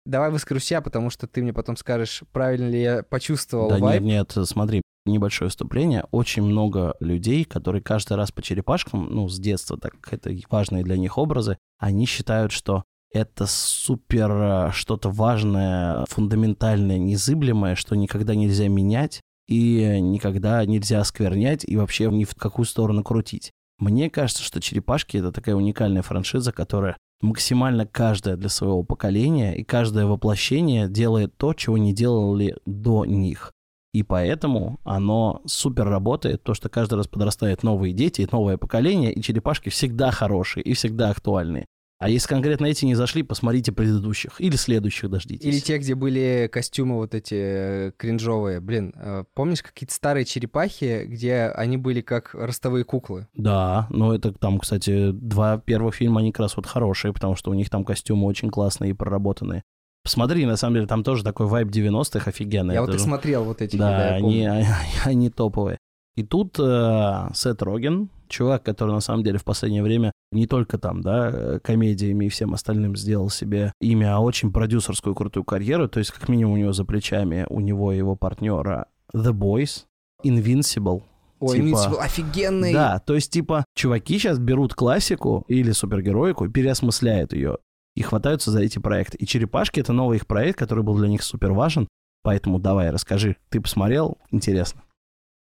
Давай 0.06 0.30
выскажу 0.30 0.60
себя, 0.60 0.82
потому 0.82 1.10
что 1.10 1.28
ты 1.28 1.42
мне 1.42 1.54
потом 1.54 1.76
скажешь, 1.76 2.24
правильно 2.32 2.70
ли 2.70 2.82
я 2.82 3.04
почувствовал 3.04 3.70
Да 3.70 3.78
вайб. 3.78 4.04
нет, 4.04 4.36
нет, 4.36 4.48
смотри, 4.48 4.82
небольшое 5.06 5.50
вступление. 5.50 6.06
Очень 6.12 6.44
много 6.44 6.96
людей, 7.00 7.44
которые 7.44 7.82
каждый 7.82 8.16
раз 8.16 8.32
по 8.32 8.42
черепашкам, 8.42 9.08
ну, 9.10 9.28
с 9.28 9.40
детства, 9.40 9.78
так 9.78 10.00
как 10.00 10.14
это 10.14 10.32
важные 10.50 10.84
для 10.84 10.98
них 10.98 11.18
образы, 11.18 11.58
они 11.78 12.06
считают, 12.06 12.52
что 12.52 12.84
это 13.12 13.48
супер 13.48 14.32
э, 14.32 14.72
что-то 14.72 15.10
важное, 15.10 16.06
фундаментальное, 16.10 17.00
незыблемое, 17.00 17.76
что 17.76 17.96
никогда 17.96 18.36
нельзя 18.36 18.68
менять 18.68 19.22
и 19.48 20.00
никогда 20.02 20.64
нельзя 20.66 21.00
осквернять 21.00 21.64
и 21.66 21.78
вообще 21.78 22.10
ни 22.10 22.26
в 22.26 22.36
какую 22.36 22.66
сторону 22.66 23.04
крутить. 23.04 23.52
Мне 23.80 24.10
кажется, 24.10 24.44
что 24.44 24.60
«Черепашки»— 24.60 25.18
это 25.18 25.32
такая 25.32 25.56
уникальная 25.56 26.02
франшиза, 26.02 26.52
которая 26.52 26.98
максимально 27.22 27.86
каждая 27.86 28.36
для 28.36 28.50
своего 28.50 28.84
поколения 28.84 29.56
и 29.56 29.64
каждое 29.64 30.06
воплощение 30.06 30.90
делает 30.90 31.36
то, 31.38 31.54
чего 31.54 31.78
не 31.78 31.94
делали 31.94 32.56
до 32.66 33.06
них. 33.06 33.54
И 33.94 34.04
поэтому 34.04 34.80
оно 34.84 35.42
супер 35.46 35.88
работает, 35.88 36.44
то, 36.44 36.54
что 36.54 36.70
каждый 36.70 36.96
раз 36.96 37.08
подрастают 37.08 37.64
новые 37.64 37.94
дети, 37.94 38.28
новое 38.32 38.58
поколение, 38.58 39.14
и 39.14 39.22
черепашки 39.22 39.70
всегда 39.70 40.12
хорошие 40.12 40.64
и 40.64 40.74
всегда 40.74 41.10
актуальные. 41.10 41.66
А 42.00 42.10
если 42.10 42.28
конкретно 42.28 42.68
эти 42.68 42.86
не 42.86 42.94
зашли, 42.94 43.24
посмотрите 43.24 43.72
предыдущих 43.72 44.40
или 44.40 44.56
следующих 44.56 45.10
дождитесь. 45.10 45.46
Или 45.46 45.60
те, 45.60 45.80
где 45.80 45.96
были 45.96 46.48
костюмы 46.52 46.96
вот 46.98 47.16
эти 47.16 47.34
э, 47.36 47.92
кринжовые. 47.98 48.60
Блин, 48.60 48.94
э, 48.96 49.24
помнишь 49.34 49.64
какие-то 49.64 49.94
старые 49.96 50.24
черепахи, 50.24 51.06
где 51.08 51.46
они 51.46 51.78
были 51.78 52.02
как 52.02 52.36
ростовые 52.36 52.84
куклы? 52.84 53.28
Да, 53.34 53.88
но 53.90 54.14
это 54.14 54.32
там, 54.32 54.60
кстати, 54.60 55.12
два 55.12 55.58
первых 55.58 55.96
фильма, 55.96 56.20
они 56.20 56.32
как 56.32 56.42
раз 56.42 56.56
вот 56.56 56.68
хорошие, 56.68 57.14
потому 57.14 57.36
что 57.36 57.50
у 57.50 57.56
них 57.56 57.72
там 57.72 57.84
костюмы 57.84 58.28
очень 58.28 58.52
классные 58.52 58.92
и 58.92 58.94
проработанные. 58.94 59.64
Посмотри, 60.04 60.46
на 60.46 60.56
самом 60.56 60.76
деле, 60.76 60.88
там 60.88 61.04
тоже 61.04 61.24
такой 61.24 61.48
вайб 61.48 61.70
90-х 61.70 62.30
офигенный. 62.30 62.76
Я 62.76 62.82
Это 62.82 62.92
вот 62.92 63.00
же- 63.00 63.04
смотрел, 63.04 63.44
вот 63.44 63.62
эти. 63.64 63.76
Да, 63.76 64.10
я 64.10 64.16
они, 64.18 64.46
они, 64.46 64.68
они 65.04 65.30
топовые. 65.32 65.80
И 66.16 66.24
тут 66.24 66.58
э, 66.60 67.30
Сет 67.34 67.62
Роген, 67.62 68.10
чувак, 68.30 68.64
который 68.64 68.92
на 68.92 69.00
самом 69.00 69.24
деле 69.24 69.38
в 69.38 69.44
последнее 69.44 69.84
время 69.84 70.12
не 70.32 70.48
только 70.48 70.78
там, 70.78 71.02
да, 71.02 71.30
э, 71.32 71.60
комедиями 71.64 72.26
и 72.26 72.30
всем 72.30 72.54
остальным 72.54 72.96
сделал 72.96 73.30
себе 73.30 73.74
имя, 73.80 74.16
а 74.16 74.20
очень 74.20 74.52
продюсерскую 74.52 75.16
крутую 75.16 75.44
карьеру. 75.44 75.88
То 75.88 76.00
есть, 76.00 76.12
как 76.12 76.30
минимум, 76.30 76.54
у 76.54 76.58
него 76.58 76.74
за 76.74 76.86
плечами, 76.86 77.46
у 77.50 77.60
него 77.60 77.92
и 77.92 77.98
его 77.98 78.16
партнера 78.16 78.88
The 79.14 79.32
Boys, 79.32 79.86
Invincible. 80.24 81.04
Ой, 81.40 81.58
типа- 81.58 81.66
Invincible 81.66 82.00
офигенный. 82.00 82.74
Да, 82.74 83.00
то 83.00 83.16
есть, 83.16 83.32
типа, 83.32 83.66
чуваки 83.76 84.18
сейчас 84.18 84.40
берут 84.40 84.74
классику 84.74 85.46
или 85.48 85.72
супергероику 85.72 86.46
и 86.46 86.50
переосмысляют 86.50 87.34
ее. 87.34 87.58
И 87.96 88.02
хватаются 88.02 88.52
за 88.52 88.62
эти 88.62 88.78
проекты. 88.78 89.18
И 89.18 89.26
«Черепашки»— 89.26 89.80
это 89.82 89.92
новый 89.92 90.18
их 90.18 90.28
проект, 90.28 90.60
который 90.60 90.84
был 90.84 90.96
для 90.98 91.08
них 91.08 91.24
супер 91.24 91.52
важен. 91.54 91.88
Поэтому 92.22 92.60
давай, 92.60 92.90
расскажи. 92.92 93.38
Ты 93.50 93.60
посмотрел? 93.62 94.18
Интересно. 94.32 94.82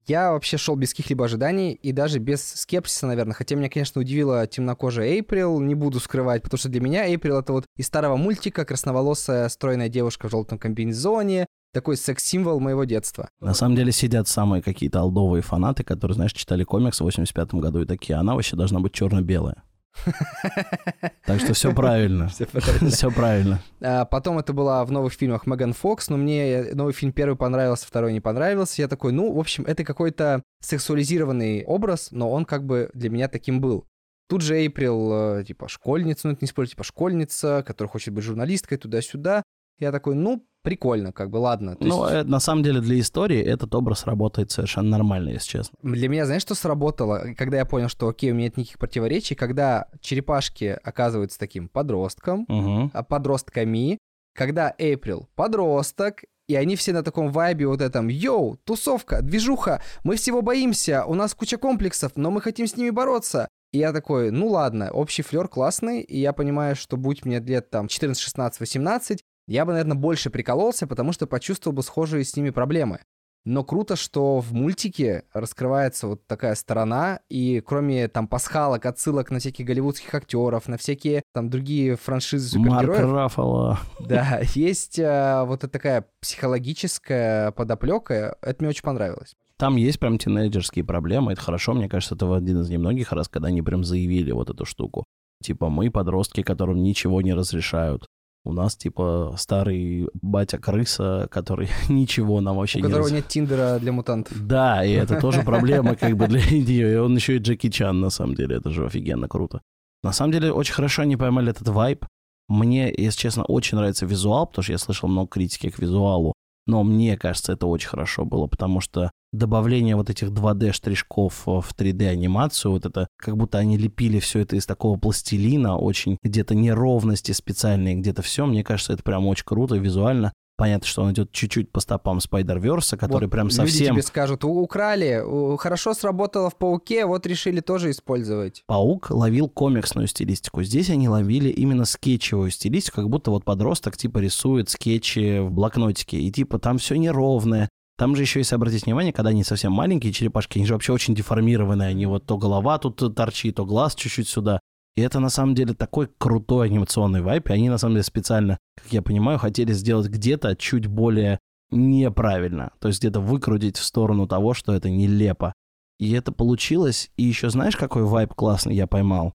Я 0.07 0.33
вообще 0.33 0.57
шел 0.57 0.75
без 0.77 0.91
каких-либо 0.91 1.25
ожиданий 1.25 1.73
и 1.73 1.93
даже 1.93 2.19
без 2.19 2.45
скепсиса, 2.45 3.07
наверное. 3.07 3.35
Хотя 3.35 3.55
меня, 3.55 3.69
конечно, 3.69 4.01
удивила 4.01 4.47
темнокожая 4.47 5.09
Эйприл, 5.09 5.61
не 5.61 5.75
буду 5.75 6.01
скрывать, 6.01 6.43
потому 6.43 6.59
что 6.59 6.69
для 6.69 6.81
меня 6.81 7.07
Эйприл 7.07 7.39
это 7.39 7.53
вот 7.53 7.65
из 7.77 7.87
старого 7.87 8.17
мультика 8.17 8.65
красноволосая 8.65 9.49
стройная 9.49 9.89
девушка 9.89 10.29
в 10.29 10.31
желтом 10.31 10.59
комбинезоне, 10.59 11.47
такой 11.73 11.97
секс-символ 11.97 12.61
моего 12.61 12.85
детства. 12.85 13.29
На 13.41 13.55
самом 13.55 13.77
деле 13.77 13.93
сидят 13.93 14.29
самые 14.29 14.63
какие-то 14.63 15.01
алдовые 15.01 15.43
фанаты, 15.43 15.85
которые, 15.85 16.15
знаешь, 16.15 16.33
читали 16.33 16.65
комикс 16.65 16.99
в 16.99 17.05
85 17.05 17.55
году 17.55 17.83
и 17.83 17.87
такие, 17.87 18.17
она 18.17 18.35
вообще 18.35 18.57
должна 18.57 18.81
быть 18.81 18.93
черно-белая. 18.93 19.63
Так 21.27 21.41
что 21.41 21.55
все 21.55 21.73
правильно. 21.75 22.29
Все 22.29 23.11
правильно. 23.11 23.61
А 23.81 24.05
Потом 24.05 24.39
это 24.39 24.53
была 24.53 24.85
в 24.85 24.91
новых 24.91 25.13
фильмах 25.13 25.47
Меган 25.47 25.73
Фокс, 25.73 26.09
но 26.09 26.17
мне 26.17 26.71
новый 26.73 26.93
фильм 26.93 27.13
первый 27.13 27.37
понравился, 27.37 27.87
второй 27.87 28.13
не 28.13 28.21
понравился. 28.21 28.83
Я 28.83 28.89
такой, 28.89 29.13
ну, 29.13 29.33
в 29.33 29.39
общем, 29.39 29.65
это 29.65 29.85
какой-то 29.85 30.43
сексуализированный 30.61 31.65
образ, 31.65 32.09
но 32.11 32.31
он 32.31 32.45
как 32.45 32.65
бы 32.65 32.91
для 32.95 33.11
меня 33.11 33.29
таким 33.29 33.61
был. 33.61 33.87
Тут 34.29 34.43
же 34.43 34.57
Эйприл, 34.57 35.41
э, 35.41 35.45
типа, 35.45 35.69
школьница, 35.69 36.29
ну, 36.29 36.33
это 36.33 36.45
не 36.45 36.49
спорю, 36.49 36.67
типа, 36.67 36.85
школьница, 36.85 37.63
которая 37.67 37.91
хочет 37.91 38.15
быть 38.15 38.25
журналисткой, 38.25 38.79
туда-сюда. 38.79 39.43
Я 39.79 39.93
такой, 39.93 40.15
ну, 40.15 40.47
прикольно, 40.63 41.13
как 41.13 41.31
бы, 41.31 41.37
ладно. 41.37 41.77
Ну, 41.81 42.05
есть 42.05 42.15
э, 42.15 42.25
на 42.25 42.41
самом 42.41 42.63
деле 42.63 42.81
для 42.81 42.99
истории 43.01 43.41
этот 43.41 43.75
образ 43.75 44.07
работает 44.07 44.51
совершенно 44.51 44.91
нормально, 44.91 45.31
если 45.31 45.49
честно. 45.49 45.79
Для 45.83 46.09
меня, 46.09 46.27
знаешь, 46.27 46.43
что 46.43 46.55
сработало, 46.55 47.35
когда 47.37 47.59
я 47.59 47.65
понял, 47.65 47.89
что, 47.89 48.09
окей, 48.09 48.31
у 48.31 48.35
меня 48.35 48.45
нет 48.45 48.57
никаких 48.57 48.79
противоречий, 48.79 49.35
когда 49.35 49.89
черепашки 50.01 50.79
оказываются 50.83 51.39
таким 51.39 51.69
подростком, 51.69 52.47
а, 52.93 53.03
подростками, 53.03 53.99
когда 54.35 54.75
Эйприл 54.79 55.29
подросток, 55.35 56.25
и 56.49 56.55
они 56.55 56.77
все 56.77 56.93
на 56.93 57.03
таком 57.03 57.31
вайбе 57.31 57.67
вот 57.67 57.81
этом 57.81 58.09
«Йоу, 58.09 58.59
тусовка, 58.65 59.23
движуха, 59.23 59.83
мы 60.05 60.17
всего 60.17 60.43
боимся, 60.43 61.05
у 61.05 61.15
нас 61.15 61.35
куча 61.35 61.57
комплексов, 61.57 62.13
но 62.17 62.31
мы 62.31 62.41
хотим 62.41 62.67
с 62.67 62.77
ними 62.77 62.91
бороться». 62.91 63.49
И 63.73 63.79
я 63.79 63.93
такой, 63.93 64.31
ну 64.31 64.49
ладно, 64.49 64.91
общий 64.91 65.23
флер 65.23 65.49
классный, 65.49 66.03
и 66.03 66.19
я 66.19 66.35
понимаю, 66.35 66.77
что 66.77 66.99
будь 66.99 67.25
мне 67.25 67.41
лет 67.41 67.71
там 67.71 67.89
14, 67.89 68.23
16, 68.23 68.61
18, 68.61 69.23
я 69.53 69.67
бы, 69.67 69.73
наверное, 69.73 69.97
больше 69.97 70.31
прикололся, 70.31 70.87
потому 70.87 71.13
что 71.13 71.27
почувствовал 71.27 71.77
бы 71.77 71.83
схожие 71.83 72.25
с 72.25 72.35
ними 72.37 72.51
проблемы. 72.51 73.01
Но 73.45 73.65
круто, 73.65 73.97
что 73.97 74.39
в 74.39 74.53
мультике 74.55 75.25
раскрывается 75.35 76.07
вот 76.07 76.27
такая 76.27 76.55
сторона, 76.55 77.21
и 77.29 77.61
кроме 77.61 78.09
там 78.09 78.29
пасхалок, 78.29 78.87
отсылок 78.87 79.31
на 79.31 79.41
всяких 79.41 79.67
голливудских 79.67 80.15
актеров, 80.15 80.69
на 80.69 80.79
всякие 80.79 81.23
там 81.35 81.51
другие 81.51 81.97
франшизы 81.97 82.59
Марк 82.59 82.87
супергероев, 82.87 83.13
Раффало. 83.13 83.79
да, 84.01 84.41
есть 84.55 84.99
э, 84.99 85.43
вот 85.45 85.65
эта 85.65 85.73
такая 85.73 86.07
психологическая 86.21 87.51
подоплека, 87.51 88.39
это 88.41 88.57
мне 88.61 88.71
очень 88.71 88.85
понравилось. 88.85 89.35
Там 89.59 89.77
есть 89.77 89.99
прям 89.99 90.19
тинейджерские 90.19 90.85
проблемы, 90.85 91.33
это 91.33 91.43
хорошо, 91.43 91.75
мне 91.75 91.89
кажется, 91.89 92.15
это 92.15 92.35
один 92.35 92.61
из 92.61 92.71
немногих 92.71 93.13
раз, 93.13 93.29
когда 93.29 93.49
они 93.49 93.61
прям 93.61 93.85
заявили 93.85 94.31
вот 94.31 94.51
эту 94.51 94.65
штуку. 94.65 95.05
Типа, 95.43 95.69
мы 95.69 95.91
подростки, 95.91 96.43
которым 96.43 96.83
ничего 96.83 97.21
не 97.21 97.35
разрешают. 97.35 98.07
У 98.45 98.53
нас, 98.53 98.75
типа, 98.77 99.35
старый 99.39 100.09
батя-крыса, 100.15 101.29
который 101.31 101.69
ничего 101.89 102.41
нам 102.41 102.57
вообще 102.57 102.79
У 102.79 102.81
не 102.81 102.83
которого 102.85 103.05
разрешает. 103.05 103.25
нет 103.25 103.33
Тиндера 103.33 103.79
для 103.79 103.93
мутантов. 103.93 104.47
Да, 104.47 104.85
и 104.85 104.93
это 105.03 105.21
тоже 105.21 105.43
проблема 105.43 105.95
как 105.95 106.17
бы 106.17 106.27
для 106.27 106.41
нее. 106.41 106.93
И 106.93 106.97
он 106.97 107.15
еще 107.15 107.37
и 107.37 107.39
Джеки 107.39 107.71
Чан, 107.71 108.01
на 108.01 108.11
самом 108.11 108.35
деле. 108.35 108.57
Это 108.57 108.71
же 108.71 108.87
офигенно 108.87 109.29
круто. 109.29 109.63
На 110.03 110.13
самом 110.13 110.33
деле, 110.33 110.53
очень 110.53 110.75
хорошо 110.75 111.03
они 111.03 111.17
поймали 111.17 111.51
этот 111.51 111.69
вайб. 111.69 112.05
Мне, 112.49 112.93
если 112.97 113.21
честно, 113.21 113.45
очень 113.45 113.79
нравится 113.79 114.07
визуал, 114.07 114.47
потому 114.47 114.65
что 114.65 114.73
я 114.73 114.79
слышал 114.79 115.09
много 115.09 115.29
критики 115.29 115.71
к 115.71 115.79
визуалу. 115.79 116.35
Но 116.67 116.85
мне 116.85 117.17
кажется, 117.17 117.53
это 117.53 117.67
очень 117.67 117.89
хорошо 117.89 118.25
было, 118.25 118.47
потому 118.47 118.81
что 118.81 119.11
добавление 119.33 119.97
вот 119.97 120.11
этих 120.11 120.29
2D-штришков 120.29 121.33
в 121.47 121.75
3D-анимацию, 121.77 122.71
вот 122.73 122.87
это, 122.87 123.09
как 123.17 123.37
будто 123.37 123.59
они 123.59 123.77
лепили 123.77 124.21
все 124.21 124.41
это 124.41 124.57
из 124.57 124.67
такого 124.67 124.99
пластилина, 124.99 125.77
очень 125.77 126.19
где-то 126.23 126.55
неровности 126.55 127.33
специальные, 127.33 127.97
где-то 127.97 128.23
все, 128.23 128.47
мне 128.47 128.63
кажется, 128.63 128.93
это 128.93 129.03
прям 129.03 129.27
очень 129.27 129.45
круто 129.45 129.77
визуально. 129.77 130.33
Понятно, 130.57 130.87
что 130.87 131.03
он 131.03 131.13
идет 131.13 131.33
чуть-чуть 131.33 131.73
по 131.73 131.81
стопам 131.81 132.19
Спайдер-Верса, 132.19 132.97
который 132.97 133.25
Вот 133.25 133.31
прям 133.31 133.47
Люди 133.47 133.57
совсем... 133.57 133.95
тебе 133.95 134.03
скажут, 134.03 134.45
«У- 134.45 134.61
украли, 134.61 135.23
хорошо 135.57 135.95
сработало 135.95 136.51
в 136.51 136.57
Пауке, 136.57 137.07
вот 137.07 137.27
решили 137.27 137.61
тоже 137.61 137.91
использовать. 137.91 138.63
Паук 138.67 139.11
ловил 139.11 139.49
комиксную 139.49 140.07
стилистику. 140.07 140.63
Здесь 140.63 140.91
они 140.91 141.09
ловили 141.09 141.49
именно 141.49 141.85
скетчевую 141.85 142.51
стилистику, 142.51 142.97
как 142.97 143.09
будто 143.09 143.31
вот 143.31 143.45
подросток 143.45 143.97
типа 143.97 144.19
рисует 144.19 144.69
скетчи 144.69 145.41
в 145.41 145.51
блокнотике. 145.51 146.19
И 146.19 146.31
типа 146.31 146.59
там 146.59 146.79
все 146.79 146.97
неровное. 146.97 147.69
Там 147.99 148.17
же 148.17 148.23
еще, 148.23 148.41
если 148.41 148.55
обратить 148.55 148.87
внимание, 148.87 149.13
когда 149.13 149.31
они 149.31 149.45
совсем 149.45 149.73
маленькие 149.73 150.13
черепашки, 150.13 150.59
они 150.59 150.67
же 150.67 150.75
вообще 150.75 150.93
очень 150.93 151.15
деформированные. 151.15 151.89
Они 151.89 152.07
вот 152.07 152.27
то 152.27 152.37
голова 152.37 152.79
тут 152.79 153.15
торчит, 153.15 153.57
то 153.57 153.65
глаз 153.65 153.95
чуть-чуть 153.95 154.29
сюда. 154.29 154.61
И 154.97 155.01
это 155.01 155.21
на 155.21 155.31
самом 155.31 155.55
деле 155.55 155.75
такой 155.75 156.09
крутой 156.19 156.67
анимационный 156.67 157.23
вайп. 157.23 157.49
И 157.49 157.53
они 157.53 157.71
на 157.71 157.79
самом 157.79 157.95
деле 157.95 158.05
специально, 158.05 158.59
как 158.77 158.93
я 158.93 159.03
понимаю, 159.03 159.39
хотели 159.39 159.73
сделать 159.73 160.09
где-то 160.09 160.55
чуть 160.57 160.87
более 160.87 161.39
неправильно. 161.71 162.73
То 162.79 162.89
есть 162.89 163.01
где-то 163.01 163.21
выкрутить 163.21 163.79
в 163.79 163.85
сторону 163.85 164.27
того, 164.27 164.53
что 164.55 164.75
это 164.75 164.91
нелепо. 164.91 165.55
И 165.99 166.13
это 166.13 166.33
получилось. 166.33 167.11
И 167.17 167.23
еще 167.23 167.49
знаешь, 167.49 167.77
какой 167.77 168.05
вайб 168.05 168.35
классный 168.35 168.75
я 168.75 168.87
поймал? 168.87 169.33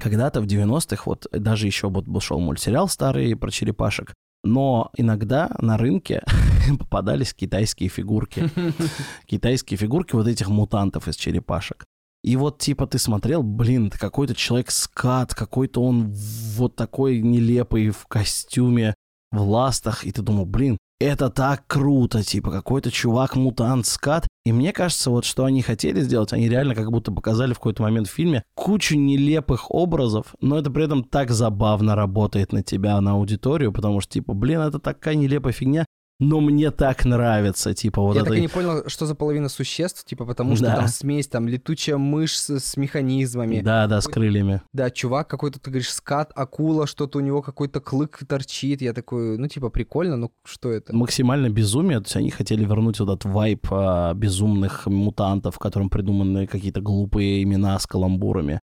Когда-то 0.00 0.40
в 0.40 0.46
90-х, 0.46 1.02
вот 1.06 1.26
даже 1.32 1.66
еще 1.66 1.88
вот 1.88 2.06
был 2.06 2.20
шел 2.20 2.38
мультсериал 2.40 2.88
старый 2.88 3.36
про 3.36 3.50
черепашек, 3.50 4.14
но 4.42 4.90
иногда 4.96 5.50
на 5.60 5.78
рынке 5.78 6.22
попадались 6.78 7.34
китайские 7.34 7.88
фигурки. 7.88 8.50
Китайские 9.26 9.78
фигурки 9.78 10.14
вот 10.14 10.26
этих 10.26 10.48
мутантов 10.48 11.08
из 11.08 11.16
черепашек. 11.16 11.84
И 12.22 12.36
вот 12.36 12.58
типа 12.58 12.86
ты 12.86 12.98
смотрел, 12.98 13.42
блин, 13.42 13.90
какой-то 13.90 14.34
человек-скат, 14.34 15.34
какой-то 15.34 15.82
он 15.82 16.12
вот 16.56 16.76
такой 16.76 17.20
нелепый 17.20 17.90
в 17.90 18.06
костюме, 18.06 18.94
в 19.32 19.40
ластах, 19.40 20.04
и 20.04 20.12
ты 20.12 20.22
думал, 20.22 20.44
блин, 20.44 20.78
это 21.00 21.30
так 21.30 21.66
круто, 21.66 22.22
типа 22.22 22.50
какой-то 22.50 22.90
чувак-мутант 22.90 23.86
скат. 23.86 24.28
И 24.44 24.52
мне 24.52 24.72
кажется, 24.72 25.10
вот 25.10 25.24
что 25.24 25.44
они 25.44 25.62
хотели 25.62 26.00
сделать, 26.00 26.32
они 26.32 26.48
реально 26.48 26.74
как 26.74 26.90
будто 26.90 27.10
показали 27.10 27.54
в 27.54 27.56
какой-то 27.56 27.82
момент 27.82 28.08
в 28.08 28.12
фильме 28.12 28.44
кучу 28.54 28.96
нелепых 28.96 29.70
образов, 29.70 30.34
но 30.40 30.58
это 30.58 30.70
при 30.70 30.84
этом 30.84 31.02
так 31.02 31.30
забавно 31.30 31.96
работает 31.96 32.52
на 32.52 32.62
тебя, 32.62 33.00
на 33.00 33.12
аудиторию, 33.12 33.72
потому 33.72 34.00
что 34.00 34.12
типа, 34.12 34.34
блин, 34.34 34.60
это 34.60 34.78
такая 34.78 35.16
нелепая 35.16 35.52
фигня, 35.52 35.86
но 36.22 36.40
мне 36.40 36.70
так 36.70 37.04
нравится, 37.04 37.74
типа 37.74 38.00
вот 38.00 38.14
Я 38.14 38.20
это... 38.20 38.30
так 38.30 38.38
и 38.38 38.40
не 38.40 38.48
понял, 38.48 38.84
что 38.86 39.06
за 39.06 39.14
половина 39.16 39.48
существ, 39.48 40.04
типа, 40.04 40.24
потому 40.24 40.54
что 40.54 40.66
Да. 40.66 40.76
там 40.76 40.88
смесь, 40.88 41.26
там 41.26 41.48
летучая 41.48 41.96
мышь 41.96 42.38
с, 42.38 42.60
с 42.60 42.76
механизмами. 42.76 43.60
Да, 43.60 43.88
да, 43.88 44.00
с 44.00 44.06
крыльями. 44.06 44.62
Да, 44.72 44.90
чувак 44.90 45.28
какой-то, 45.28 45.58
ты 45.58 45.70
говоришь, 45.70 45.92
скат, 45.92 46.30
акула, 46.36 46.86
что-то 46.86 47.18
у 47.18 47.20
него 47.20 47.42
какой-то 47.42 47.80
клык 47.80 48.20
торчит. 48.28 48.82
Я 48.82 48.92
такой, 48.92 49.36
ну, 49.36 49.48
типа, 49.48 49.68
прикольно, 49.68 50.16
ну, 50.16 50.30
что 50.44 50.70
это? 50.70 50.94
Максимально 50.94 51.50
безумие, 51.50 51.98
то 51.98 52.04
есть 52.06 52.16
они 52.16 52.30
хотели 52.30 52.64
вернуть 52.64 53.00
вот 53.00 53.08
этот 53.08 53.24
вайп 53.24 53.66
а, 53.70 54.14
безумных 54.14 54.86
мутантов, 54.86 55.58
которым 55.58 55.90
придуманы 55.90 56.46
какие-то 56.46 56.80
глупые 56.80 57.42
имена 57.42 57.76
с 57.78 57.86
каламбурами. 57.86 58.60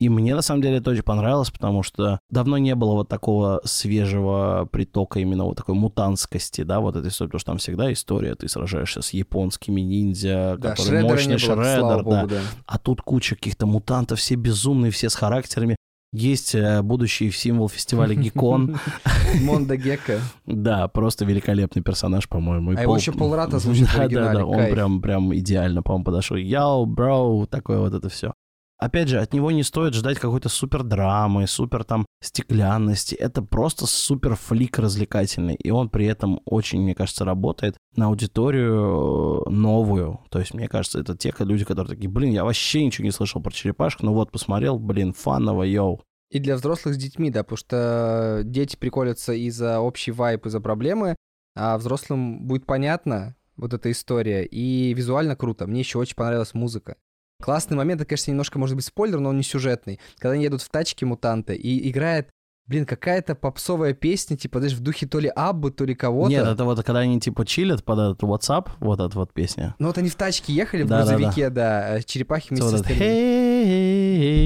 И 0.00 0.08
мне 0.08 0.34
на 0.34 0.42
самом 0.42 0.62
деле 0.62 0.76
это 0.76 0.90
очень 0.90 1.02
понравилось, 1.02 1.50
потому 1.50 1.82
что 1.82 2.20
давно 2.30 2.56
не 2.58 2.74
было 2.76 2.92
вот 2.92 3.08
такого 3.08 3.60
свежего 3.64 4.68
притока 4.70 5.18
именно 5.18 5.44
вот 5.44 5.56
такой 5.56 5.74
мутантскости, 5.74 6.62
да, 6.62 6.78
вот 6.78 6.94
этой 6.94 7.08
истории, 7.08 7.30
потому 7.30 7.40
что 7.40 7.50
там 7.50 7.58
всегда 7.58 7.92
история, 7.92 8.34
ты 8.36 8.48
сражаешься 8.48 9.02
с 9.02 9.10
японскими 9.10 9.80
ниндзя, 9.80 10.56
Да, 10.58 10.76
Шреддера 10.76 11.02
мощный 11.02 11.36
не 11.36 11.46
было, 11.46 11.54
слава 11.54 11.64
Шреддер, 11.64 12.02
богу, 12.04 12.10
да. 12.10 12.26
да. 12.26 12.40
А 12.66 12.78
тут 12.78 13.02
куча 13.02 13.34
каких-то 13.34 13.66
мутантов, 13.66 14.20
все 14.20 14.36
безумные, 14.36 14.92
все 14.92 15.08
с 15.08 15.14
характерами. 15.16 15.76
Есть 16.12 16.54
э, 16.54 16.80
будущий 16.80 17.30
символ 17.30 17.68
фестиваля 17.68 18.14
Гикон. 18.14 18.78
Мондо 19.42 19.76
Гекко. 19.76 20.20
Да, 20.46 20.88
просто 20.88 21.26
великолепный 21.26 21.82
персонаж, 21.82 22.28
по-моему. 22.28 22.70
А 22.74 22.82
его 22.82 22.96
еще 22.96 23.12
Пол 23.12 23.34
Радд 23.34 23.58
звучит 23.58 23.88
Да, 23.94 24.08
да, 24.08 24.46
он 24.46 24.70
прям, 24.70 25.02
прям 25.02 25.34
идеально, 25.36 25.82
по-моему, 25.82 26.04
подошел. 26.04 26.38
Yo, 26.38 26.86
bro, 26.86 27.46
такое 27.50 27.80
вот 27.80 27.92
это 27.92 28.08
все. 28.08 28.32
Опять 28.78 29.08
же, 29.08 29.18
от 29.18 29.34
него 29.34 29.50
не 29.50 29.64
стоит 29.64 29.94
ждать 29.94 30.20
какой-то 30.20 30.48
супер 30.48 30.84
драмы, 30.84 31.48
супер 31.48 31.82
там 31.82 32.06
стеклянности. 32.22 33.16
Это 33.16 33.42
просто 33.42 33.86
супер 33.86 34.36
flick 34.36 34.78
развлекательный. 34.78 35.56
И 35.56 35.70
он 35.70 35.88
при 35.90 36.06
этом 36.06 36.40
очень, 36.44 36.82
мне 36.82 36.94
кажется, 36.94 37.24
работает 37.24 37.76
на 37.96 38.06
аудиторию 38.06 39.42
э, 39.46 39.50
новую. 39.50 40.20
То 40.30 40.38
есть, 40.38 40.54
мне 40.54 40.68
кажется, 40.68 41.00
это 41.00 41.16
те 41.16 41.34
люди, 41.40 41.64
которые 41.64 41.96
такие, 41.96 42.08
блин, 42.08 42.32
я 42.32 42.44
вообще 42.44 42.84
ничего 42.84 43.04
не 43.04 43.10
слышал 43.10 43.42
про 43.42 43.50
черепашку, 43.50 44.06
но 44.06 44.14
вот 44.14 44.30
посмотрел, 44.30 44.78
блин, 44.78 45.12
фаново, 45.12 45.64
yo. 45.64 46.00
И 46.30 46.38
для 46.38 46.54
взрослых 46.54 46.94
с 46.94 46.98
детьми, 46.98 47.30
да, 47.30 47.42
потому 47.42 47.56
что 47.56 48.42
дети 48.44 48.76
приколятся 48.76 49.32
из-за 49.32 49.80
общий 49.80 50.12
вайп, 50.12 50.46
из-за 50.46 50.60
проблемы, 50.60 51.16
а 51.56 51.76
взрослым 51.78 52.46
будет 52.46 52.64
понятно 52.64 53.34
вот 53.56 53.74
эта 53.74 53.90
история, 53.90 54.44
и 54.44 54.94
визуально 54.94 55.34
круто. 55.34 55.66
Мне 55.66 55.80
еще 55.80 55.98
очень 55.98 56.14
понравилась 56.14 56.54
музыка. 56.54 56.96
Классный 57.40 57.76
момент, 57.76 58.00
это, 58.00 58.08
конечно, 58.08 58.32
немножко 58.32 58.58
может 58.58 58.74
быть 58.74 58.84
спойлер, 58.84 59.20
но 59.20 59.28
он 59.28 59.36
не 59.36 59.44
сюжетный. 59.44 60.00
Когда 60.18 60.34
они 60.34 60.42
едут 60.42 60.60
в 60.60 60.68
тачке 60.68 61.06
мутанты, 61.06 61.54
и 61.54 61.88
играет, 61.88 62.30
блин, 62.66 62.84
какая-то 62.84 63.36
попсовая 63.36 63.94
песня, 63.94 64.36
типа, 64.36 64.58
даже 64.58 64.74
в 64.74 64.80
духе 64.80 65.06
то 65.06 65.20
ли 65.20 65.28
Аббы, 65.28 65.70
то 65.70 65.84
ли 65.84 65.94
кого-то. 65.94 66.30
Нет, 66.30 66.44
это 66.44 66.64
вот 66.64 66.82
когда 66.82 66.98
они 67.00 67.20
типа 67.20 67.46
чилят 67.46 67.84
под 67.84 67.98
этот 68.00 68.22
WhatsApp, 68.22 68.70
вот 68.80 68.98
эта 68.98 69.16
вот 69.16 69.32
песня. 69.32 69.76
Ну 69.78 69.86
вот 69.86 69.98
они 69.98 70.08
в 70.08 70.16
тачке 70.16 70.52
ехали, 70.52 70.82
в 70.82 70.88
грузовике, 70.88 71.48
да, 71.50 71.94
а 71.94 72.02
черепахи 72.02 72.48
вместе 72.50 72.66
Вот 72.66 72.78
с 72.78 72.82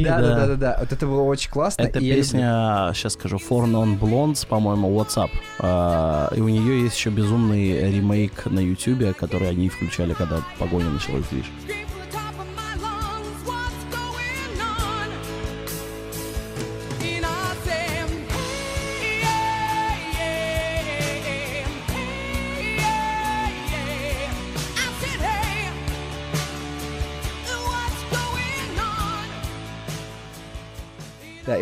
Да, 0.04 0.20
да, 0.20 0.36
да, 0.36 0.46
да, 0.48 0.56
да. 0.56 0.76
Вот 0.80 0.92
это 0.92 1.06
было 1.06 1.22
очень 1.22 1.50
классно. 1.50 1.82
Это 1.82 1.98
и 1.98 2.04
я 2.04 2.10
люблю. 2.10 2.22
песня, 2.22 2.90
сейчас 2.94 3.14
скажу, 3.14 3.38
For 3.38 3.64
Non 3.64 3.98
Blondes, 3.98 4.46
по-моему, 4.46 4.90
WhatsApp. 5.00 5.30
А, 5.60 6.30
и 6.36 6.42
у 6.42 6.48
нее 6.48 6.82
есть 6.82 6.96
еще 6.96 7.08
безумный 7.08 7.90
ремейк 7.90 8.44
на 8.44 8.60
YouTube, 8.60 9.16
который 9.16 9.48
они 9.48 9.70
включали, 9.70 10.12
когда 10.12 10.42
погоня 10.58 10.90
началась 10.90 11.24
движ. 11.30 11.46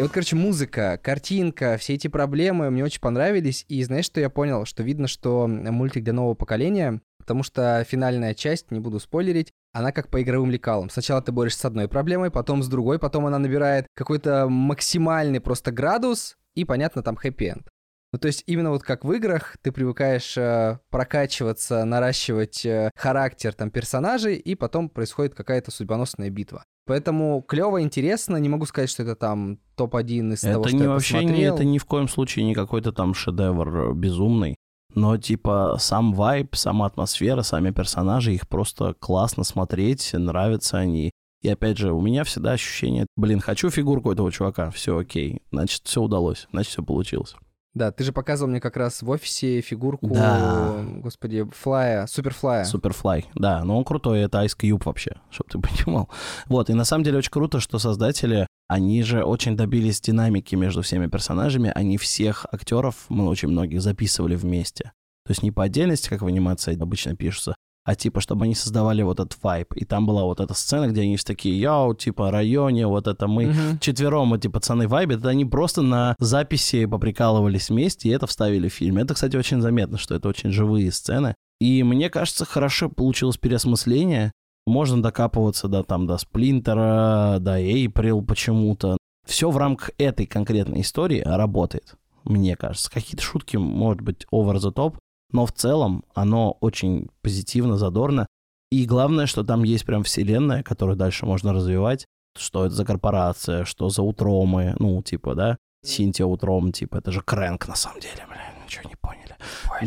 И 0.01 0.03
вот, 0.03 0.13
короче, 0.13 0.35
музыка, 0.35 0.99
картинка, 1.03 1.77
все 1.77 1.93
эти 1.93 2.09
проблемы 2.09 2.71
мне 2.71 2.83
очень 2.83 3.03
понравились. 3.03 3.67
И 3.69 3.85
знаешь, 3.85 4.07
что 4.07 4.19
я 4.19 4.31
понял? 4.31 4.65
Что 4.65 4.83
видно, 4.83 5.07
что 5.07 5.47
мультик 5.47 6.05
для 6.05 6.15
нового 6.15 6.33
поколения, 6.33 7.03
потому 7.19 7.43
что 7.43 7.85
финальная 7.87 8.33
часть, 8.33 8.71
не 8.71 8.81
буду 8.81 8.99
спойлерить, 8.99 9.53
она 9.75 9.93
как 9.93 10.09
по 10.09 10.23
игровым 10.23 10.51
лекалам. 10.51 10.89
Сначала 10.89 11.21
ты 11.21 11.33
борешься 11.33 11.61
с 11.61 11.65
одной 11.67 11.87
проблемой, 11.87 12.31
потом 12.31 12.63
с 12.63 12.69
другой, 12.69 12.99
потом 12.99 13.27
она 13.27 13.39
набирает 13.39 13.89
какой-то 13.95 14.49
максимальный 14.49 15.39
просто 15.39 15.71
градус, 15.71 16.39
и, 16.55 16.65
понятно, 16.65 17.03
там 17.03 17.17
хэппи-энд. 17.17 17.69
Ну, 18.15 18.19
то 18.19 18.27
есть 18.27 18.43
именно 18.47 18.71
вот 18.71 18.83
как 18.83 19.05
в 19.05 19.13
играх 19.13 19.59
ты 19.61 19.71
привыкаешь 19.71 20.35
э, 20.39 20.79
прокачиваться, 20.89 21.85
наращивать 21.85 22.65
э, 22.65 22.91
характер 22.97 23.53
там 23.53 23.71
персонажей, 23.71 24.37
и 24.37 24.55
потом 24.55 24.89
происходит 24.89 25.35
какая-то 25.35 25.71
судьбоносная 25.71 26.31
битва. 26.31 26.65
Поэтому 26.91 27.45
клево, 27.47 27.83
интересно. 27.83 28.37
Не 28.39 28.49
могу 28.49 28.67
сказать, 28.67 28.91
что 28.91 29.05
это 29.05 29.15
там 29.15 29.61
топ-1 29.77 30.33
из 30.33 30.41
того, 30.41 30.63
Это 30.63 30.71
что 30.71 30.77
не 30.77 30.83
я 30.83 30.89
вообще 30.89 31.19
не, 31.19 31.23
посмотрел. 31.23 31.55
это 31.55 31.65
ни 31.65 31.79
в 31.79 31.85
коем 31.85 32.09
случае 32.09 32.45
не 32.45 32.53
какой-то 32.53 32.91
там 32.91 33.15
шедевр 33.15 33.77
э, 33.77 33.95
безумный. 33.95 34.57
Но 34.97 35.17
типа 35.17 35.77
сам 35.79 36.13
вайб, 36.13 36.57
сама 36.57 36.87
атмосфера, 36.87 37.43
сами 37.43 37.71
персонажи, 37.71 38.35
их 38.35 38.49
просто 38.49 38.95
классно 38.95 39.45
смотреть, 39.45 40.11
нравятся 40.15 40.79
они. 40.79 41.13
И 41.43 41.49
опять 41.49 41.79
же, 41.79 41.93
у 41.93 42.01
меня 42.01 42.25
всегда 42.25 42.55
ощущение, 42.55 43.07
блин, 43.17 43.39
хочу 43.39 43.71
фигурку 43.71 44.11
этого 44.11 44.33
чувака, 44.33 44.73
все 44.73 44.99
окей, 44.99 45.43
значит, 45.53 45.83
все 45.85 46.03
удалось, 46.03 46.49
значит, 46.51 46.73
все 46.73 46.83
получилось. 46.83 47.37
Да, 47.73 47.93
ты 47.93 48.03
же 48.03 48.13
показывал 48.13 48.51
мне 48.51 48.61
как 48.61 48.77
раз 48.77 49.01
в 49.01 49.09
офисе 49.11 49.61
фигурку, 49.61 50.09
Да. 50.09 50.85
господи, 50.97 51.45
Флая, 51.53 52.07
Суперфлая. 52.09 52.65
Суперфлай, 52.65 53.27
да, 53.35 53.63
но 53.65 53.79
он 53.79 53.85
крутой, 53.85 54.21
это 54.21 54.45
Ice 54.45 54.57
Cube 54.59 54.83
вообще, 54.85 55.21
чтобы 55.31 55.51
ты 55.51 55.59
понимал. 55.61 56.09
Вот, 56.47 56.69
и 56.69 56.75
на 56.75 56.85
самом 56.85 57.05
деле 57.05 57.19
очень 57.19 57.31
круто, 57.31 57.61
что 57.61 57.79
создатели, 57.79 58.49
они 58.67 59.03
же 59.05 59.23
очень 59.23 59.57
добились 59.57 60.01
динамики 60.01 60.57
между 60.57 60.83
всеми 60.83 61.07
персонажами, 61.07 61.71
они 61.75 61.97
всех 61.97 62.45
актеров, 62.51 63.07
мы 63.09 63.29
очень 63.29 63.49
многих 63.49 63.81
записывали 63.83 64.35
вместе. 64.35 64.93
То 65.25 65.31
есть 65.31 65.43
не 65.45 65.53
по 65.53 65.63
отдельности, 65.63 66.09
как 66.09 66.23
в 66.23 66.27
анимации 66.27 66.81
обычно 66.81 67.15
пишутся, 67.15 67.55
а 67.91 67.97
типа, 67.97 68.21
чтобы 68.21 68.45
они 68.45 68.55
создавали 68.55 69.03
вот 69.03 69.19
этот 69.19 69.37
вайб. 69.43 69.73
И 69.75 69.85
там 69.85 70.07
была 70.07 70.23
вот 70.23 70.39
эта 70.39 70.55
сцена, 70.55 70.87
где 70.87 71.01
они 71.01 71.17
все 71.17 71.27
такие, 71.27 71.59
яу, 71.59 71.93
типа, 71.93 72.31
районе, 72.31 72.87
вот 72.87 73.09
это 73.09 73.27
мы 73.27 73.47
Мгм. 73.47 73.79
четвером 73.81 74.33
эти 74.33 74.47
пацаны 74.47 74.87
вайбят, 74.87 75.19
это 75.19 75.31
они 75.31 75.45
просто 75.45 75.83
на 75.83 76.15
записи 76.21 76.87
поприкалывались 76.87 77.69
вместе 77.69 78.09
и 78.09 78.13
это 78.13 78.29
вставили 78.29 78.69
в 78.69 78.73
фильм. 78.73 78.99
Это, 78.99 79.15
кстати, 79.15 79.37
очень 79.37 79.61
заметно, 79.61 79.99
что 79.99 80.15
это 80.15 80.29
очень 80.29 80.53
живые 80.53 80.93
сцены. 80.93 81.35
И 81.61 81.83
мне 81.83 82.11
кажется, 82.11 82.45
хорошо 82.45 82.89
получилось 82.89 83.39
переосмысление. 83.39 84.31
Можно 84.69 85.03
докапываться 85.03 85.67
до, 85.67 85.83
там, 85.83 86.07
до 86.07 86.17
Сплинтера, 86.17 87.39
до 87.41 87.59
Эйприл 87.61 88.23
почему-то. 88.23 88.97
Все 89.27 89.51
в 89.51 89.57
рамках 89.57 89.91
этой 89.99 90.27
конкретной 90.27 90.83
истории 90.83 91.23
работает, 91.25 91.95
мне 92.25 92.55
кажется. 92.55 92.89
Какие-то 92.91 93.23
шутки, 93.23 93.57
может 93.57 94.03
быть, 94.03 94.27
over 94.33 94.55
the 94.59 94.73
top, 94.73 94.95
но 95.33 95.47
в 95.47 95.53
целом 95.53 96.05
оно 96.15 96.57
очень 96.61 97.09
позитивно, 97.23 97.77
задорно. 97.77 98.27
И 98.71 98.87
главное, 98.87 99.27
что 99.27 99.43
там 99.43 99.65
есть 99.65 99.85
прям 99.85 100.05
вселенная, 100.05 100.63
которую 100.63 100.97
дальше 100.97 101.27
можно 101.27 101.53
развивать. 101.53 102.07
Что 102.39 102.67
это 102.67 102.75
за 102.75 102.85
корпорация, 102.85 103.65
что 103.65 103.89
за 103.89 104.03
утромы, 104.03 104.77
ну, 104.79 105.03
типа, 105.03 105.35
да, 105.35 105.59
Синтия 105.85 106.27
Утром, 106.27 106.73
типа, 106.73 106.99
это 106.99 107.11
же 107.11 107.23
Крэнк 107.23 107.67
на 107.67 107.75
самом 107.75 108.01
деле, 108.01 108.25
блин, 108.29 108.65
ничего 108.65 108.89
не 108.89 108.97
поняли. 108.97 109.37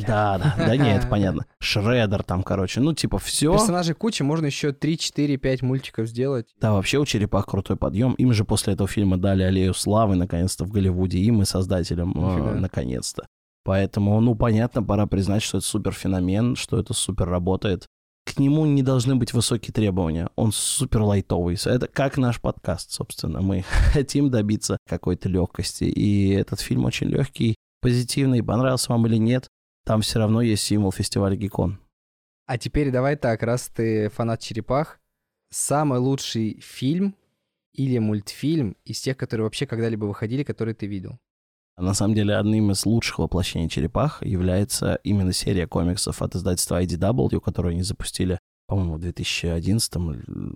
Да, 0.07 0.37
да, 0.37 0.55
да, 0.57 0.75
не, 0.77 0.95
это 0.95 1.07
понятно. 1.07 1.45
Шредер 1.59 2.23
там, 2.23 2.43
короче, 2.43 2.81
ну, 2.81 2.93
типа, 2.93 3.19
все. 3.19 3.53
Персонажей 3.53 3.95
куча, 3.95 4.23
можно 4.23 4.47
еще 4.47 4.73
3, 4.73 4.97
4, 4.97 5.37
5 5.37 5.61
мультиков 5.61 6.07
сделать. 6.07 6.47
Да, 6.59 6.73
вообще 6.73 6.97
у 6.97 7.05
черепах 7.05 7.45
крутой 7.45 7.77
подъем. 7.77 8.13
Им 8.15 8.33
же 8.33 8.43
после 8.43 8.73
этого 8.73 8.89
фильма 8.89 9.17
дали 9.17 9.43
аллею 9.43 9.73
славы, 9.73 10.15
наконец-то, 10.15 10.65
в 10.65 10.71
Голливуде, 10.71 11.19
им 11.19 11.41
и 11.41 11.45
создателям, 11.45 12.13
э, 12.15 12.55
наконец-то. 12.55 13.25
Поэтому, 13.63 14.19
ну, 14.19 14.35
понятно, 14.35 14.83
пора 14.83 15.05
признать, 15.05 15.41
что 15.41 15.57
это 15.57 15.67
супер 15.67 15.93
феномен, 15.93 16.55
что 16.55 16.79
это 16.79 16.93
супер 16.93 17.29
работает. 17.29 17.87
К 18.25 18.39
нему 18.39 18.65
не 18.65 18.83
должны 18.83 19.15
быть 19.15 19.33
высокие 19.33 19.73
требования. 19.73 20.29
Он 20.35 20.51
супер 20.51 21.01
лайтовый. 21.01 21.57
Это 21.65 21.87
как 21.87 22.17
наш 22.17 22.41
подкаст, 22.41 22.91
собственно. 22.91 23.41
Мы 23.41 23.61
хотим 23.93 24.29
добиться 24.29 24.77
какой-то 24.87 25.29
легкости. 25.29 25.85
И 25.85 26.29
этот 26.29 26.59
фильм 26.59 26.85
очень 26.85 27.07
легкий, 27.07 27.55
позитивный. 27.81 28.43
Понравился 28.43 28.91
вам 28.91 29.07
или 29.07 29.17
нет, 29.17 29.47
там 29.85 30.01
все 30.01 30.19
равно 30.19 30.41
есть 30.41 30.63
символ 30.63 30.91
фестиваля 30.91 31.35
Гикон. 31.35 31.79
А 32.45 32.57
теперь 32.57 32.91
давай 32.91 33.15
так, 33.15 33.43
раз 33.43 33.69
ты 33.69 34.09
фанат 34.09 34.41
черепах, 34.41 34.99
самый 35.49 35.99
лучший 35.99 36.59
фильм 36.61 37.15
или 37.73 37.97
мультфильм 37.97 38.75
из 38.85 39.01
тех, 39.01 39.17
которые 39.17 39.45
вообще 39.45 39.65
когда-либо 39.65 40.05
выходили, 40.05 40.43
которые 40.43 40.75
ты 40.75 40.85
видел? 40.87 41.19
На 41.77 41.93
самом 41.93 42.13
деле, 42.13 42.37
одним 42.37 42.71
из 42.71 42.85
лучших 42.85 43.19
воплощений 43.19 43.69
черепах 43.69 44.23
является 44.23 44.95
именно 45.03 45.33
серия 45.33 45.67
комиксов 45.67 46.21
от 46.21 46.35
издательства 46.35 46.81
IDW, 46.81 47.39
которую 47.39 47.71
они 47.71 47.83
запустили, 47.83 48.39
по-моему, 48.67 48.95
в 48.95 48.99
2011 48.99 49.95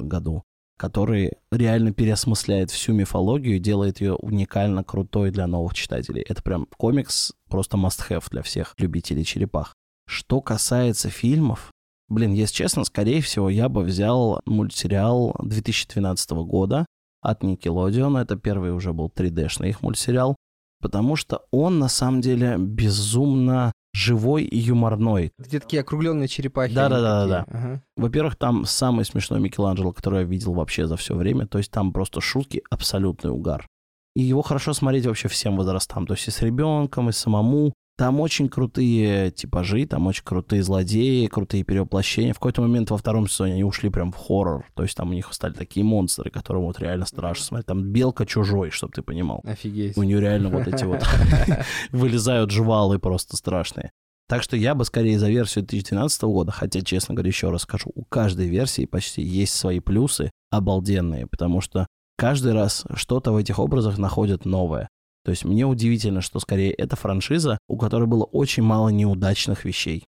году, 0.03 0.43
который 0.77 1.33
реально 1.51 1.91
переосмысляет 1.91 2.69
всю 2.69 2.93
мифологию 2.93 3.55
и 3.55 3.59
делает 3.59 3.99
ее 3.99 4.13
уникально 4.13 4.83
крутой 4.83 5.31
для 5.31 5.47
новых 5.47 5.73
читателей. 5.73 6.21
Это 6.21 6.43
прям 6.43 6.67
комикс 6.77 7.33
просто 7.49 7.77
must-have 7.77 8.25
для 8.29 8.43
всех 8.43 8.75
любителей 8.77 9.25
черепах. 9.25 9.73
Что 10.07 10.39
касается 10.39 11.09
фильмов, 11.09 11.71
блин, 12.09 12.33
если 12.33 12.55
честно, 12.55 12.83
скорее 12.83 13.21
всего, 13.21 13.49
я 13.49 13.69
бы 13.69 13.81
взял 13.81 14.39
мультсериал 14.45 15.35
2012 15.41 16.29
года 16.45 16.85
от 17.21 17.43
Nickelodeon. 17.43 18.21
Это 18.21 18.37
первый 18.37 18.71
уже 18.71 18.93
был 18.93 19.11
3D-шный 19.13 19.69
их 19.69 19.81
мультсериал. 19.81 20.35
Потому 20.81 21.15
что 21.15 21.43
он, 21.51 21.79
на 21.79 21.87
самом 21.87 22.21
деле, 22.21 22.57
безумно 22.57 23.71
живой 23.93 24.43
и 24.43 24.57
юморной. 24.57 25.31
Где 25.37 25.59
такие 25.59 25.81
округленные 25.81 26.27
черепахи. 26.27 26.73
Да-да-да-да-да. 26.73 27.37
они 27.37 27.45
такие. 27.45 27.59
Ага. 27.59 27.83
Во-первых, 27.95 28.35
там 28.35 28.65
самый 28.65 29.05
смешной 29.05 29.39
Микеланджело, 29.39 29.91
который 29.91 30.19
я 30.19 30.25
видел 30.25 30.53
вообще 30.53 30.85
за 30.85 30.97
все 30.97 31.15
время. 31.15 31.47
То 31.47 31.57
есть 31.57 31.71
там 31.71 31.91
просто 31.91 32.21
шутки, 32.21 32.61
абсолютный 32.69 33.31
угар. 33.31 33.67
И 34.15 34.21
его 34.21 34.41
хорошо 34.41 34.73
смотреть 34.73 35.05
вообще 35.05 35.27
всем 35.27 35.57
возрастам. 35.57 36.05
То 36.05 36.13
есть 36.13 36.27
и 36.27 36.31
с 36.31 36.41
ребенком, 36.41 37.09
и 37.09 37.11
самому. 37.11 37.73
Там 37.97 38.19
очень 38.19 38.47
крутые 38.47 39.31
типажи, 39.31 39.87
там 39.87 40.05
очень 40.05 40.23
крутые 40.23 40.61
злодеи, 40.61 41.25
крутые 41.25 41.63
перевоплощения. 41.63 42.31
В 42.31 42.37
какой-то 42.37 42.61
момент 42.61 42.91
во 42.91 42.97
втором 42.97 43.27
сезоне 43.27 43.53
они 43.53 43.63
ушли 43.63 43.89
прям 43.89 44.11
в 44.11 44.17
хоррор. 44.17 44.65
То 44.75 44.83
есть 44.83 44.95
там 44.95 45.09
у 45.09 45.13
них 45.13 45.33
стали 45.33 45.53
такие 45.53 45.83
монстры, 45.83 46.29
которым 46.29 46.63
вот 46.63 46.79
реально 46.79 47.07
страшно 47.07 47.43
смотреть. 47.43 47.65
Там 47.65 47.81
белка 47.81 48.27
чужой, 48.27 48.69
чтобы 48.69 48.93
ты 48.93 49.01
понимал. 49.01 49.41
Офигеть. 49.43 49.97
У 49.97 50.03
нее 50.03 50.21
реально 50.21 50.49
вот 50.49 50.67
эти 50.67 50.83
вот 50.83 51.03
вылезают 51.91 52.51
жвалы 52.51 52.99
просто 52.99 53.35
страшные. 53.35 53.91
Так 54.29 54.43
что 54.43 54.55
я 54.57 54.75
бы 54.75 54.85
скорее 54.85 55.17
за 55.17 55.29
версию 55.29 55.65
2012 55.65 56.21
года, 56.23 56.51
хотя, 56.51 56.81
честно 56.81 57.15
говоря, 57.15 57.29
еще 57.29 57.49
раз 57.49 57.63
скажу, 57.63 57.91
у 57.95 58.03
каждой 58.03 58.47
версии 58.47 58.85
почти 58.85 59.23
есть 59.23 59.55
свои 59.55 59.79
плюсы 59.79 60.29
обалденные, 60.51 61.25
потому 61.25 61.61
что 61.61 61.87
каждый 62.17 62.53
раз 62.53 62.85
что-то 62.93 63.31
в 63.31 63.37
этих 63.37 63.57
образах 63.57 63.97
находят 63.97 64.45
новое. 64.45 64.89
То 65.27 65.31
есть 65.31 65.43
мне 65.43 65.65
удивительно, 65.65 66.21
что 66.21 66.39
скорее 66.39 66.71
это 66.71 66.95
франшиза, 66.95 67.57
у 67.67 67.75
которой 67.77 68.05
было 68.07 68.23
очень 68.23 68.63
мало 68.63 68.87
неудачных 68.87 69.65
вещей. 69.65 70.05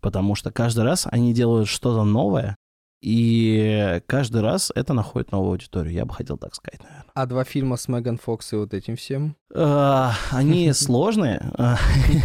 Потому 0.00 0.34
что 0.34 0.50
каждый 0.50 0.82
раз 0.84 1.06
они 1.10 1.34
делают 1.34 1.68
что-то 1.68 2.04
новое, 2.04 2.56
и 3.02 4.00
каждый 4.06 4.40
раз 4.40 4.72
это 4.74 4.94
находит 4.94 5.30
новую 5.30 5.50
аудиторию. 5.50 5.92
Я 5.92 6.06
бы 6.06 6.14
хотел 6.14 6.38
так 6.38 6.54
сказать, 6.54 6.80
наверное. 6.82 7.04
А 7.12 7.26
два 7.26 7.44
фильма 7.44 7.76
с 7.76 7.86
Меган 7.86 8.16
Фокс 8.16 8.54
и 8.54 8.56
вот 8.56 8.72
этим 8.72 8.96
всем? 8.96 9.36
А, 9.54 10.14
Они 10.30 10.72
сложные, 10.72 11.50
а, 11.58 11.76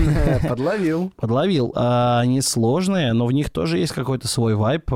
Подловил. 0.47 1.11
подловил. 1.17 1.73
А, 1.75 2.21
Они 2.21 2.39
сложные, 2.39 3.11
но 3.11 3.25
в 3.25 3.33
них 3.33 3.49
тоже 3.49 3.77
есть 3.77 3.91
какой-то 3.91 4.29
свой 4.29 4.55
вайп. 4.55 4.89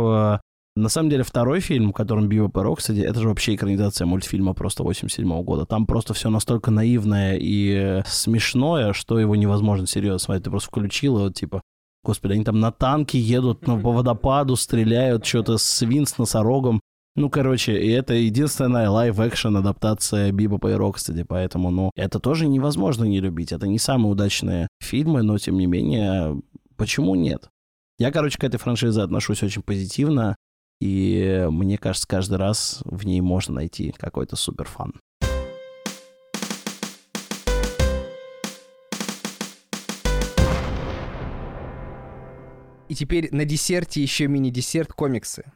На 0.76 0.88
самом 0.88 1.10
деле, 1.10 1.24
второй 1.24 1.60
фильм, 1.60 1.90
в 1.90 1.94
котором 1.94 2.30
Бибоп 2.30 2.56
и 2.58 2.62
Рокстеди, 2.62 3.02
это 3.02 3.20
же 3.20 3.28
вообще 3.28 3.56
экранизация 3.56 4.06
мультфильма 4.06 4.54
просто 4.54 4.84
87 4.84 5.44
года. 5.44 5.66
Там 5.66 5.86
просто 5.86 6.14
все 6.14 6.30
настолько 6.30 6.72
наивное 6.72 7.38
и 7.38 7.74
э, 7.74 8.04
смешное, 8.06 8.94
что 8.94 9.20
его 9.20 9.36
невозможно 9.36 9.86
серьезно 9.86 10.20
смотреть. 10.20 10.46
Ты 10.46 10.50
просто 10.50 10.70
включил 10.70 11.18
и 11.18 11.22
вот 11.24 11.36
типа, 11.36 11.62
господи, 12.06 12.34
они 12.34 12.46
там 12.46 12.62
на 12.62 12.72
танке 12.72 13.20
едут 13.20 13.68
ну, 13.68 13.82
по 13.82 13.92
водопаду, 13.92 14.56
стреляют, 14.56 15.26
что-то 15.26 15.58
свин 15.58 16.06
с 16.06 16.18
носорогом. 16.18 16.80
Ну, 17.18 17.30
короче, 17.30 17.78
и 17.78 17.90
это 17.90 18.14
единственная 18.14 18.90
live-action 18.90 19.58
адаптация 19.58 20.32
Бибопа 20.32 20.72
и 20.72 20.76
Рокстеди, 20.76 21.24
поэтому, 21.24 21.70
ну, 21.70 21.92
это 21.98 22.20
тоже 22.20 22.48
невозможно 22.48 23.04
не 23.04 23.20
любить. 23.20 23.52
Это 23.52 23.68
не 23.68 23.78
самые 23.78 24.14
удачные 24.14 24.70
фильмы, 24.80 25.22
но, 25.22 25.38
тем 25.38 25.58
не 25.58 25.66
менее, 25.66 26.40
почему 26.78 27.16
нет? 27.16 27.50
Я, 28.00 28.12
короче, 28.12 28.38
к 28.38 28.44
этой 28.46 28.58
франшизе 28.58 29.02
отношусь 29.02 29.44
очень 29.44 29.62
позитивно, 29.62 30.38
и 30.82 31.46
мне 31.50 31.78
кажется, 31.78 32.08
каждый 32.08 32.40
раз 32.40 32.82
в 32.86 33.06
ней 33.06 33.22
можно 33.22 33.54
найти 33.54 33.94
какой-то 33.98 34.36
супер 34.36 34.68
fun. 34.68 34.94
И 42.90 42.96
теперь 42.96 43.30
на 43.32 43.46
десерте 43.46 44.02
еще 44.02 44.28
мини-десерт 44.28 44.92
комиксы. 44.92 45.52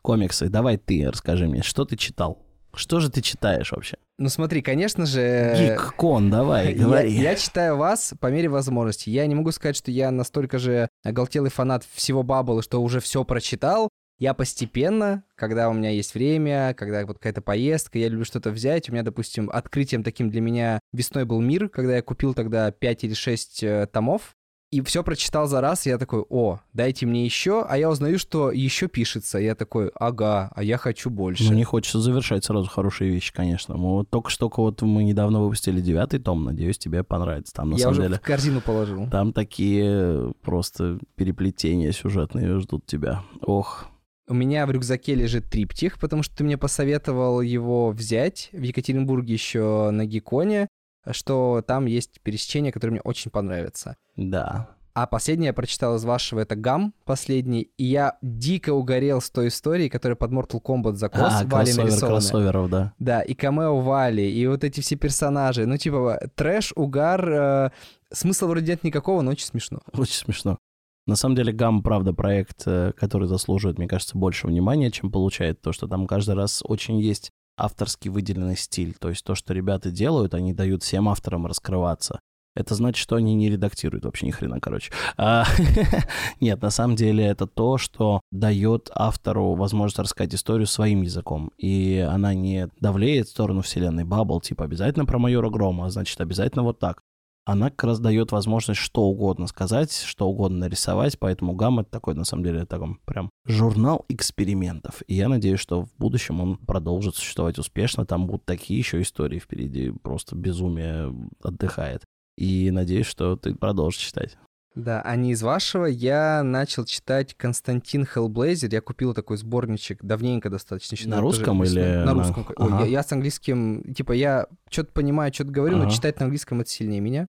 Комиксы, 0.00 0.48
давай 0.48 0.78
ты 0.78 1.08
расскажи 1.08 1.46
мне, 1.46 1.62
что 1.62 1.84
ты 1.84 1.96
читал? 1.96 2.44
Что 2.74 2.98
же 2.98 3.10
ты 3.10 3.20
читаешь 3.20 3.70
вообще? 3.72 3.98
Ну 4.18 4.30
смотри, 4.30 4.62
конечно 4.62 5.04
же... 5.04 5.54
Гик-кон, 5.58 6.30
давай, 6.30 6.72
Я, 6.74 6.82
говори. 6.82 7.12
я 7.12 7.34
читаю 7.36 7.76
вас 7.76 8.14
по 8.18 8.28
мере 8.28 8.48
возможности. 8.48 9.10
Я 9.10 9.26
не 9.26 9.34
могу 9.34 9.52
сказать, 9.52 9.76
что 9.76 9.90
я 9.90 10.10
настолько 10.10 10.58
же 10.58 10.88
оголтелый 11.04 11.50
фанат 11.50 11.84
всего 11.92 12.22
Баббла, 12.22 12.62
что 12.62 12.82
уже 12.82 13.00
все 13.00 13.22
прочитал. 13.24 13.90
Я 14.22 14.34
постепенно, 14.34 15.24
когда 15.34 15.68
у 15.68 15.72
меня 15.72 15.90
есть 15.90 16.14
время, 16.14 16.74
когда 16.74 17.04
вот 17.04 17.18
какая-то 17.18 17.42
поездка, 17.42 17.98
я 17.98 18.06
люблю 18.06 18.24
что-то 18.24 18.50
взять. 18.52 18.88
У 18.88 18.92
меня, 18.92 19.02
допустим, 19.02 19.50
открытием 19.52 20.04
таким 20.04 20.30
для 20.30 20.40
меня 20.40 20.78
весной 20.92 21.24
был 21.24 21.40
мир, 21.40 21.68
когда 21.68 21.96
я 21.96 22.02
купил 22.02 22.32
тогда 22.32 22.70
5 22.70 23.02
или 23.02 23.14
6 23.14 23.64
э, 23.64 23.88
томов. 23.92 24.36
И 24.70 24.80
все 24.82 25.02
прочитал 25.02 25.48
за 25.48 25.60
раз, 25.60 25.86
и 25.86 25.90
я 25.90 25.98
такой, 25.98 26.24
о, 26.30 26.60
дайте 26.72 27.04
мне 27.04 27.24
еще, 27.24 27.66
а 27.68 27.76
я 27.76 27.90
узнаю, 27.90 28.16
что 28.16 28.52
еще 28.52 28.86
пишется. 28.86 29.38
Я 29.38 29.56
такой, 29.56 29.90
ага, 29.96 30.52
а 30.54 30.62
я 30.62 30.78
хочу 30.78 31.10
больше. 31.10 31.42
Ну, 31.42 31.54
не 31.54 31.64
хочется 31.64 31.98
завершать 31.98 32.44
сразу 32.44 32.70
хорошие 32.70 33.10
вещи, 33.10 33.32
конечно. 33.32 33.76
Мы 33.76 33.90
вот 33.90 34.08
только 34.08 34.30
что 34.30 34.52
вот 34.56 34.82
мы 34.82 35.02
недавно 35.02 35.40
выпустили 35.40 35.80
девятый 35.80 36.20
том, 36.20 36.44
надеюсь, 36.44 36.78
тебе 36.78 37.02
понравится. 37.02 37.52
Там, 37.52 37.70
на 37.70 37.74
я 37.74 37.80
самом 37.80 37.92
уже 37.92 38.02
деле, 38.02 38.16
в 38.18 38.20
корзину 38.20 38.60
положил. 38.60 39.10
там 39.10 39.32
такие 39.32 40.32
просто 40.42 41.00
переплетения 41.16 41.90
сюжетные 41.90 42.60
ждут 42.60 42.86
тебя. 42.86 43.24
Ох, 43.40 43.88
У 44.28 44.34
меня 44.34 44.66
в 44.66 44.70
рюкзаке 44.70 45.14
лежит 45.14 45.50
триптих, 45.50 45.98
потому 45.98 46.22
что 46.22 46.36
ты 46.36 46.44
мне 46.44 46.56
посоветовал 46.56 47.40
его 47.40 47.90
взять 47.90 48.50
в 48.52 48.62
Екатеринбурге 48.62 49.32
еще 49.34 49.90
на 49.90 50.06
Гиконе, 50.06 50.68
что 51.10 51.62
там 51.66 51.86
есть 51.86 52.20
пересечение, 52.22 52.72
которое 52.72 52.92
мне 52.92 53.00
очень 53.02 53.30
понравится. 53.30 53.96
да. 54.16 54.68
А 54.94 55.06
последнее 55.06 55.46
я 55.46 55.52
прочитал 55.54 55.96
из 55.96 56.04
вашего, 56.04 56.40
это 56.40 56.54
Гам 56.54 56.92
последний, 57.06 57.62
и 57.78 57.84
я 57.84 58.18
дико 58.20 58.74
угорел 58.74 59.22
с 59.22 59.30
той 59.30 59.48
историей, 59.48 59.88
которая 59.88 60.16
под 60.16 60.32
Mortal 60.32 60.60
Kombat 60.62 60.96
закос 60.96 61.32
А, 61.32 61.44
Вали 61.46 61.72
нарисована. 61.72 62.06
кроссоверов, 62.08 62.68
да. 62.68 62.92
Да, 62.98 63.22
и 63.22 63.32
камео 63.32 63.80
Вали, 63.80 64.30
и 64.30 64.46
вот 64.46 64.64
эти 64.64 64.82
все 64.82 64.96
персонажи. 64.96 65.64
Ну, 65.64 65.78
типа, 65.78 66.20
трэш, 66.34 66.74
угар, 66.76 67.26
э, 67.26 67.70
смысла 68.12 68.48
вроде 68.48 68.72
нет 68.72 68.84
никакого, 68.84 69.22
но 69.22 69.30
очень 69.30 69.46
смешно. 69.46 69.80
Очень 69.94 70.12
смешно. 70.26 70.58
На 71.06 71.16
самом 71.16 71.34
деле, 71.34 71.52
Гам, 71.52 71.82
правда, 71.82 72.12
проект, 72.12 72.62
э, 72.66 72.92
который 72.96 73.26
заслуживает, 73.26 73.78
мне 73.78 73.88
кажется, 73.88 74.16
больше 74.16 74.46
внимания, 74.46 74.90
чем 74.90 75.10
получает. 75.10 75.60
То, 75.60 75.72
что 75.72 75.88
там 75.88 76.06
каждый 76.06 76.36
раз 76.36 76.62
очень 76.64 77.00
есть 77.00 77.30
авторский 77.56 78.10
выделенный 78.10 78.56
стиль. 78.56 78.94
То 78.94 79.08
есть 79.08 79.24
то, 79.24 79.34
что 79.34 79.52
ребята 79.52 79.90
делают, 79.90 80.34
они 80.34 80.54
дают 80.54 80.82
всем 80.82 81.08
авторам 81.08 81.46
раскрываться. 81.46 82.20
Это 82.54 82.74
значит, 82.74 83.02
что 83.02 83.16
они 83.16 83.34
не 83.34 83.48
редактируют 83.48 84.04
вообще 84.04 84.26
ни 84.26 84.30
хрена, 84.30 84.60
короче. 84.60 84.92
А, 85.16 85.46
Нет, 86.40 86.60
на 86.60 86.70
самом 86.70 86.96
деле 86.96 87.24
это 87.24 87.46
то, 87.46 87.78
что 87.78 88.20
дает 88.30 88.90
автору 88.94 89.54
возможность 89.54 89.98
рассказать 89.98 90.34
историю 90.34 90.66
своим 90.66 91.02
языком. 91.02 91.50
И 91.56 92.06
она 92.08 92.34
не 92.34 92.68
давлеет 92.78 93.28
в 93.28 93.30
сторону 93.30 93.62
вселенной 93.62 94.04
Баббл, 94.04 94.40
типа 94.40 94.64
обязательно 94.64 95.06
про 95.06 95.18
майора 95.18 95.48
Грома, 95.48 95.86
а 95.86 95.90
значит 95.90 96.20
обязательно 96.20 96.62
вот 96.62 96.78
так 96.78 97.00
она 97.44 97.70
как 97.70 97.84
раз 97.84 98.00
дает 98.00 98.32
возможность 98.32 98.80
что 98.80 99.02
угодно 99.02 99.46
сказать, 99.46 99.92
что 99.92 100.28
угодно 100.28 100.58
нарисовать, 100.58 101.18
поэтому 101.18 101.54
Гам 101.54 101.80
это 101.80 101.90
такой, 101.90 102.14
на 102.14 102.24
самом 102.24 102.44
деле, 102.44 102.64
такой 102.66 102.96
прям 103.04 103.30
журнал 103.46 104.04
экспериментов. 104.08 105.02
И 105.06 105.14
я 105.14 105.28
надеюсь, 105.28 105.60
что 105.60 105.84
в 105.84 105.94
будущем 105.98 106.40
он 106.40 106.56
продолжит 106.56 107.16
существовать 107.16 107.58
успешно, 107.58 108.06
там 108.06 108.26
будут 108.26 108.44
такие 108.44 108.78
еще 108.78 109.02
истории 109.02 109.38
впереди, 109.38 109.90
просто 109.90 110.36
безумие 110.36 111.12
отдыхает. 111.42 112.04
И 112.38 112.70
надеюсь, 112.70 113.06
что 113.06 113.36
ты 113.36 113.54
продолжишь 113.54 114.00
читать. 114.00 114.38
Да, 114.74 115.02
а 115.02 115.16
не 115.16 115.32
из 115.32 115.42
вашего 115.42 115.84
я 115.84 116.42
начал 116.42 116.86
читать 116.86 117.34
Константин 117.34 118.06
Хеллблейзер. 118.06 118.70
Я 118.72 118.80
купил 118.80 119.12
такой 119.12 119.36
сборничек 119.36 120.02
давненько 120.02 120.48
достаточно. 120.48 120.94
еще, 120.94 121.04
На 121.08 121.16
наверное, 121.16 121.30
тоже 121.30 121.40
русском 121.44 121.62
весной. 121.62 121.82
или 121.82 121.90
На 121.96 122.04
на- 122.06 122.12
русском. 122.14 122.46
Ой, 122.48 122.54
Ага. 122.72 122.84
я, 122.84 122.90
я 122.90 123.02
с 123.02 123.12
английским... 123.12 123.92
Типа, 123.94 124.12
я 124.12 124.46
что-то 124.70 124.92
понимаю, 124.92 125.32
что-то 125.34 125.50
говорю, 125.50 125.76
но 125.76 125.82
Ага. 125.82 125.90
читать 125.92 126.18
на 126.20 126.24
английском 126.24 126.60
это 126.60 126.70
сильнее 126.70 127.00
меня. 127.00 127.26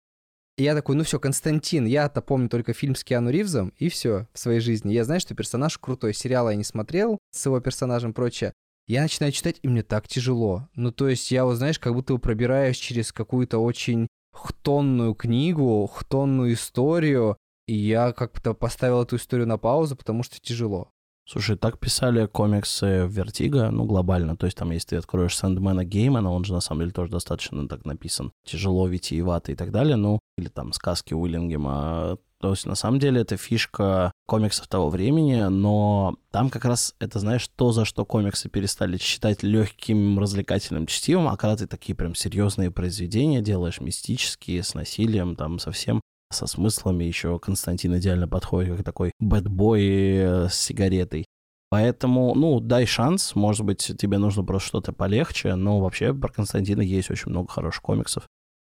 И 0.57 0.63
я 0.63 0.75
такой, 0.75 0.97
ну 0.97 1.05
все, 1.05 1.21
Константин, 1.21 1.85
я-то 1.85 2.23
помню 2.23 2.49
только 2.49 2.73
фильм 2.73 2.95
с 2.95 3.05
Киану 3.05 3.29
Ривзом, 3.29 3.75
и 3.77 3.91
все 3.91 4.27
в 4.33 4.39
своей 4.39 4.61
жизни. 4.61 4.95
Я 4.95 5.05
знаю, 5.05 5.21
что 5.21 5.35
персонаж 5.35 5.77
крутой. 5.77 6.15
Сериал 6.15 6.49
я 6.49 6.57
не 6.57 6.65
смотрел 6.65 7.19
с 7.31 7.45
его 7.45 7.61
персонажем 7.61 8.13
и 8.13 8.15
прочее. 8.15 8.55
Я 8.89 9.03
начинаю 9.03 9.33
читать, 9.33 9.59
и 9.63 9.69
мне 9.69 9.83
так 9.83 10.09
тяжело. 10.09 10.69
Ну, 10.75 10.91
то 10.93 11.09
есть 11.09 11.31
я, 11.31 11.45
вот 11.45 11.57
знаешь, 11.57 11.79
как 11.79 11.93
будто 11.93 12.17
пробираюсь 12.17 12.79
через 12.79 13.13
какую-то 13.13 13.59
очень 13.59 14.07
хтонную 14.37 15.15
книгу, 15.15 15.87
хтонную 15.87 16.53
историю, 16.53 17.37
и 17.67 17.75
я 17.75 18.13
как-то 18.13 18.55
поставил 18.55 19.03
эту 19.03 19.17
историю 19.17 19.47
на 19.47 19.59
паузу, 19.59 19.97
потому 19.97 20.23
что 20.23 20.41
тяжело. 20.41 20.91
Слушай, 21.29 21.57
так 21.57 21.81
писали 21.81 22.27
комиксы 22.27 23.07
Vertigo, 23.09 23.71
ну, 23.71 23.85
глобально. 23.85 24.37
То 24.37 24.47
есть 24.47 24.57
там, 24.57 24.71
если 24.71 24.91
ты 24.91 24.97
откроешь 24.97 25.37
Сэндмена 25.37 25.85
Геймана, 25.85 26.31
он 26.31 26.45
же 26.45 26.53
на 26.53 26.61
самом 26.61 26.83
деле 26.83 26.93
тоже 26.93 27.11
достаточно 27.11 27.67
так 27.67 27.85
написан. 27.85 28.31
Тяжело, 28.45 28.87
витиевато 28.87 29.51
и 29.51 29.57
так 29.57 29.73
далее, 29.73 29.97
ну, 29.97 30.21
или 30.39 30.47
там 30.47 30.73
сказки 30.73 31.15
Уиллингема. 31.15 32.19
То 32.41 32.51
есть, 32.51 32.67
на 32.67 32.75
самом 32.75 32.99
деле, 32.99 33.23
это 33.23 33.37
фишка 33.37 34.13
комиксов 34.27 34.69
того 34.69 34.91
времени, 34.91 35.43
но 35.45 36.17
там 36.31 36.51
как 36.51 36.65
раз 36.67 36.95
это, 36.99 37.19
знаешь, 37.19 37.49
то, 37.57 37.73
за 37.73 37.85
что 37.85 38.05
комиксы 38.05 38.49
перестали 38.51 38.99
считать 38.99 39.43
легким 39.43 40.19
развлекательным 40.19 40.87
чтивом, 40.87 41.29
а 41.29 41.37
когда 41.37 41.57
ты 41.57 41.67
такие 41.67 41.95
прям 41.95 42.15
серьезные 42.15 42.71
произведения 42.71 43.41
делаешь, 43.41 43.81
мистические, 43.81 44.63
с 44.63 44.75
насилием, 44.75 45.35
там, 45.35 45.59
совсем 45.59 46.01
со 46.31 46.47
смыслами. 46.47 47.05
Еще 47.05 47.39
Константин 47.39 47.97
идеально 47.97 48.29
подходит, 48.29 48.77
как 48.77 48.85
такой 48.85 49.13
бэтбой 49.21 49.83
э, 49.85 50.49
с 50.49 50.55
сигаретой. 50.55 51.25
Поэтому, 51.71 52.35
ну, 52.35 52.61
дай 52.61 52.87
шанс. 52.87 53.35
Может 53.35 53.65
быть, 53.65 53.93
тебе 53.99 54.19
нужно 54.19 54.45
просто 54.45 54.69
что-то 54.69 54.93
полегче. 54.93 55.55
Но 55.55 55.81
вообще 55.81 56.15
про 56.15 56.29
Константина 56.29 56.81
есть 56.81 57.11
очень 57.11 57.31
много 57.31 57.49
хороших 57.49 57.83
комиксов. 57.83 58.27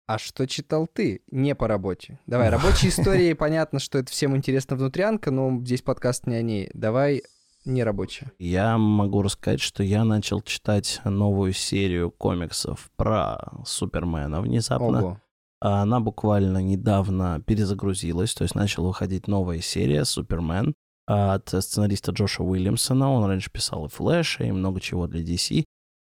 А 0.07 0.19
что 0.19 0.47
читал 0.47 0.87
ты? 0.87 1.23
Не 1.31 1.55
по 1.55 1.69
работе. 1.69 2.19
Давай, 2.27 2.51
рабочие 2.51 2.91
истории, 2.91 3.33
понятно, 3.35 3.79
что 3.79 3.99
это 3.99 4.11
всем 4.11 4.37
интересно 4.37 4.77
внутрянка, 4.77 5.31
но 5.31 5.61
здесь 5.61 5.83
подкаст 5.83 6.27
не 6.27 6.35
о 6.37 6.43
ней. 6.43 6.71
Давай 6.75 7.23
не 7.65 7.85
рабочие. 7.85 8.33
Я 8.39 8.77
могу 8.79 9.23
рассказать, 9.23 9.61
что 9.61 9.83
я 9.83 10.05
начал 10.05 10.41
читать 10.43 11.01
новую 11.05 11.53
серию 11.53 12.11
комиксов 12.11 12.91
про 12.97 13.39
Супермена 13.65 14.41
внезапно. 14.41 14.99
Ого. 14.99 15.21
Она 15.61 16.01
буквально 16.01 16.59
недавно 16.59 17.41
перезагрузилась, 17.47 18.35
то 18.35 18.43
есть 18.43 18.57
начала 18.57 18.89
выходить 18.89 19.29
новая 19.29 19.61
серия 19.61 20.05
«Супермен» 20.05 20.75
от 21.07 21.49
сценариста 21.49 22.11
Джоша 22.11 22.43
Уильямсона. 22.43 23.13
Он 23.13 23.25
раньше 23.27 23.51
писал 23.53 23.87
и 23.87 23.89
«Флэша», 23.89 24.43
и 24.43 24.51
много 24.51 24.81
чего 24.81 25.07
для 25.07 25.23
DC. 25.23 25.65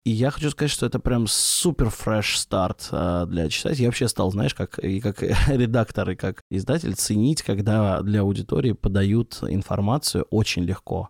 И 0.05 0.11
я 0.11 0.31
хочу 0.31 0.51
сказать, 0.51 0.71
что 0.71 0.85
это 0.85 0.99
прям 0.99 1.29
супер 1.29 1.89
фреш 1.89 2.37
старт 2.37 2.89
а, 2.91 3.25
для 3.27 3.49
читателей. 3.49 3.83
Я 3.83 3.89
вообще 3.89 4.09
стал, 4.09 4.33
знаешь, 4.33 4.55
как 4.55 4.79
и 4.81 5.01
как 5.01 5.23
редактор, 5.49 6.11
и 6.11 6.17
как 6.17 6.43
издатель 6.51 6.95
ценить, 6.95 7.43
когда 7.43 8.01
для 8.03 8.23
аудитории 8.23 8.73
подают 8.73 9.39
информацию 9.49 10.27
очень 10.31 10.65
легко, 10.65 11.09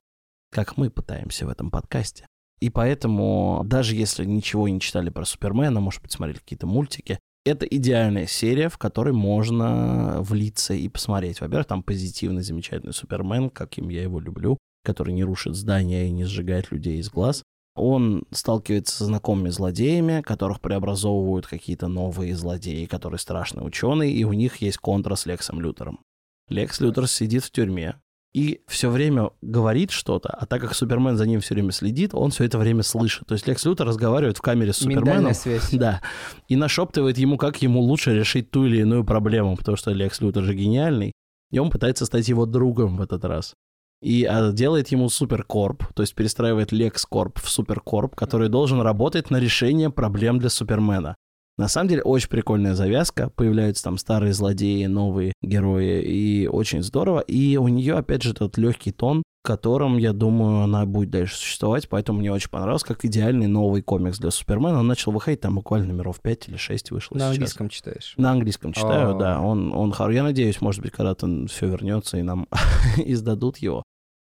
как 0.51 0.77
мы 0.77 0.91
пытаемся 0.91 1.47
в 1.47 1.49
этом 1.49 1.71
подкасте. 1.71 2.27
И 2.61 2.69
поэтому, 2.69 3.63
даже 3.65 3.97
если 3.97 4.25
ничего 4.25 4.69
не 4.69 4.79
читали 4.79 5.09
про 5.09 5.25
Супермена, 5.25 5.81
может 5.81 6.03
быть, 6.03 6.13
смотрели 6.13 6.39
какие-то 6.39 6.67
мультики, 6.67 7.19
это 7.45 7.67
идеальная 7.67 8.27
серия, 8.27 8.69
в 8.69 8.79
которой 8.79 9.13
можно 9.13 10.19
влиться 10.21 10.75
и 10.75 10.89
посмотреть. 10.89 11.41
Во-первых, 11.41 11.67
там 11.67 11.83
позитивный, 11.83 12.43
замечательный 12.43 12.93
Супермен, 12.93 13.51
каким 13.51 13.89
я 13.89 14.03
его 14.03 14.21
люблю, 14.21 14.59
который 14.85 15.13
не 15.13 15.25
рушит 15.25 15.57
здания 15.57 16.07
и 16.07 16.13
не 16.13 16.25
сжигает 16.25 16.71
людей 16.71 17.01
из 17.01 17.11
глаз. 17.11 17.43
Он 17.75 18.25
сталкивается 18.31 18.97
со 18.97 19.05
знакомыми 19.07 19.49
злодеями, 19.49 20.21
которых 20.21 20.61
преобразовывают 20.61 21.47
какие-то 21.47 21.89
новые 21.89 22.37
злодеи, 22.37 22.85
которые 22.85 23.19
страшные 23.19 23.65
ученые, 23.65 24.13
и 24.13 24.25
у 24.25 24.33
них 24.33 24.57
есть 24.57 24.79
контра 24.79 25.15
с 25.15 25.27
Лексом 25.27 25.61
Лютером. 25.61 26.01
Лекс 26.49 26.81
Лютер 26.81 27.09
сидит 27.09 27.45
в 27.45 27.51
тюрьме 27.51 27.97
и 28.35 28.63
все 28.67 28.89
время 28.89 29.31
говорит 29.43 29.91
что-то, 29.91 30.31
а 30.31 30.47
так 30.47 30.63
как 30.63 30.75
Супермен 30.75 31.17
за 31.17 31.27
ним 31.27 31.41
все 31.41 31.55
время 31.55 31.71
следит, 31.71 32.15
он 32.15 32.31
все 32.31 32.45
это 32.45 32.59
время 32.59 32.83
слышит. 32.83 33.27
То 33.27 33.35
есть 33.35 33.47
Лекс 33.47 33.65
Лютер 33.65 33.87
разговаривает 33.87 34.39
в 34.39 34.41
камере 34.41 34.73
с 34.73 34.79
Суперменом. 34.79 35.35
Связь. 35.35 35.71
Да. 35.73 36.01
И 36.49 36.57
нашептывает 36.57 37.19
ему, 37.19 37.37
как 37.37 37.61
ему 37.61 37.81
лучше 37.81 38.15
решить 38.15 38.51
ту 38.51 38.65
или 38.65 38.79
иную 38.79 39.05
проблему, 39.05 39.57
потому 39.57 39.77
что 39.77 39.91
Лекс 39.91 40.21
Лютер 40.21 40.45
же 40.45 40.55
гениальный. 40.55 41.13
И 41.51 41.59
он 41.59 41.71
пытается 41.71 42.07
стать 42.07 42.29
его 42.29 42.47
другом 42.47 42.97
в 42.97 43.03
этот 43.03 43.25
раз. 43.27 43.55
И 44.03 44.25
а, 44.25 44.51
делает 44.53 44.89
ему 44.89 45.09
суперкорп, 45.09 45.85
то 45.95 46.03
есть 46.03 46.15
перестраивает 46.15 46.73
Лекс 46.73 47.07
Корп 47.07 47.39
в 47.41 47.49
суперкорп, 47.49 48.15
который 48.17 48.49
должен 48.49 48.81
работать 48.81 49.31
на 49.31 49.39
решение 49.39 49.91
проблем 49.91 50.39
для 50.41 50.51
Супермена. 50.51 51.15
На 51.59 51.69
самом 51.69 51.89
деле 51.89 52.03
очень 52.03 52.29
прикольная 52.31 52.75
завязка. 52.75 53.31
Появляются 53.31 53.85
там 53.85 53.99
старые 53.99 54.33
злодеи, 54.33 54.87
новые 54.87 55.35
герои, 55.43 56.03
и 56.03 56.47
очень 56.49 56.83
здорово. 56.83 57.21
И 57.21 57.57
у 57.59 57.69
нее, 57.69 57.95
опять 57.95 58.23
же, 58.23 58.31
этот 58.31 58.57
легкий 58.57 58.91
тон, 58.91 59.23
которым, 59.45 59.99
я 59.99 60.13
думаю, 60.15 60.63
она 60.63 60.87
будет 60.87 61.11
дальше 61.11 61.37
существовать. 61.37 61.89
Поэтому 61.91 62.21
мне 62.21 62.33
очень 62.33 62.49
понравилось, 62.49 62.85
как 62.85 63.05
идеальный 63.05 63.49
новый 63.49 63.83
комикс 63.83 64.19
для 64.19 64.31
Супермена. 64.31 64.81
Он 64.81 64.87
начал 64.87 65.13
выходить 65.13 65.41
там 65.43 65.57
буквально 65.57 65.89
номеров 65.89 66.21
5 66.21 66.49
или 66.49 66.57
6 66.57 66.91
вышел 66.91 67.17
На 67.17 67.21
сейчас. 67.21 67.31
английском 67.33 67.69
читаешь. 67.69 68.15
На 68.17 68.31
английском 68.33 68.73
читаю, 68.73 69.15
А. 69.17 69.19
да. 69.19 69.41
Он, 69.41 69.75
он 69.75 69.93
хороший. 69.93 70.17
Я 70.17 70.23
надеюсь, 70.23 70.61
может 70.63 70.81
быть, 70.81 70.93
когда-то 70.93 71.47
все 71.49 71.69
вернется 71.69 72.17
и 72.17 72.23
нам 72.23 72.49
издадут 72.97 73.59
его. 73.59 73.83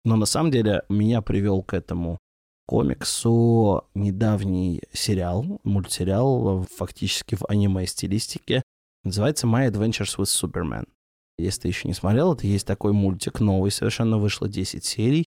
Но 0.07 0.15
на 0.15 0.25
самом 0.25 0.51
деле 0.51 0.83
меня 0.87 1.21
привел 1.21 1.61
к 1.63 1.73
этому 1.73 2.17
комиксу 2.65 3.83
недавний 3.93 4.81
сериал, 4.93 5.59
мультсериал, 5.65 6.65
фактически 6.77 7.35
в 7.35 7.43
аниме-стилистике. 7.49 8.63
Называется 9.03 9.47
My 9.47 9.69
Adventures 9.69 10.17
with 10.17 10.27
Superman. 10.27 10.85
Если 11.37 11.63
ты 11.63 11.67
еще 11.67 11.89
не 11.89 11.93
смотрел, 11.93 12.35
это 12.35 12.47
есть 12.47 12.65
такой 12.65 12.93
мультик 12.93 13.41
новый, 13.41 13.69
совершенно 13.69 14.17
вышло 14.17 14.47
10 14.47 14.85
серий. 14.85 15.25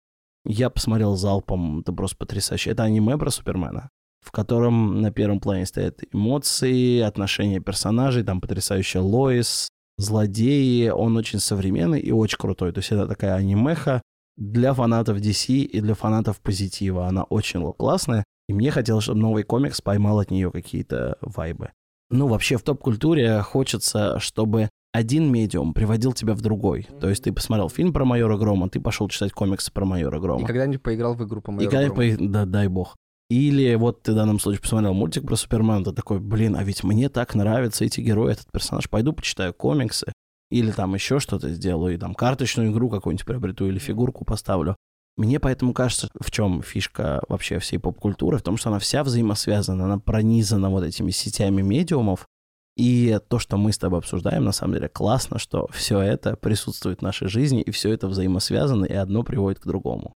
Я 0.43 0.69
посмотрел 0.69 1.15
залпом, 1.15 1.79
это 1.79 1.93
просто 1.93 2.17
потрясающе. 2.17 2.71
Это 2.71 2.83
аниме 2.83 3.17
про 3.17 3.29
Супермена, 3.29 3.87
в 4.19 4.31
котором 4.31 5.01
на 5.01 5.09
первом 5.09 5.39
плане 5.39 5.65
стоят 5.65 6.03
эмоции, 6.11 6.99
отношения 6.99 7.61
персонажей, 7.61 8.25
там 8.25 8.41
потрясающая 8.41 8.99
Лоис, 8.99 9.69
злодеи. 9.97 10.89
Он 10.89 11.15
очень 11.15 11.39
современный 11.39 12.01
и 12.01 12.11
очень 12.11 12.37
крутой. 12.37 12.73
То 12.73 12.79
есть 12.79 12.91
это 12.91 13.07
такая 13.07 13.35
анимеха 13.35 14.01
для 14.37 14.73
фанатов 14.73 15.17
DC 15.17 15.53
и 15.53 15.81
для 15.81 15.93
фанатов 15.93 16.39
позитива. 16.41 17.07
Она 17.07 17.23
очень 17.23 17.71
классная. 17.73 18.23
И 18.47 18.53
мне 18.53 18.71
хотелось, 18.71 19.05
чтобы 19.05 19.19
новый 19.19 19.43
комикс 19.43 19.81
поймал 19.81 20.19
от 20.19 20.29
нее 20.31 20.51
какие-то 20.51 21.17
вайбы. 21.21 21.71
Ну, 22.11 22.27
вообще 22.27 22.57
в 22.57 22.61
топ-культуре 22.61 23.41
хочется, 23.41 24.19
чтобы 24.19 24.69
один 24.93 25.31
медиум 25.31 25.73
приводил 25.73 26.13
тебя 26.13 26.33
в 26.35 26.41
другой. 26.41 26.87
То 27.01 27.09
есть 27.09 27.23
ты 27.23 27.33
посмотрел 27.33 27.69
фильм 27.69 27.91
про 27.91 28.05
майора 28.05 28.37
Грома, 28.37 28.69
ты 28.69 28.79
пошел 28.79 29.09
читать 29.09 29.31
комиксы 29.31 29.71
про 29.71 29.83
майора 29.85 30.17
И 30.17 30.21
Грома. 30.21 30.45
когда-нибудь 30.45 30.83
поиграл 30.83 31.15
в 31.15 31.23
игру 31.25 31.41
по 31.41 31.51
И 31.51 31.53
моему 31.55 31.71
когда 31.71 31.89
по- 31.93 32.23
да, 32.23 32.45
дай 32.45 32.67
бог. 32.67 32.95
Или 33.29 33.73
вот 33.75 34.03
ты 34.03 34.11
в 34.11 34.15
данном 34.15 34.39
случае 34.39 34.61
посмотрел 34.61 34.93
мультик 34.93 35.25
про 35.25 35.35
Супермена, 35.35 35.83
ты 35.83 35.91
такой, 35.93 36.19
блин, 36.19 36.55
а 36.55 36.63
ведь 36.63 36.83
мне 36.83 37.09
так 37.09 37.33
нравятся 37.33 37.83
эти 37.83 37.99
герои, 37.99 38.33
этот 38.33 38.51
персонаж, 38.51 38.87
пойду 38.87 39.13
почитаю 39.13 39.51
комиксы, 39.53 40.13
или 40.49 40.71
там 40.71 40.93
еще 40.93 41.19
что-то 41.19 41.49
сделаю, 41.49 41.95
и 41.95 41.97
там 41.97 42.13
карточную 42.13 42.71
игру 42.71 42.89
какую-нибудь 42.89 43.25
приобрету, 43.25 43.67
или 43.67 43.79
фигурку 43.79 44.25
поставлю. 44.25 44.75
Мне 45.17 45.39
поэтому 45.39 45.73
кажется, 45.73 46.09
в 46.19 46.29
чем 46.29 46.61
фишка 46.61 47.23
вообще 47.29 47.59
всей 47.59 47.77
поп-культуры, 47.77 48.37
в 48.37 48.41
том, 48.41 48.57
что 48.57 48.69
она 48.69 48.79
вся 48.79 49.03
взаимосвязана, 49.03 49.85
она 49.85 49.97
пронизана 49.97 50.69
вот 50.69 50.83
этими 50.83 51.11
сетями 51.11 51.61
медиумов, 51.61 52.27
и 52.75 53.19
то, 53.29 53.39
что 53.39 53.55
мы 53.55 53.71
с 53.71 53.77
тобой 53.77 53.99
обсуждаем, 53.99 54.43
на 54.43 54.51
самом 54.51 54.73
деле 54.73 54.89
классно, 54.89 55.39
что 55.39 55.67
все 55.71 56.01
это 56.01 56.35
присутствует 56.35 56.99
в 56.99 57.03
нашей 57.03 57.29
жизни, 57.29 57.61
и 57.61 57.71
все 57.71 57.91
это 57.93 58.07
взаимосвязано, 58.07 58.83
и 58.83 58.93
одно 58.93 59.23
приводит 59.23 59.59
к 59.59 59.65
другому. 59.65 60.13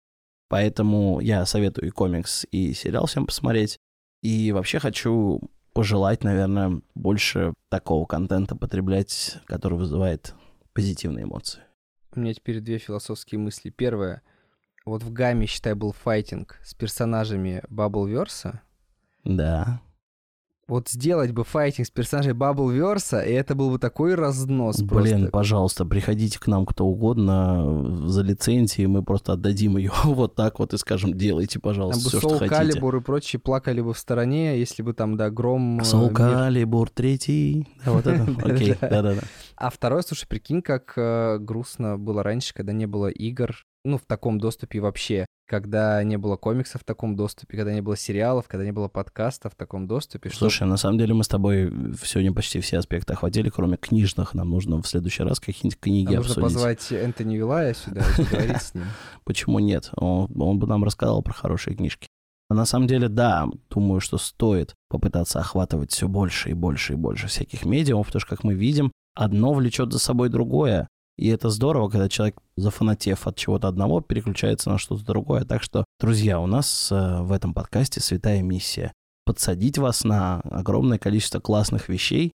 Поэтому 0.48 1.20
я 1.20 1.44
советую 1.44 1.88
и 1.88 1.90
комикс, 1.90 2.46
и 2.50 2.72
сериал 2.72 3.06
всем 3.06 3.26
посмотреть. 3.26 3.78
И 4.22 4.52
вообще 4.52 4.78
хочу 4.78 5.40
пожелать, 5.76 6.24
наверное, 6.24 6.80
больше 6.94 7.52
такого 7.68 8.06
контента 8.06 8.56
потреблять, 8.56 9.36
который 9.44 9.76
вызывает 9.76 10.34
позитивные 10.72 11.24
эмоции. 11.24 11.60
У 12.14 12.20
меня 12.20 12.32
теперь 12.32 12.60
две 12.60 12.78
философские 12.78 13.38
мысли. 13.38 13.68
Первое. 13.68 14.22
Вот 14.86 15.02
в 15.02 15.12
гамме, 15.12 15.44
считай, 15.44 15.74
был 15.74 15.92
файтинг 15.92 16.58
с 16.64 16.72
персонажами 16.72 17.62
Бабблверса. 17.68 18.62
Да. 19.22 19.82
Вот 20.68 20.88
сделать 20.88 21.30
бы 21.30 21.44
файтинг 21.44 21.86
с 21.86 21.90
персонажей 21.92 22.32
Бабблверса, 22.32 23.20
и 23.20 23.32
это 23.32 23.54
был 23.54 23.70
бы 23.70 23.78
такой 23.78 24.16
разнос 24.16 24.78
Блин, 24.82 24.88
просто. 24.88 25.28
пожалуйста, 25.30 25.84
приходите 25.84 26.40
к 26.40 26.48
нам 26.48 26.66
кто 26.66 26.84
угодно 26.86 28.08
за 28.08 28.22
лицензией, 28.22 28.88
мы 28.88 29.04
просто 29.04 29.34
отдадим 29.34 29.76
ее 29.76 29.92
вот 30.04 30.34
так 30.34 30.58
вот 30.58 30.74
и 30.74 30.78
скажем, 30.78 31.14
делайте, 31.16 31.60
пожалуйста, 31.60 32.08
все, 32.08 32.18
что 32.18 32.30
хотите. 32.30 32.48
Калибур 32.48 32.96
и 32.96 33.00
прочие 33.00 33.38
плакали 33.38 33.80
бы 33.80 33.94
в 33.94 33.98
стороне, 33.98 34.58
если 34.58 34.82
бы 34.82 34.92
там, 34.92 35.16
да, 35.16 35.30
Гром... 35.30 35.78
э, 35.78 35.84
Соул 35.84 36.08
мир- 36.08 36.16
Калибур 36.16 36.90
третий. 36.90 37.68
Да, 37.84 37.92
вот 37.92 38.06
это. 38.08 38.26
Окей, 38.44 38.74
Да. 38.80 38.88
да-да-да. 38.88 39.20
А 39.56 39.70
второе, 39.70 40.02
слушай, 40.02 40.26
прикинь, 40.26 40.62
как 40.62 40.94
э, 40.96 41.38
грустно 41.38 41.96
было 41.96 42.24
раньше, 42.24 42.52
когда 42.52 42.72
не 42.72 42.86
было 42.86 43.06
игр, 43.06 43.54
ну, 43.86 43.98
в 43.98 44.02
таком 44.06 44.38
доступе 44.38 44.80
вообще, 44.80 45.26
когда 45.48 46.02
не 46.02 46.18
было 46.18 46.36
комиксов 46.36 46.82
в 46.82 46.84
таком 46.84 47.16
доступе, 47.16 47.56
когда 47.56 47.72
не 47.72 47.80
было 47.80 47.96
сериалов, 47.96 48.46
когда 48.48 48.64
не 48.64 48.72
было 48.72 48.88
подкастов 48.88 49.52
в 49.52 49.56
таком 49.56 49.86
доступе. 49.86 50.28
что- 50.28 50.38
Слушай, 50.40 50.66
на 50.66 50.76
самом 50.76 50.98
деле 50.98 51.14
мы 51.14 51.24
с 51.24 51.28
тобой 51.28 51.72
сегодня 52.02 52.32
почти 52.32 52.60
все 52.60 52.78
аспекты 52.78 53.12
охватили, 53.12 53.48
кроме 53.48 53.76
книжных. 53.76 54.34
Нам 54.34 54.50
нужно 54.50 54.82
в 54.82 54.86
следующий 54.88 55.22
раз 55.22 55.38
какие-нибудь 55.40 55.78
книги 55.80 56.06
Нам 56.06 56.16
нужно 56.16 56.32
обсудить. 56.32 56.54
позвать 56.54 56.92
Энтони 56.92 57.36
Вилая 57.36 57.74
сюда 57.74 58.00
и 58.02 58.24
поговорить 58.24 58.62
с 58.62 58.74
ним. 58.74 58.84
Почему 59.24 59.58
нет? 59.60 59.90
Он, 59.96 60.28
он 60.40 60.58
бы 60.58 60.66
нам 60.66 60.84
рассказал 60.84 61.22
про 61.22 61.32
хорошие 61.32 61.76
книжки. 61.76 62.08
А 62.48 62.54
на 62.54 62.64
самом 62.64 62.86
деле, 62.86 63.08
да, 63.08 63.46
думаю, 63.70 64.00
что 64.00 64.18
стоит 64.18 64.74
попытаться 64.88 65.40
охватывать 65.40 65.90
все 65.92 66.06
больше 66.06 66.50
и 66.50 66.54
больше 66.54 66.92
и 66.92 66.96
больше 66.96 67.26
всяких 67.26 67.64
медиумов, 67.64 68.06
потому 68.06 68.20
что, 68.20 68.30
как 68.30 68.44
мы 68.44 68.54
видим, 68.54 68.92
одно 69.14 69.52
влечет 69.52 69.92
за 69.92 69.98
собой 69.98 70.28
другое. 70.28 70.86
И 71.16 71.28
это 71.28 71.48
здорово, 71.48 71.88
когда 71.88 72.08
человек, 72.08 72.38
зафанатев 72.56 73.26
от 73.26 73.36
чего-то 73.36 73.68
одного, 73.68 74.00
переключается 74.00 74.70
на 74.70 74.78
что-то 74.78 75.04
другое. 75.04 75.44
Так 75.44 75.62
что, 75.62 75.84
друзья, 75.98 76.38
у 76.40 76.46
нас 76.46 76.92
э, 76.92 77.22
в 77.22 77.32
этом 77.32 77.54
подкасте 77.54 78.00
святая 78.00 78.42
миссия. 78.42 78.92
Подсадить 79.24 79.78
вас 79.78 80.04
на 80.04 80.40
огромное 80.42 80.98
количество 80.98 81.40
классных 81.40 81.88
вещей, 81.88 82.32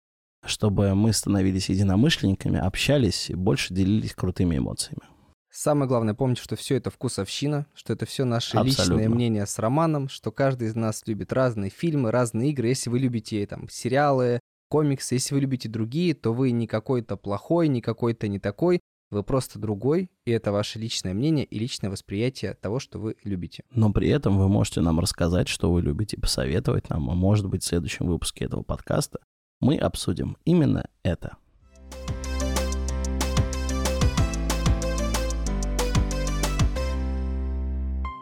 чтобы 0.46 0.96
мы 0.96 1.12
становились 1.12 1.70
единомышленниками, 1.70 2.58
общались 2.58 3.30
и 3.30 3.36
больше 3.36 3.74
делились 3.74 4.16
крутыми 4.16 4.58
эмоциями. 4.58 5.04
Самое 5.52 5.88
главное, 5.88 6.14
помните, 6.14 6.42
что 6.42 6.56
все 6.56 6.76
это 6.76 6.90
вкусовщина, 6.92 7.66
что 7.74 7.94
это 7.94 8.06
все 8.06 8.24
наши 8.24 8.56
Абсолютно. 8.56 8.94
личные 8.94 9.10
мнения 9.10 9.46
с 9.46 9.58
Романом, 9.60 10.08
что 10.08 10.32
каждый 10.32 10.68
из 10.68 10.76
нас 10.76 11.04
любит 11.06 11.34
разные 11.34 11.70
фильмы, 11.72 12.12
разные 12.12 12.52
игры. 12.52 12.68
Если 12.68 12.90
вы 12.90 13.00
любите 13.00 13.46
там 13.48 13.68
сериалы, 13.68 14.40
комиксы. 14.70 15.16
Если 15.16 15.34
вы 15.34 15.42
любите 15.42 15.68
другие, 15.68 16.14
то 16.14 16.34
вы 16.34 16.52
не 16.52 16.68
какой-то 16.68 17.18
плохой, 17.18 17.68
не 17.68 17.82
какой-то 17.82 18.28
не 18.28 18.40
такой. 18.40 18.80
Вы 19.12 19.24
просто 19.24 19.58
другой, 19.58 20.12
и 20.26 20.32
это 20.32 20.52
ваше 20.52 20.78
личное 20.78 21.16
мнение 21.16 21.44
и 21.44 21.58
личное 21.58 21.90
восприятие 21.90 22.54
того, 22.54 22.78
что 22.80 23.00
вы 23.00 23.16
любите. 23.24 23.64
Но 23.72 23.92
при 23.92 24.08
этом 24.08 24.38
вы 24.38 24.48
можете 24.48 24.82
нам 24.82 25.00
рассказать, 25.00 25.48
что 25.48 25.74
вы 25.74 25.82
любите, 25.82 26.16
посоветовать 26.16 26.90
нам, 26.90 27.10
а 27.10 27.16
может 27.16 27.48
быть 27.48 27.64
в 27.64 27.66
следующем 27.66 28.06
выпуске 28.06 28.46
этого 28.46 28.62
подкаста 28.62 29.20
мы 29.62 29.78
обсудим 29.78 30.38
именно 30.46 30.86
это. 31.02 31.38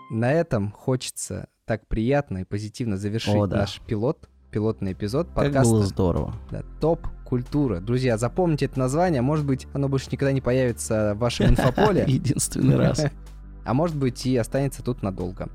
На 0.10 0.32
этом 0.32 0.72
хочется 0.72 1.50
так 1.66 1.86
приятно 1.88 2.40
и 2.40 2.44
позитивно 2.46 2.98
завершить 2.98 3.36
О, 3.36 3.46
да. 3.46 3.58
наш 3.58 3.82
пилот, 3.82 4.30
пилотный 4.58 4.94
эпизод 4.94 5.28
Как 5.28 5.36
подкаста. 5.36 5.72
было 5.72 5.84
здорово. 5.86 6.34
Да, 6.50 6.64
топ-культура. 6.82 7.80
Друзья, 7.80 8.18
запомните 8.18 8.66
это 8.66 8.80
название, 8.80 9.22
может 9.22 9.46
быть, 9.46 9.68
оно 9.74 9.88
больше 9.88 10.08
никогда 10.12 10.32
не 10.32 10.42
появится 10.42 11.14
в 11.14 11.20
вашем 11.20 11.46
инфополе, 11.52 12.06
Единственный 12.08 12.76
раз. 12.76 13.06
а 13.66 13.74
может 13.76 13.96
быть 13.96 14.26
и 14.26 14.36
останется 14.36 14.82
тут 14.82 15.04
надолго. 15.04 15.50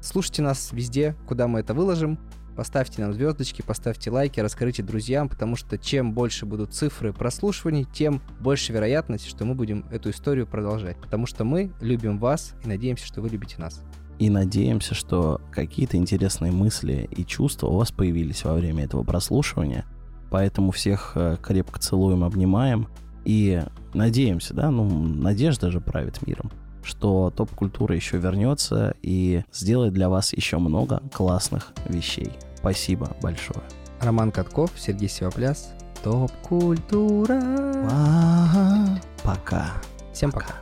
Слушайте 0.00 0.42
нас 0.42 0.70
везде, 0.70 1.16
куда 1.26 1.48
мы 1.48 1.58
это 1.58 1.74
выложим. 1.74 2.20
Поставьте 2.54 3.02
нам 3.02 3.12
звездочки, 3.12 3.62
поставьте 3.62 4.12
лайки, 4.12 4.38
расскажите 4.38 4.84
друзьям, 4.84 5.28
потому 5.28 5.56
что 5.56 5.76
чем 5.76 6.12
больше 6.12 6.46
будут 6.46 6.72
цифры 6.72 7.12
прослушиваний, 7.12 7.84
тем 7.92 8.22
больше 8.38 8.72
вероятность, 8.72 9.26
что 9.26 9.44
мы 9.44 9.56
будем 9.56 9.84
эту 9.90 10.10
историю 10.10 10.46
продолжать. 10.46 10.96
Потому 10.98 11.26
что 11.26 11.42
мы 11.42 11.72
любим 11.80 12.18
вас 12.18 12.54
и 12.64 12.68
надеемся, 12.68 13.06
что 13.06 13.20
вы 13.22 13.28
любите 13.28 13.56
нас. 13.58 13.82
И 14.18 14.30
надеемся, 14.30 14.94
что 14.94 15.40
какие-то 15.52 15.96
интересные 15.96 16.52
мысли 16.52 17.08
и 17.10 17.24
чувства 17.24 17.68
у 17.68 17.76
вас 17.76 17.90
появились 17.92 18.44
во 18.44 18.54
время 18.54 18.84
этого 18.84 19.02
прослушивания. 19.02 19.84
Поэтому 20.30 20.70
всех 20.70 21.12
э, 21.14 21.36
крепко 21.42 21.78
целуем, 21.78 22.24
обнимаем. 22.24 22.88
И 23.24 23.62
надеемся, 23.92 24.54
да, 24.54 24.70
ну, 24.70 24.88
надежда 24.88 25.70
же 25.70 25.80
правит 25.80 26.24
миром, 26.26 26.50
что 26.82 27.32
топ-культура 27.36 27.94
еще 27.94 28.18
вернется 28.18 28.94
и 29.02 29.42
сделает 29.52 29.92
для 29.92 30.08
вас 30.08 30.32
еще 30.32 30.58
много 30.58 31.02
классных 31.12 31.72
вещей. 31.88 32.30
Спасибо 32.56 33.16
большое. 33.20 33.62
Роман 34.00 34.30
Катков, 34.30 34.70
Сергей 34.76 35.08
Севопляс. 35.08 35.72
Топ-культура. 36.04 37.40
Пока. 39.24 39.72
Всем 40.12 40.30
пока. 40.30 40.54